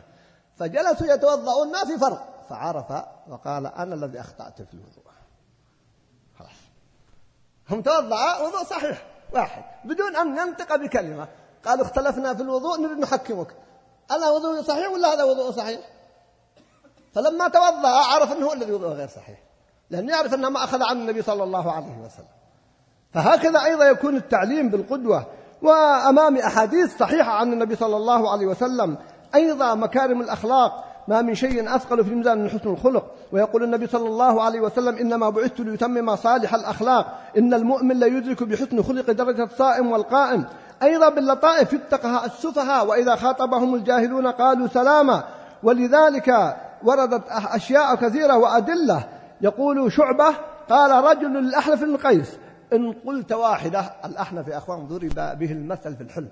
[0.57, 2.47] فجلسوا يتوضؤون ما في فرق.
[2.49, 2.91] فعرف
[3.29, 5.05] وقال أنا الذي أخطأت في الوضوء.
[6.39, 6.51] خلاص.
[7.71, 9.65] هم توضأ وضوء صحيح واحد.
[9.85, 11.29] بدون أن ينطق بكلمة.
[11.65, 13.57] قالوا اختلفنا في الوضوء نريد نحكمك.
[14.11, 15.81] أنا وضوء صحيح ولا هذا وضوء صحيح؟
[17.17, 19.39] فلما توضأ عرف أنه الذي وضوء غير صحيح
[19.91, 22.37] لأنه يعرف أنه ما أخذ عن النبي صلى الله عليه وسلم.
[23.15, 25.27] فهكذا أيضا يكون التعليم بالقدوة
[25.63, 28.97] وأمام أحاديث صحيحة عن النبي صلى الله عليه وسلم
[29.35, 33.05] أيضا مكارم الأخلاق ما من شيء أثقل في الميزان من حسن الخلق.
[33.33, 38.43] ويقول النبي صلى الله عليه وسلم إنما بعثت ليتمم صالح الأخلاق إن المؤمن لا يدرك
[38.43, 40.45] بحسن خلق درجة الصائم والقائم.
[40.83, 45.25] أيضا باللطائف اتقها السفهاء وإذا خاطبهم الجاهلون قالوا سلاما.
[45.63, 49.09] ولذلك وردت أشياء كثيرة وأدلة.
[49.41, 50.35] يقول شعبة
[50.69, 52.39] قال رجل للأحنف بن قيس
[52.73, 56.29] إن قلت واحدة الأحنف يا أخوان ضرب به المثل في الحلم.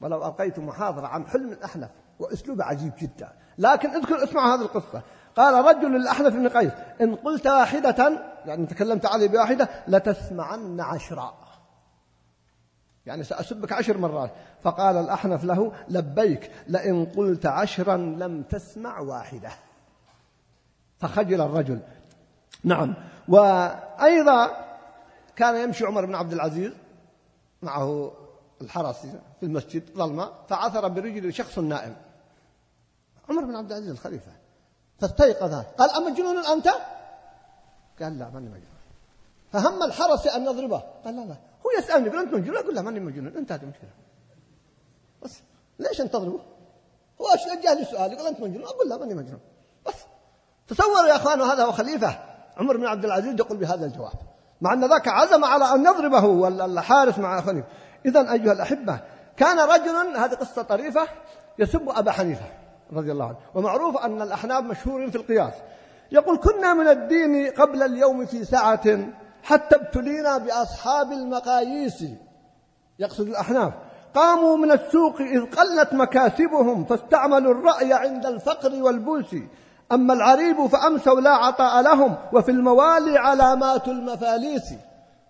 [0.00, 1.88] ولو ألقيت محاضرة عن حلم الأحنف
[2.18, 3.28] وأسلوب عجيب جدا.
[3.58, 5.02] لكن اذكر اسمع هذه القصة.
[5.36, 11.34] قال رجل للأحنف بن قيس إن قلت واحدة يعني تكلمت عليه بواحدة لتسمعن عشرا.
[13.06, 14.30] يعني سأسبك عشر مرات.
[14.62, 19.50] فقال الأحنف له لبيك لئن قلت عشرا لم تسمع واحدة.
[21.00, 21.80] فخجل الرجل.
[22.64, 22.94] نعم.
[23.28, 24.50] وأيضا
[25.36, 26.72] كان يمشي عمر بن عبد العزيز
[27.62, 28.12] معه
[28.60, 29.06] الحرس
[29.40, 31.96] في المسجد ظلمة فعثر برجله شخص نائم.
[33.30, 34.32] عمر بن عبد العزيز الخليفة.
[34.98, 35.64] فاستيقظ.
[35.78, 36.68] قال أمجنون أنت؟
[38.02, 38.66] قال لا ماني مجنون.
[39.52, 40.82] فهم الحرس أن يضربه.
[41.04, 41.36] قال لا لا.
[41.66, 43.90] هو يسألني يقول أنت مجنون أقول له ماني مجنون انتهت المشكلة
[45.22, 45.42] بس
[45.78, 46.40] ليش أنت تضربه؟
[47.20, 47.26] هو
[47.74, 49.40] لي سؤال يقول أنت مجنون أقول لا ماني مجنون
[49.86, 49.94] بس.
[50.68, 52.18] تصوروا يا أخوان هذا هو خليفة
[52.56, 54.12] عمر بن عبد العزيز يقول بهذا الجواب.
[54.60, 57.66] مع أن ذاك عزم على أن يضربه الحارس مع خليفة
[58.06, 59.00] إذا أيها الأحبة
[59.36, 61.08] كان رجل هذه قصة طريفة
[61.58, 62.44] يسب أبا حنيفة
[62.92, 63.36] رضي الله عنه.
[63.54, 65.54] ومعروف أن الأحناف مشهورين في القياس.
[66.12, 72.04] يقول كنا من الدين قبل اليوم في ساعة حتى ابتلينا بأصحاب المقاييس.
[72.98, 73.72] يقصد الأحناف.
[74.14, 79.34] قاموا من السوق إذ قلت مكاسبهم فاستعملوا الرأي عند الفقر والبوس.
[79.92, 84.74] أما العريب فأمسوا لا عطاء لهم وفي الموالي علامات المفاليس.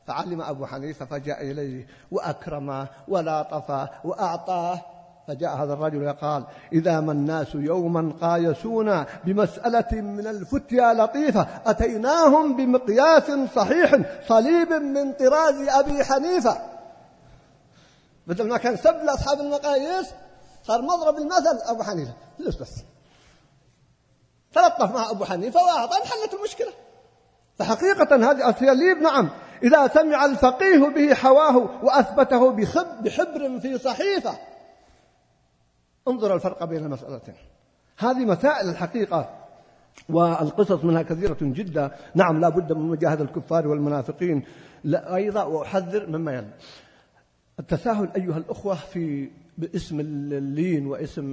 [0.07, 4.81] فعلم أبو حنيفة فجاء إليه وأكرمه ولاطفه وأعطاه.
[5.29, 13.31] فجاء هذا الرجل وقال إذا ما الناس يوما قايسونا بمسألة من الفتيا لطيفة أتيناهم بمقياس
[13.57, 13.99] صحيح
[14.29, 16.59] صليب من طراز أبي حنيفة.
[18.27, 20.07] بدل ما كان سب لأصحاب المقاييس
[20.63, 22.13] صار مضرب المثل أبو حنيفة.
[22.39, 22.75] فلوس بس؟
[24.55, 26.73] تلطف مع أبو حنيفة وأعطى انحلت المشكلة.
[27.59, 29.31] فحقيقة هذه أساليب نعم.
[29.63, 32.51] إذا سمع الفقيه به حواه وأثبته
[33.01, 34.39] بحبر في صحيفة
[36.09, 37.35] انظر الفرق بين المسألتين
[37.99, 39.31] هذه مسائل الحقيقة
[40.09, 41.91] والقصص منها كثيرة جدا.
[42.15, 44.45] نعم لا بد من مجاهدة الكفار والمنافقين.
[44.85, 46.51] لا أيضا وأحذر مما يلي.
[47.61, 51.33] التساهل أيها الأخوة في باسم اللين واسم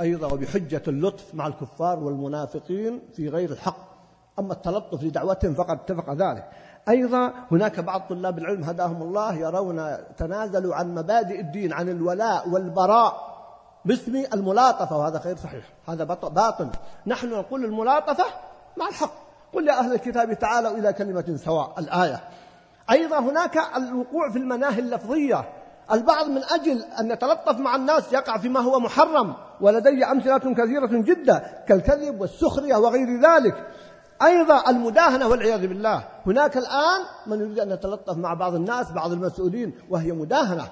[0.00, 3.94] أيضا وبحجة اللطف مع الكفار والمنافقين في غير الحق.
[4.38, 6.50] أما التلطف لدعوتهم فقد اتفق ذلك.
[6.88, 13.33] أيضا هناك بعض طلاب العلم هداهم الله يرون تنازلوا عن مبادئ الدين عن الولاء والبراء.
[13.84, 15.64] باسم الملاطفة وهذا غير صحيح.
[15.88, 16.68] هذا باطل
[17.06, 18.24] نحن نقول الملاطفة
[18.76, 19.12] مع الحق.
[19.52, 22.20] قل يا أهل الكتاب تعالوا إلى كلمة سواء الآية.
[22.90, 25.44] أيضا هناك الوقوع في المناهي اللفظية.
[25.92, 31.64] البعض من أجل أن يتلطف مع الناس يقع فيما هو محرم ولدي أمثلة كثيرة جدا
[31.68, 33.66] كالكذب والسخرية وغير ذلك.
[34.22, 36.04] أيضا المداهنة والعياذ بالله.
[36.26, 40.68] هناك الآن من يريد أن يتلطف مع بعض الناس بعض المسؤولين وهي مداهنة.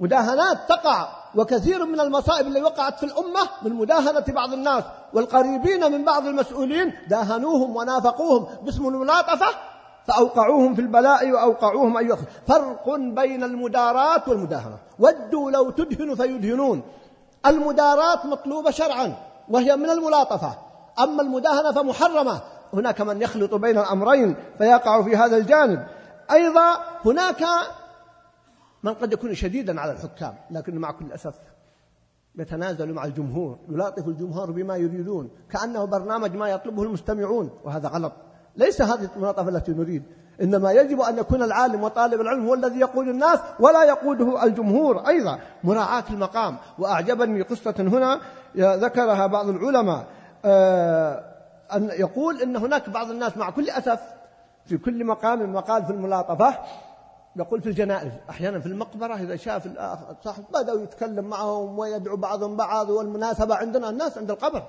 [0.00, 6.04] مداهنات تقع وكثير من المصائب اللي وقعت في الأمة من مداهنة بعض الناس والقريبين من
[6.04, 9.46] بعض المسؤولين داهنوهم ونافقوهم باسم الملاطفة
[10.06, 12.18] فأوقعوهم في البلاء وأوقعوهم أيها
[12.48, 14.76] فرق بين المداراة والمداهنة.
[14.98, 16.82] ودوا لو تدهن فيدهنون.
[17.46, 19.14] المداراة مطلوبة شرعا
[19.48, 20.54] وهي من الملاطفة.
[20.98, 22.40] أما المداهنة فمحرمة.
[22.72, 25.86] هناك من يخلط بين الأمرين فيقع في هذا الجانب.
[26.30, 27.44] أيضا هناك
[28.82, 31.34] من قد يكون شديدا على الحكام لكن مع كل أسف
[32.38, 38.12] يتنازل مع الجمهور يلاطف الجمهور بما يريدون كأنه برنامج ما يطلبه المستمعون وهذا غلط.
[38.56, 40.02] ليس هذه الملاطفة التي نريد
[40.42, 45.38] إنما يجب أن يكون العالم وطالب العلم هو الذي يقود الناس ولا يقوده الجمهور أيضا.
[45.64, 46.56] مراعاة المقام.
[46.78, 48.20] وأعجبني قصة هنا
[48.56, 50.06] ذكرها بعض العلماء
[50.44, 51.24] آه،
[51.72, 54.00] أن يقول إن هناك بعض الناس مع كل أسف
[54.66, 56.58] في كل مقام مقال في الملاطفة
[57.36, 59.68] يقول في الجنائز أحيانا في المقبرة إذا شاف
[60.24, 64.62] صاحب بدأوا يتكلم معهم ويدعو بعضهم بعض والمناسبة عندنا الناس عند القبر.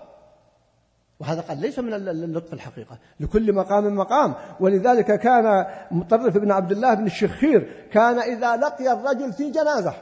[1.19, 4.33] وهذا قد ليس من اللطف الحقيقة لكل مقام مقام.
[4.59, 9.93] ولذلك كان مطرف بن عبد الله بن الشخير كان إذا لقي الرجل في جنازة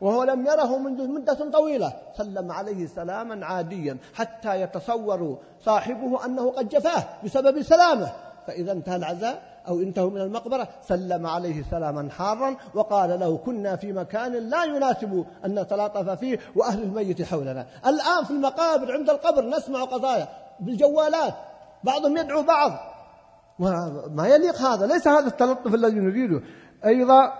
[0.00, 6.68] وهو لم يره منذ مدة طويلة سلم عليه سلاما عاديا حتى يتصور صاحبه أنه قد
[6.68, 8.12] جفاه بسبب سلامه.
[8.46, 13.92] فإذا انتهى العزاء أو انتهوا من المقبرة سلم عليه سلاما حارا وقال له كنا في
[13.92, 17.66] مكان لا يناسب أن نتلاطف فيه وأهل الميت حولنا.
[17.86, 20.28] الآن في المقابر عند القبر نسمع قضايا
[20.60, 21.34] بالجوالات
[21.84, 22.72] بعضهم يدعو بعض.
[23.58, 26.42] وما يليق هذا ليس هذا التلطف الذي نريده.
[26.84, 27.32] أيضا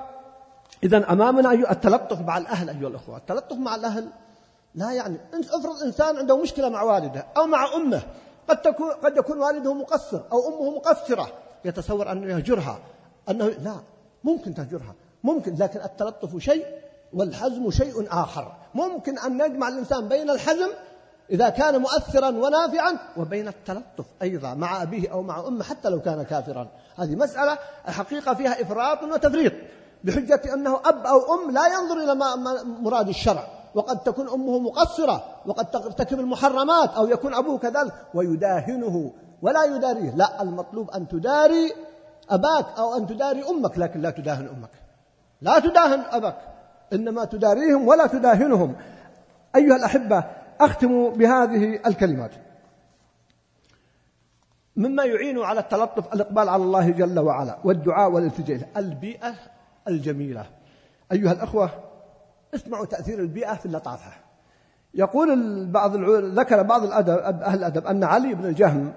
[0.84, 3.16] إذا أمامنا أيها التلطف مع الأهل أيها الأخوة.
[3.16, 4.08] التلطف مع الأهل
[4.74, 8.02] لا يعني افرض إنسان عنده مشكلة مع والده أو مع أمه
[8.48, 11.28] قد تكون قد يكون والده مقصر أو أمه مقصرة.
[11.66, 12.78] يتصور أنه يهجرها.
[13.30, 13.76] أنه لا
[14.24, 14.94] ممكن تهجرها.
[15.24, 16.66] ممكن لكن التلطف شيء
[17.12, 18.52] والحزم شيء آخر.
[18.74, 20.68] ممكن أن نجمع الإنسان بين الحزم
[21.30, 26.22] إذا كان مؤثرا ونافعا وبين التلطف أيضا مع أبيه أو مع أمه حتى لو كان
[26.22, 26.68] كافرا.
[26.96, 29.52] هذه مسألة الحقيقة فيها إفراط وتفريط
[30.04, 32.14] بحجة أنه أب أو أم لا ينظر إلى
[32.64, 33.46] مراد الشرع.
[33.74, 40.10] وقد تكون أمه مقصرة وقد ترتكب المحرمات أو يكون أبوه كذلك ويداهنه ولا يداريه.
[40.10, 41.72] لا المطلوب أن تداري
[42.30, 44.70] أباك أو أن تداري أمك لكن لا تداهن أمك.
[45.40, 46.38] لا تداهن أباك.
[46.92, 48.76] إنما تداريهم ولا تداهنهم.
[49.56, 50.24] أيها الأحبة
[50.60, 52.30] أختم بهذه الكلمات.
[54.76, 59.34] مما يعين على التلطف الإقبال على الله جل وعلا والدعاء والالتجاء البيئة
[59.88, 60.46] الجميلة.
[61.12, 61.70] أيها الأخوة
[62.54, 64.12] اسمعوا تأثير البيئة في اللطافة.
[64.94, 65.96] يقول بعض
[66.38, 68.92] ذكر بعض الأدب أهل الأدب أن علي بن الجهم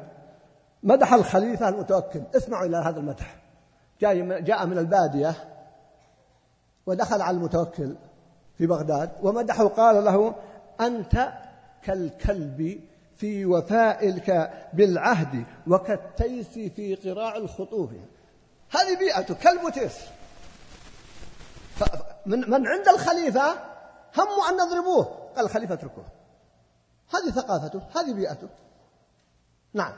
[0.84, 2.22] مدح الخليفة المتوكل.
[2.36, 3.36] اسمعوا إلى هذا المدح.
[4.02, 5.36] جاء جاء من البادية
[6.86, 7.96] ودخل على المتوكل
[8.58, 10.36] في بغداد ومدحه قال له
[10.82, 11.34] أنت
[11.84, 12.80] كالكلب
[13.16, 17.90] في وفائك بالعهد وكالتيس في قراع الخطوف
[18.70, 19.98] هذه بيئته كلب وتيس.
[22.26, 23.52] من, من عند الخليفة
[24.18, 25.04] هموا أن نضربوه.
[25.36, 26.06] قال الخليفة اتركوه.
[27.14, 28.48] هذه ثقافته هذه بيئته.
[29.74, 29.94] نعم.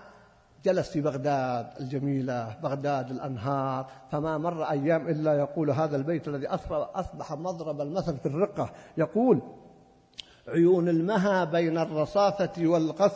[0.66, 7.34] جلس في بغداد الجميلة بغداد الأنهار فما مر أيام إلا يقول هذا البيت الذي أصبح
[7.34, 8.70] مضرب المثل في الرقة.
[8.98, 9.42] يقول
[10.48, 12.68] عيون المها بين الرصافة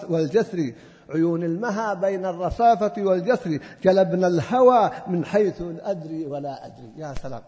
[0.09, 0.73] والجسر
[1.09, 3.59] عيون المها بين الرصافة والجسر.
[3.83, 6.91] جلبنا الهوى من حيث أدري ولا أدري.
[6.97, 7.41] يا سلام.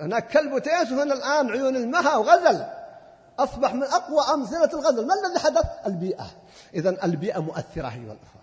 [0.00, 2.64] هناك كلب تيس وهنا الآن عيون المها وغزل.
[3.38, 5.06] أصبح من أقوى أمثلة الغزل.
[5.06, 6.26] ما الذي حدث؟ البيئة.
[6.74, 8.41] إذا البيئة مؤثرة أيها الأخوة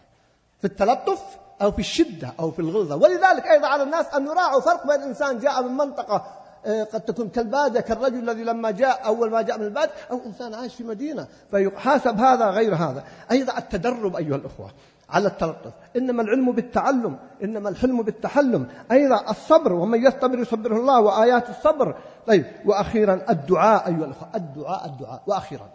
[0.59, 1.21] في التلطف
[1.61, 2.95] أو في الشدة أو في الغلظة.
[2.95, 6.25] ولذلك أيضا على الناس أن يراعوا فرق بين إنسان جاء من منطقة
[6.65, 10.53] آه، قد تكون كالبادة كالرجل الذي لما جاء أول ما جاء من البادية أو إنسان
[10.53, 13.03] عايش في مدينة فيحاسب هذا غير هذا.
[13.31, 14.71] أيضا التدرب أيها الأخوة
[15.09, 15.71] على التلطف.
[15.95, 18.67] إنما العلم بالتعلم إنما الحلم بالتحلم.
[18.91, 21.95] أيضا الصبر ومن يصبر يصبره الله وآيات الصبر.
[22.27, 24.29] طيب وأخيرا الدعاء أيها الأخوة.
[24.35, 25.21] الدعاء الدعاء.
[25.27, 25.69] وأخيرا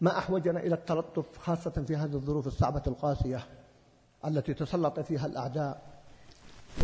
[0.00, 3.40] ما أحوجنا إلى التلطف خاصة في هذه الظروف الصعبة القاسية.
[4.26, 5.82] التي تسلط فيها الأعداء.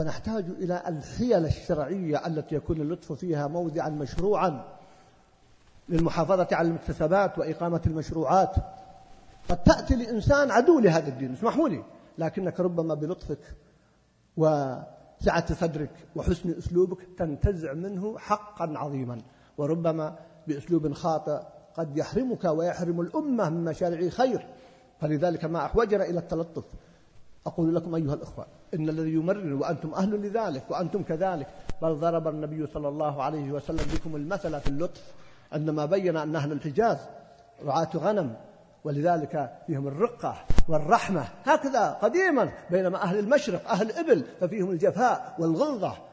[0.01, 4.65] ونحتاج إلى الحيل الشرعية التي يكون اللطف فيها موضعا مشروعا
[5.89, 8.55] للمحافظة على المكتسبات وإقامة المشروعات.
[9.49, 11.85] قد تأتي لإنسان عدو لهذا الدين اسمحوا لي
[12.19, 13.55] لكنك ربما بلطفك
[14.37, 19.19] وسعة صدرك وحسن أسلوبك تنتزع منه حقا عظيما.
[19.59, 20.17] وربما
[20.47, 21.41] بأسلوب خاطئ
[21.75, 24.47] قد يحرمك ويحرم الأمة من مشاريع خير
[25.01, 26.65] فلذلك ما أحوجنا إلى التلطف.
[27.49, 31.47] أقول لكم أيها الأخوة إن الذي يمرر وأنتم أهل لذلك وأنتم كذلك.
[31.83, 35.03] بل ضرب النبي صلى الله عليه وسلم بكم المثل في اللطف
[35.53, 36.99] عندما بين أن أهل الحجاز
[37.65, 38.37] رعاة غنم
[38.85, 40.37] ولذلك فيهم الرقة
[40.69, 41.25] والرحمة.
[41.45, 46.08] هكذا قديما بينما أهل المشرق أهل إبل ففيهم الجفاء والغلظة.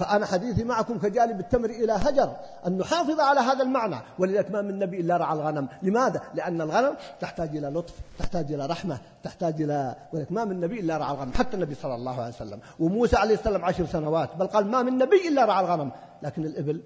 [0.00, 2.36] فأنا حديثي معكم كجالب التمر إلى هجر
[2.66, 3.96] أن نحافظ على هذا المعنى.
[4.18, 5.68] ولذلك ما من نبي إلا رعى الغنم.
[5.82, 10.80] لماذا؟ لأن الغنم تحتاج إلى لطف تحتاج إلى رحمة تحتاج إلى ولذلك ما من نبي
[10.80, 11.32] إلا رعى الغنم.
[11.32, 12.60] حتى النبي صلى الله عليه وسلم.
[12.80, 15.90] وموسى عليه السلام عشر سنوات بل قال ما من نبي إلا رعى الغنم.
[16.22, 16.82] لكن الإبل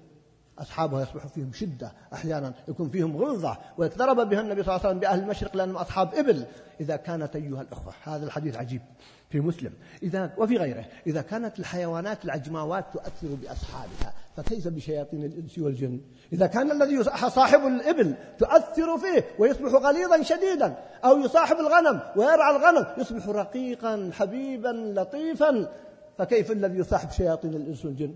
[0.59, 4.99] أصحابها يصبح فيهم شدة أحيانا يكون فيهم غلظة ويتضرب بها النبي صلى الله عليه وسلم
[4.99, 6.45] بأهل المشرق لأنهم أصحاب إبل.
[6.79, 8.81] إذا كانت أيها الأخوة هذا الحديث عجيب
[9.29, 9.73] في مسلم.
[10.03, 16.01] إذا وفي غيره إذا كانت الحيوانات العجماوات تؤثر بأصحابها فكيف بشياطين الإنس والجن؟
[16.33, 22.85] إذا كان الذي صاحب الإبل تؤثر فيه ويصبح غليظا شديدا أو يصاحب الغنم ويرعى الغنم
[22.97, 25.71] يصبح رقيقا حبيبا لطيفا
[26.17, 28.15] فكيف الذي يصاحب شياطين الإنس والجن؟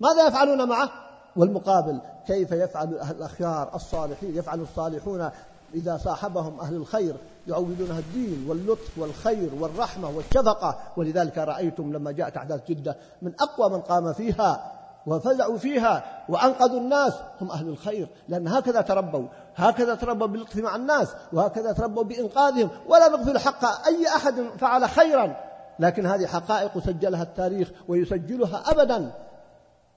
[0.00, 1.05] ماذا يفعلون معه؟
[1.36, 5.30] والمقابل كيف يفعل الأخيار الصالحين يفعل الصالحون
[5.74, 7.16] إذا صاحبهم أهل الخير
[7.48, 10.78] يعودونها الدين واللطف والخير والرحمة والشفقة.
[10.96, 14.72] ولذلك رأيتم لما جاءت أحداث جدة من أقوى من قام فيها
[15.06, 18.08] وفزعوا فيها وأنقذوا الناس هم أهل الخير.
[18.28, 19.26] لأن هكذا تربوا
[19.56, 22.70] هكذا تربوا باللطف مع الناس وهكذا تربوا بإنقاذهم.
[22.88, 25.36] ولا نغفل حق أي أحد فعل خيرا
[25.78, 29.12] لكن هذه حقائق سجلها التاريخ ويسجلها أبدا.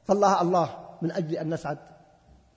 [0.06, 0.70] فالله الله
[1.02, 1.78] من أجل أن نسعد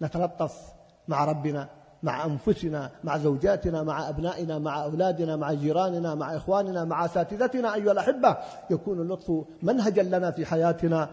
[0.03, 0.73] نتلطف
[1.09, 1.69] مع ربنا
[2.03, 7.93] مع أنفسنا مع زوجاتنا مع أبنائنا مع أولادنا مع جيراننا مع إخواننا مع أساتذتنا أيها
[7.93, 8.37] الأحبة.
[8.71, 11.09] يكون اللطف منهجا لنا في حياتنا.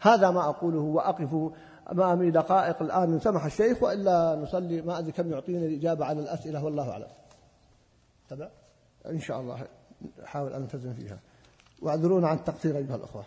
[0.00, 1.52] هذا ما أقوله وأقف
[1.92, 4.82] أمامي دقائق الآن من سمح الشيخ وإلا نصلي.
[4.82, 7.08] ما أدري كم يعطيني الإجابة على الأسئلة والله أعلم.
[8.28, 8.48] تبع
[9.06, 9.66] إن شاء الله.
[10.24, 11.18] أحاول أن ألتزم فيها.
[11.82, 13.24] واعذرونا عن التقصير أيها الأخوة.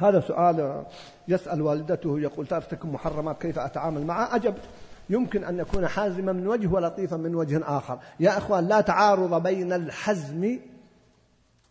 [0.00, 0.84] هذا سؤال
[1.28, 4.62] يسأل والدته يقول ترتكب محرمات كيف أتعامل معها؟ أجبت
[5.10, 7.98] يمكن أن يكون حازما من وجه ولطيفا من وجه آخر.
[8.20, 10.58] يا إخوان لا تعارض بين الحزم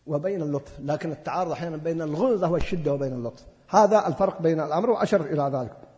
[0.06, 3.44] وبين اللطف لكن التعارض أحيانا بين الغلظة والشدة وبين اللطف.
[3.68, 5.89] هذا الفرق بين الأمر وأشر إلى ذلك.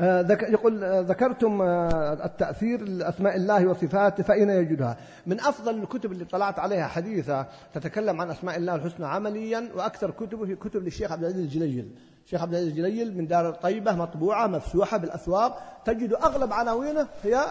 [0.00, 4.96] يقول آه، ذكرتم آه، التأثير لأسماء الله وصفاته فأين يجدها.
[5.26, 10.46] من أفضل الكتب اللي طلعت عليها حديثة تتكلم عن أسماء الله الحسنى عمليا وأكثر كتبه
[10.46, 11.90] في كتب للشيخ عبد العزيز الجليل.
[12.24, 15.62] الشيخ عبد العزيز الجليل من دار الطيبة مطبوعة مفسوحة بالأسواق.
[15.84, 17.44] تجد أغلب عناوينه هي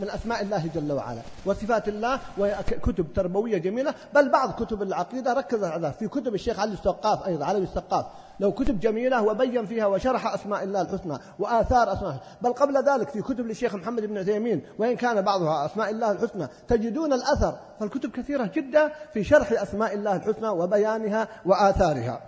[0.00, 3.94] من أسماء الله جل وعلا وصفات الله وكتب تربوية جميلة.
[4.14, 8.06] بل بعض كتب العقيدة ركز على في كتب الشيخ علي السقاف أيضا علي السقاف.
[8.40, 13.22] لو كتب جميلة وبين فيها وشرح أسماء الله الحسنى وآثار أسماء بل قبل ذلك في
[13.22, 17.58] كتب للشيخ محمد بن عثيمين وإن كان بعضها أسماء الله الحسنى تجدون الأثر.
[17.80, 22.22] فالكتب كثيرة جدا في شرح أسماء الله الحسنى وبيانها وآثارها.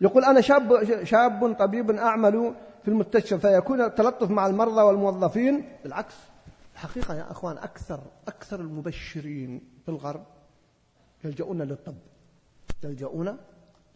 [0.00, 5.68] يقول أنا شاب شاب طبيب أعمل في المستشفى فيكون التلطف مع المرضى والموظفين.
[5.84, 6.14] بالعكس
[6.74, 10.24] الحقيقة يا أخوان أكثر أكثر المبشرين في الغرب
[11.24, 11.96] يلجؤون للطب.
[12.84, 13.36] يلجؤون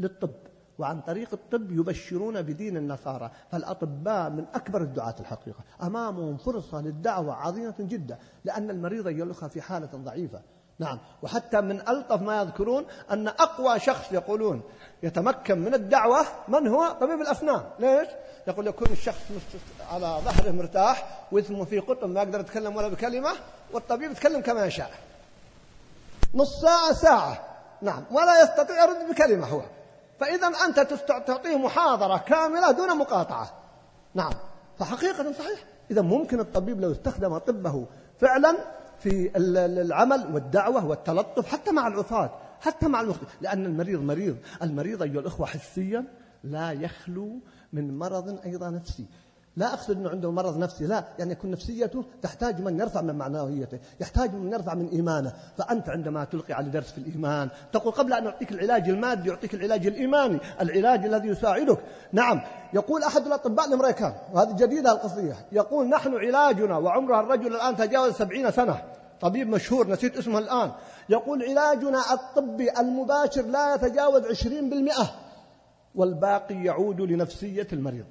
[0.00, 0.34] للطب
[0.78, 3.30] وعن طريق الطب يبشرون بدين النصارى.
[3.50, 5.64] فالأطباء من أكبر الدعاة الحقيقة.
[5.82, 10.42] أمامهم فرصة للدعوة عظيمة جدا لأن المريض يلقى في حالة ضعيفة.
[10.78, 10.98] نعم.
[11.22, 14.62] وحتى من ألطف ما يذكرون أن أقوى شخص يقولون
[15.02, 18.09] يتمكن من الدعوة من هو؟ طبيب الأسنان ليش؟
[18.48, 19.22] يقول يكون الشخص
[19.90, 23.30] على ظهره مرتاح واسمه في قطن ما يقدر يتكلم ولا بكلمة
[23.72, 24.90] والطبيب يتكلم كما يشاء.
[26.34, 27.51] نص ساعة ساعة.
[27.82, 28.04] نعم.
[28.10, 29.62] ولا يستطيع يرد بكلمة هو.
[30.20, 30.80] فإذا أنت
[31.26, 33.50] تعطيه محاضرة كاملة دون مقاطعة.
[34.14, 34.32] نعم.
[34.78, 35.64] فحقيقة صحيح.
[35.90, 37.86] إذا ممكن الطبيب لو استخدم طبه
[38.20, 38.56] فعلا
[38.98, 42.30] في العمل والدعوة والتلطف حتى مع العصاة
[42.60, 43.16] حتى مع المخ...
[43.40, 44.36] لأن المريض مريض.
[44.62, 46.04] المريض أيها الأخوة حسيا
[46.44, 47.40] لا يخلو
[47.72, 49.06] من مرض أيضا نفسي.
[49.56, 53.78] لا أقصد أنه عنده مرض نفسي لا يعني يكون نفسيته تحتاج من يرفع من معنويته
[54.00, 55.32] يحتاج من يرفع من إيمانه.
[55.58, 59.86] فأنت عندما تلقي على درس في الإيمان تقول قبل أن أعطيك العلاج المادي يعطيك العلاج
[59.86, 61.78] الإيماني العلاج الذي يساعدك.
[62.12, 62.40] نعم
[62.74, 68.50] يقول أحد الأطباء الأمريكان وهذه جديدة القصية يقول نحن علاجنا وعمر الرجل الآن تجاوز سبعين
[68.50, 68.82] سنة.
[69.20, 70.72] طبيب مشهور نسيت اسمه الآن.
[71.08, 75.10] يقول علاجنا الطبي المباشر لا يتجاوز عشرين بالمئة
[75.94, 78.04] والباقي يعود لنفسية المريض.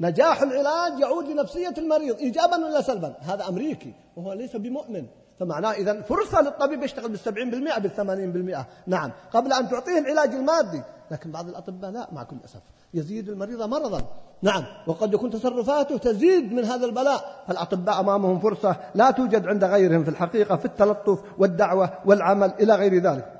[0.00, 5.06] نجاح العلاج يعود لنفسية المريض إيجابا ولا سلبا؟ هذا أمريكي وهو ليس بمؤمن.
[5.40, 8.66] فمعناه إذا فرصة للطبيب يشتغل بالسبعين بالمئة بالثمانين بالمئة.
[8.86, 10.82] نعم قبل أن تعطيه العلاج المادي.
[11.10, 12.60] لكن بعض الأطباء لا مع كل أسف.
[12.94, 14.00] يزيد المريض مرضا.
[14.42, 17.44] نعم وقد يكون تصرفاته تزيد من هذا البلاء.
[17.48, 23.02] فالأطباء أمامهم فرصة لا توجد عند غيرهم في الحقيقة في التلطف والدعوة والعمل إلى غير
[23.02, 23.33] ذلك.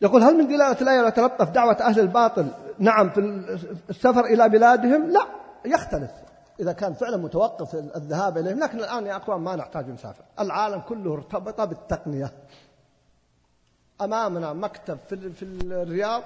[0.00, 2.48] يقول هل من دلالة الآية يتلطف دعوة أهل الباطل
[2.78, 3.20] نعم في
[3.90, 5.26] السفر إلى بلادهم؟ لا
[5.64, 6.10] يختلف
[6.60, 8.58] إذا كان فعلا متوقف الذهاب إليهم.
[8.58, 10.24] لكن الآن يا أخوان ما نحتاج نسافر.
[10.40, 12.32] العالم كله ارتبط بالتقنية.
[14.00, 16.22] أمامنا مكتب في, في الرياض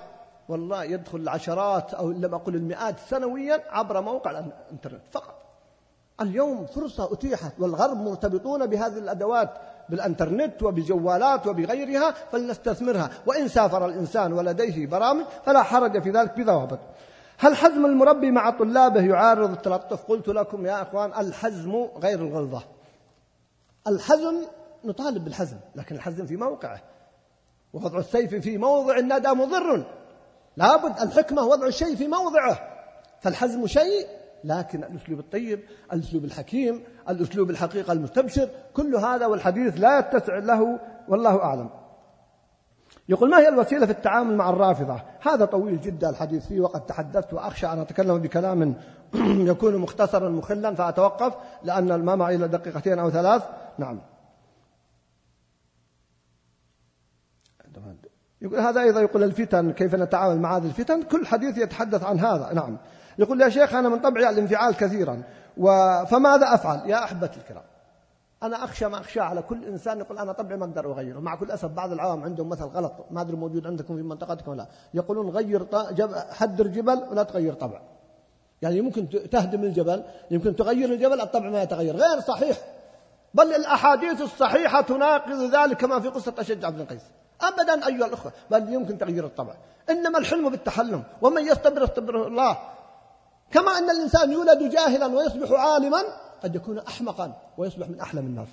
[0.48, 5.34] والله يدخل العشرات أو لم أقل المئات سنويا عبر موقع الإنترنت فقط.
[6.20, 9.50] اليوم فرصة أتيحت والغرب مرتبطون بهذه الأدوات
[9.92, 13.10] بالانترنت وبجوالات وبغيرها فلنستثمرها.
[13.26, 16.78] وإن سافر الإنسان ولديه برامج فلا حرج في ذلك بضوابط.
[17.38, 22.62] هل حزم المربي مع طلابه يعارض التلطف؟ قلت لكم يا أخوان الحزم غير الغلظة.
[23.86, 24.36] الحزم
[24.84, 26.80] نطالب بالحزم لكن الحزم في موقعه.
[27.72, 29.84] ووضع السيف في موضع الندى مضر.
[30.56, 32.58] لابد الحكمة وضع الشيء في موضعه.
[33.20, 34.06] فالحزم شيء
[34.44, 35.60] لكن الأسلوب الطيب
[35.92, 41.70] الأسلوب الحكيم الأسلوب الحقيقة المستبشر كل هذا والحديث لا يتسع له والله أعلم.
[43.08, 47.32] يقول ما هي الوسيلة في التعامل مع الرافضة؟ هذا طويل جدا الحديث فيه وقد تحدثت
[47.32, 48.74] وأخشى أن أتكلم بكلام
[49.52, 53.42] يكون مختصرا مخلا فأتوقف لأن ما معي إلا دقيقتين أو ثلاث.
[53.78, 54.00] نعم.
[58.42, 62.52] يقول هذا أيضا يقول الفتن كيف نتعامل مع هذه الفتن؟ كل حديث يتحدث عن هذا.
[62.52, 62.76] نعم.
[63.18, 65.22] يقول يا شيخ أنا من طبعي الانفعال كثيرا
[66.04, 67.62] فماذا أفعل؟ يا أحبتي الكرام
[68.42, 71.50] أنا أخشى ما أخشى على كل إنسان يقول أنا طبعي ما أقدر أغيره مع كل
[71.50, 75.66] أسف بعض العوام عندهم مثل غلط ما أدري موجود عندكم في منطقتكم ولا يقولون غير
[75.90, 77.80] جب حدر جبل ولا تغير طبع.
[78.62, 82.56] يعني ممكن تهدم الجبل يمكن تغير الجبل الطبع ما يتغير غير صحيح.
[83.34, 87.02] بل الأحاديث الصحيحة تناقض ذلك كما في قصة أشج عبد القيس.
[87.40, 89.54] أبدا أيها الأخوة بل يمكن تغيير الطبع.
[89.90, 92.58] إنما الحلم بالتحلم ومن يستبر يستبره الله
[93.52, 96.02] كما أن الإنسان يولد جاهلا ويصبح عالما
[96.42, 98.48] قد يكون أحمقا ويصبح من أحلم الناس.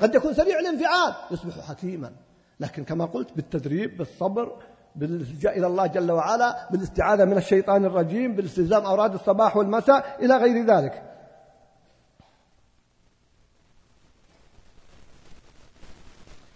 [0.00, 2.12] قد يكون سريع الانفعال يصبح حكيما.
[2.60, 4.56] لكن كما قلت بالتدريب بالصبر
[4.96, 10.66] بالالتجاء إلى الله جل وعلا بالاستعاذة من الشيطان الرجيم بالاستلزام أوراد الصباح والمساء إلى غير
[10.66, 11.02] ذلك.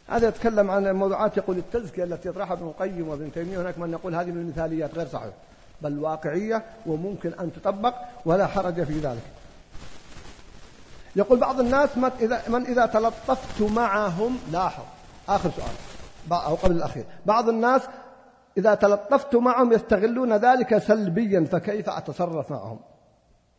[0.09, 3.61] هذا يتكلم عن موضوعات يقول التزكية التي يطرحها ابن القيم وابن تيمية.
[3.61, 5.33] هناك من يقول هذه من المثاليات غير صحيح.
[5.83, 7.95] بل واقعية وممكن أن تطبق
[8.25, 9.23] ولا حرج في ذلك.
[11.17, 14.85] يقول بعض الناس من إذا, من إذا تلطفت معهم لاحظ
[15.29, 15.73] آخر سؤال
[16.33, 17.83] أو قبل الأخير بعض الناس
[18.59, 22.81] إذا تلطفت معهم يستغلون ذلك سلبيا فكيف أتصرف معهم؟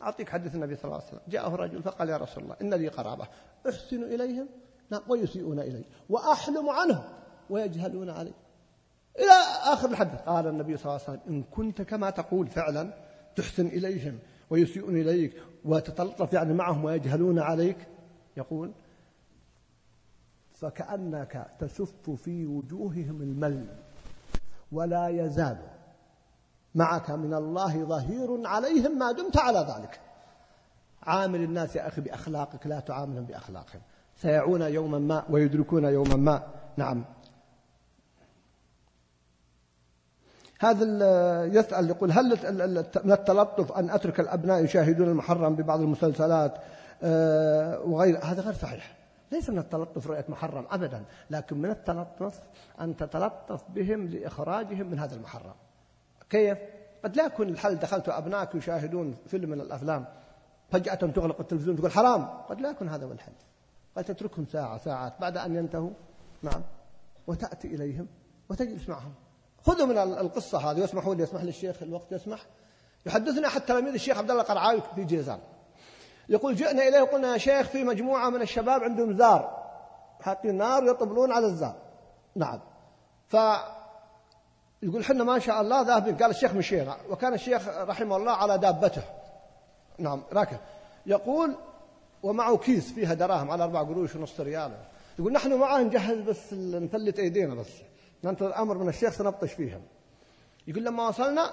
[0.02, 1.22] أعطيك حديث النبي صلى الله عليه وسلم.
[1.28, 3.28] جاءه رجل فقال يا رسول الله إن لي قرابة
[3.70, 4.48] أحسن إليهم؟
[4.90, 7.04] نعم ويسيئون إلي وأحلم عنهم
[7.50, 8.34] ويجهلون علي.
[9.20, 10.20] إلى آخر الحديث.
[10.20, 12.94] قال النبي صلى الله عليه وسلم إن كنت كما تقول فعلا
[13.36, 14.20] تحسن إليهم
[14.50, 15.34] ويسيئون إليك
[15.66, 17.78] وتتلطف يعني معهم ويجهلون عليك.
[18.38, 18.72] يقول
[20.54, 23.66] فكأنك تسف في وجوههم المل
[24.72, 25.58] ولا يزال
[26.76, 30.00] معك من الله ظهير عليهم ما دمت على ذلك.
[31.04, 33.82] عامل الناس يا أخي بأخلاقك لا تعاملهم بأخلاقهم.
[34.16, 36.44] سيعون يوما ما ويدركون يوما ما.
[36.78, 37.06] نعم.
[40.60, 42.30] هذا يسأل يقول هل
[43.04, 46.58] من التلطف أن أترك الأبناء يشاهدون المحرم ببعض المسلسلات
[47.04, 48.98] آه، وغير؟ هذا غير صحيح.
[49.32, 52.40] ليس من التلطف رؤية محرم أبدا لكن من التلطف
[52.82, 55.54] أن تتلطف بهم لإخراجهم من هذا المحرم.
[56.30, 56.58] كيف؟
[57.04, 60.06] قد لا يكون الحل دخلت أبنائك يشاهدون فيلم من الأفلام
[60.72, 62.28] فجأة تغلق التلفزيون تقول حرام.
[62.50, 63.34] قد لا يكون هذا هو الحل.
[63.98, 65.92] قد تتركهم ساعة ساعات بعد أن ينتهوا.
[66.44, 66.62] نعم.
[67.28, 68.08] وتأتي إليهم
[68.50, 69.14] وتجلس معهم.
[69.66, 72.46] خذوا من القصة هذه واسمحوا لي يسمح لي الشيخ الوقت يسمح.
[73.06, 75.40] يحدثنا أحد تلاميذ الشيخ عبد الله القرعاوي في جيزان.
[76.30, 79.60] يقول جئنا إليه وقلنا يا شيخ في مجموعة من الشباب عندهم زار.
[80.22, 81.76] حاطين نار يطبلون على الزار.
[82.36, 82.60] نعم.
[83.28, 83.38] ف
[84.84, 86.18] يقول حنا ما شاء الله ذاهبين.
[86.18, 86.98] قال الشيخ مشينا.
[87.10, 89.04] وكان الشيخ رحمه الله على دابته.
[89.98, 90.58] نعم راكب.
[91.06, 91.56] يقول
[92.24, 94.72] ومعه كيس فيها دراهم على أربع قروش ونص ريال.
[95.20, 97.68] يقول نحن معاه نجهز بس نفلت أيدينا بس.
[98.24, 99.82] ننتظر أمر من الشيخ سنبطش فيهم.
[100.68, 101.52] يقول لما وصلنا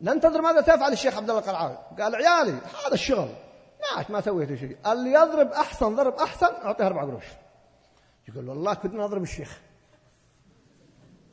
[0.00, 2.52] ننتظر ماذا سيفعل الشيخ عبد الله القرعاوي قال عيالي
[2.86, 3.28] هذا الشغل
[3.96, 4.76] ماش ما سويت شيء.
[4.92, 7.24] اللي يضرب أحسن ضرب أحسن أعطيه أربع قروش.
[8.28, 9.60] يقول والله كنا نضرب الشيخ.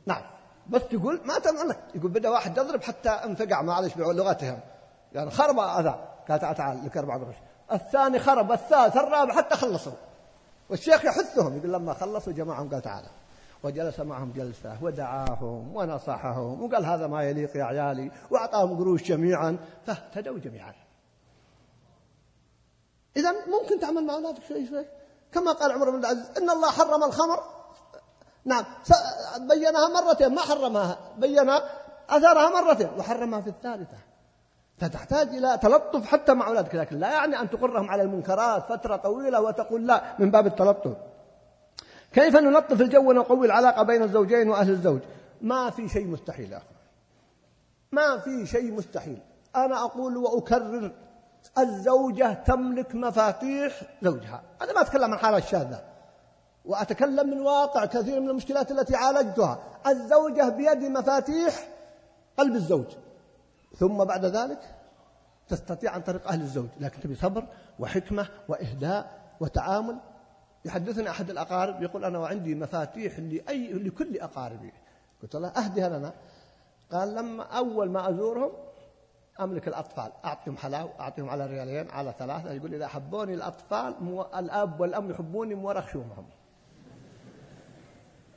[0.06, 0.22] نعم.
[0.66, 4.60] بس يقول ما تمنك يقول بدأ واحد يضرب حتى انفقع معلش بلغتهم
[5.12, 7.36] يعني خرب أذى قال تعال تعال لك أربع قروش.
[7.72, 9.92] الثاني خرب الثالث الرابع حتى خلصوا.
[10.70, 11.56] والشيخ يحثهم.
[11.56, 13.08] يقول لما خلصوا جماعهم قال تعالى
[13.62, 19.58] وجلس معهم جلسة ودعاهم ونصحهم وقال هذا ما يليق يا عيالي وأعطاهم قروش جميعا.
[19.86, 20.74] فاهتدوا جميعا.
[23.16, 24.86] إذا ممكن تعمل مع أولادك شوي شوي.
[25.32, 27.42] كما قال عمر بن العزيز إن الله حرم الخمر.
[28.44, 28.64] نعم
[29.48, 31.50] بينها مرتين ما حرمها بين
[32.10, 33.96] أثرها مرتين وحرمها في الثالثة.
[34.78, 39.40] فتحتاج إلى تلطف حتى مع أولادك لكن لا يعني أن تقرهم على المنكرات فترة طويلة
[39.40, 40.96] وتقول لا من باب التلطف.
[42.12, 45.00] كيف نلطف الجو ونقوي العلاقة بين الزوجين وأهل الزوج؟
[45.42, 46.64] ما في شيء مستحيل أخي.
[47.92, 49.18] ما في شيء مستحيل.
[49.56, 50.92] أنا أقول وأكرر
[51.58, 54.42] الزوجة تملك مفاتيح زوجها.
[54.62, 55.82] أنا ما أتكلم عن حالة الشاذة
[56.64, 59.58] وأتكلم من واقع كثير من المشكلات التي عالجتها.
[59.86, 61.68] الزوجة بيد مفاتيح
[62.38, 62.86] قلب الزوج.
[63.78, 64.74] ثم بعد ذلك
[65.48, 66.68] تستطيع عن طريق أهل الزوج.
[66.80, 67.44] لكن تبي صبر
[67.78, 69.96] وحكمة وإهداء وتعامل.
[70.64, 74.72] يحدثني أحد الأقارب يقول أنا وعندي مفاتيح لأي لكل أقاربي.
[75.22, 76.14] قلت له أهدها لنا.
[76.92, 78.52] قال لما أول ما أزورهم
[79.40, 80.12] أملك الأطفال.
[80.24, 82.52] أعطيهم حلاوة أعطيهم على ريالين على ثلاثة.
[82.52, 86.26] يقول إذا حبوني الأطفال مو الأب والأم يحبوني مو خشومهم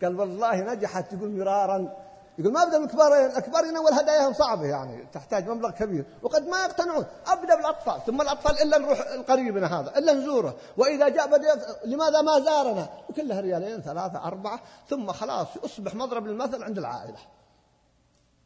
[0.01, 1.95] قال والله نجحت يقول مرارا.
[2.37, 7.05] يقول ما أبدأ بالكبارين الكبارين أول هداياهم صعبة يعني تحتاج مبلغ كبير وقد ما يقتنعون
[7.27, 12.39] أبدأ بالأطفال ثم الأطفال إلا نروح لقريبنا هذا إلا نزوره وإذا جاء بدأ لماذا ما
[12.39, 17.17] زارنا؟ وكلها ريالين ثلاثة أربعة ثم خلاص يصبح مضرب للمثل عند العائلة.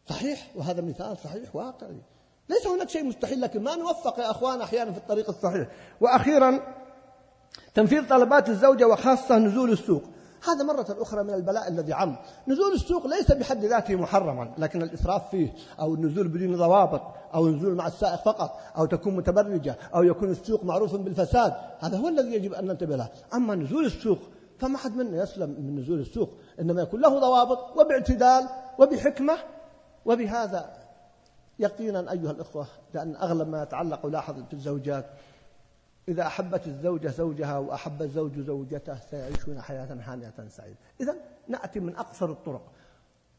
[0.09, 2.01] صحيح؟ وهذا مثال صحيح واقعي.
[2.49, 5.67] ليس هناك شيء مستحيل لكن ما نوفق يا أخوان أحيانا في الطريق الصحيح.
[6.01, 6.59] وأخيرا
[7.73, 10.03] تنفيذ طلبات الزوجة وخاصة نزول السوق.
[10.49, 12.15] هذا مرة أخرى من البلاء الذي عم.
[12.47, 17.01] نزول السوق ليس بحد ذاته محرما لكن الإسراف فيه أو النزول بدون ضوابط
[17.33, 21.53] أو النزول مع السائق فقط أو تكون متبرجة أو يكون السوق معروف بالفساد.
[21.79, 23.09] هذا هو الذي يجب أن ننتبه له.
[23.33, 24.19] أما نزول السوق
[24.59, 26.29] فما حد منا يسلم من نزول السوق.
[26.59, 28.49] إنما يكون له ضوابط وباعتدال
[28.79, 29.37] وبحكمة.
[30.05, 30.73] وبهذا
[31.59, 35.05] يقينا أيها الإخوة لأن أغلب ما يتعلق لاحظ في الزوجات
[36.09, 40.77] إذا أحبت الزوجة زوجها وأحب الزوج زوجته سيعيشون حياة هانئة سعيدة.
[41.01, 41.15] إذا
[41.47, 42.61] نأتي من أقصر الطرق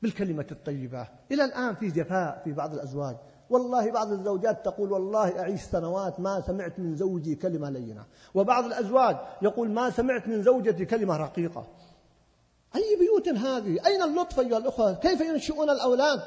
[0.03, 1.09] بالكلمة الطيبة.
[1.33, 3.17] إلى الآن في جفاء في بعض الأزواج.
[3.51, 8.05] والله بعض الزوجات تقول والله أعيش سنوات ما سمعت من زوجي كلمة لينة.
[8.35, 11.67] وبعض الأزواج يقول ما سمعت من زوجتي كلمة رقيقة.
[12.75, 16.21] أي بيوت هذه؟ أين اللطف أيها الأخوة؟ كيف ينشئون الأولاد؟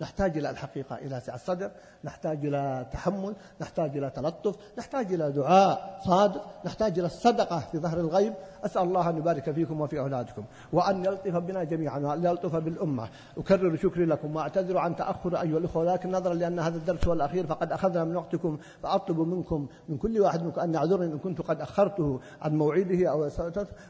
[0.00, 1.70] نحتاج إلى الحقيقة إلى سعة الصدر
[2.04, 8.00] نحتاج إلى تحمل نحتاج إلى تلطف نحتاج إلى دعاء صادق نحتاج إلى الصدقة في ظهر
[8.00, 8.34] الغيب.
[8.64, 13.08] أسأل الله أن يبارك فيكم وفي أولادكم وأن يلطف بنا جميعا وأن يلطف بالأمة.
[13.38, 17.46] أكرر شكري لكم وأعتذر عن تأخر أيها الأخوة ولكن نظرا لأن هذا الدرس هو الأخير
[17.46, 21.60] فقد أخذنا من وقتكم فأطلب منكم من كل واحد منكم أن يعذرني إن كنت قد
[21.60, 23.28] أخرته عن موعده أو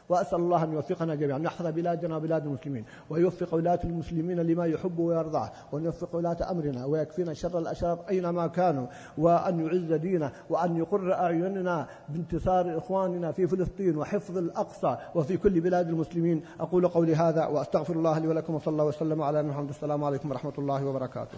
[0.09, 1.37] وأسأل الله أن يوفقنا جميعا.
[1.37, 7.33] نحفظ بلادنا وبلاد المسلمين ويوفق ولاة المسلمين لما يحب ويرضاه وأن يوفق ولاة أمرنا ويكفينا
[7.33, 8.87] شر الأشرار أينما كانوا
[9.17, 15.89] وأن يعز دينه وأن يقر أعيننا بانتصار إخواننا في فلسطين وحفظ الأقصى وفي كل بلاد
[15.89, 16.41] المسلمين.
[16.59, 20.53] أقول قولي هذا وأستغفر الله لي ولكم وصلى الله وسلم على محمد السلام عليكم ورحمة
[20.57, 21.37] الله وبركاته.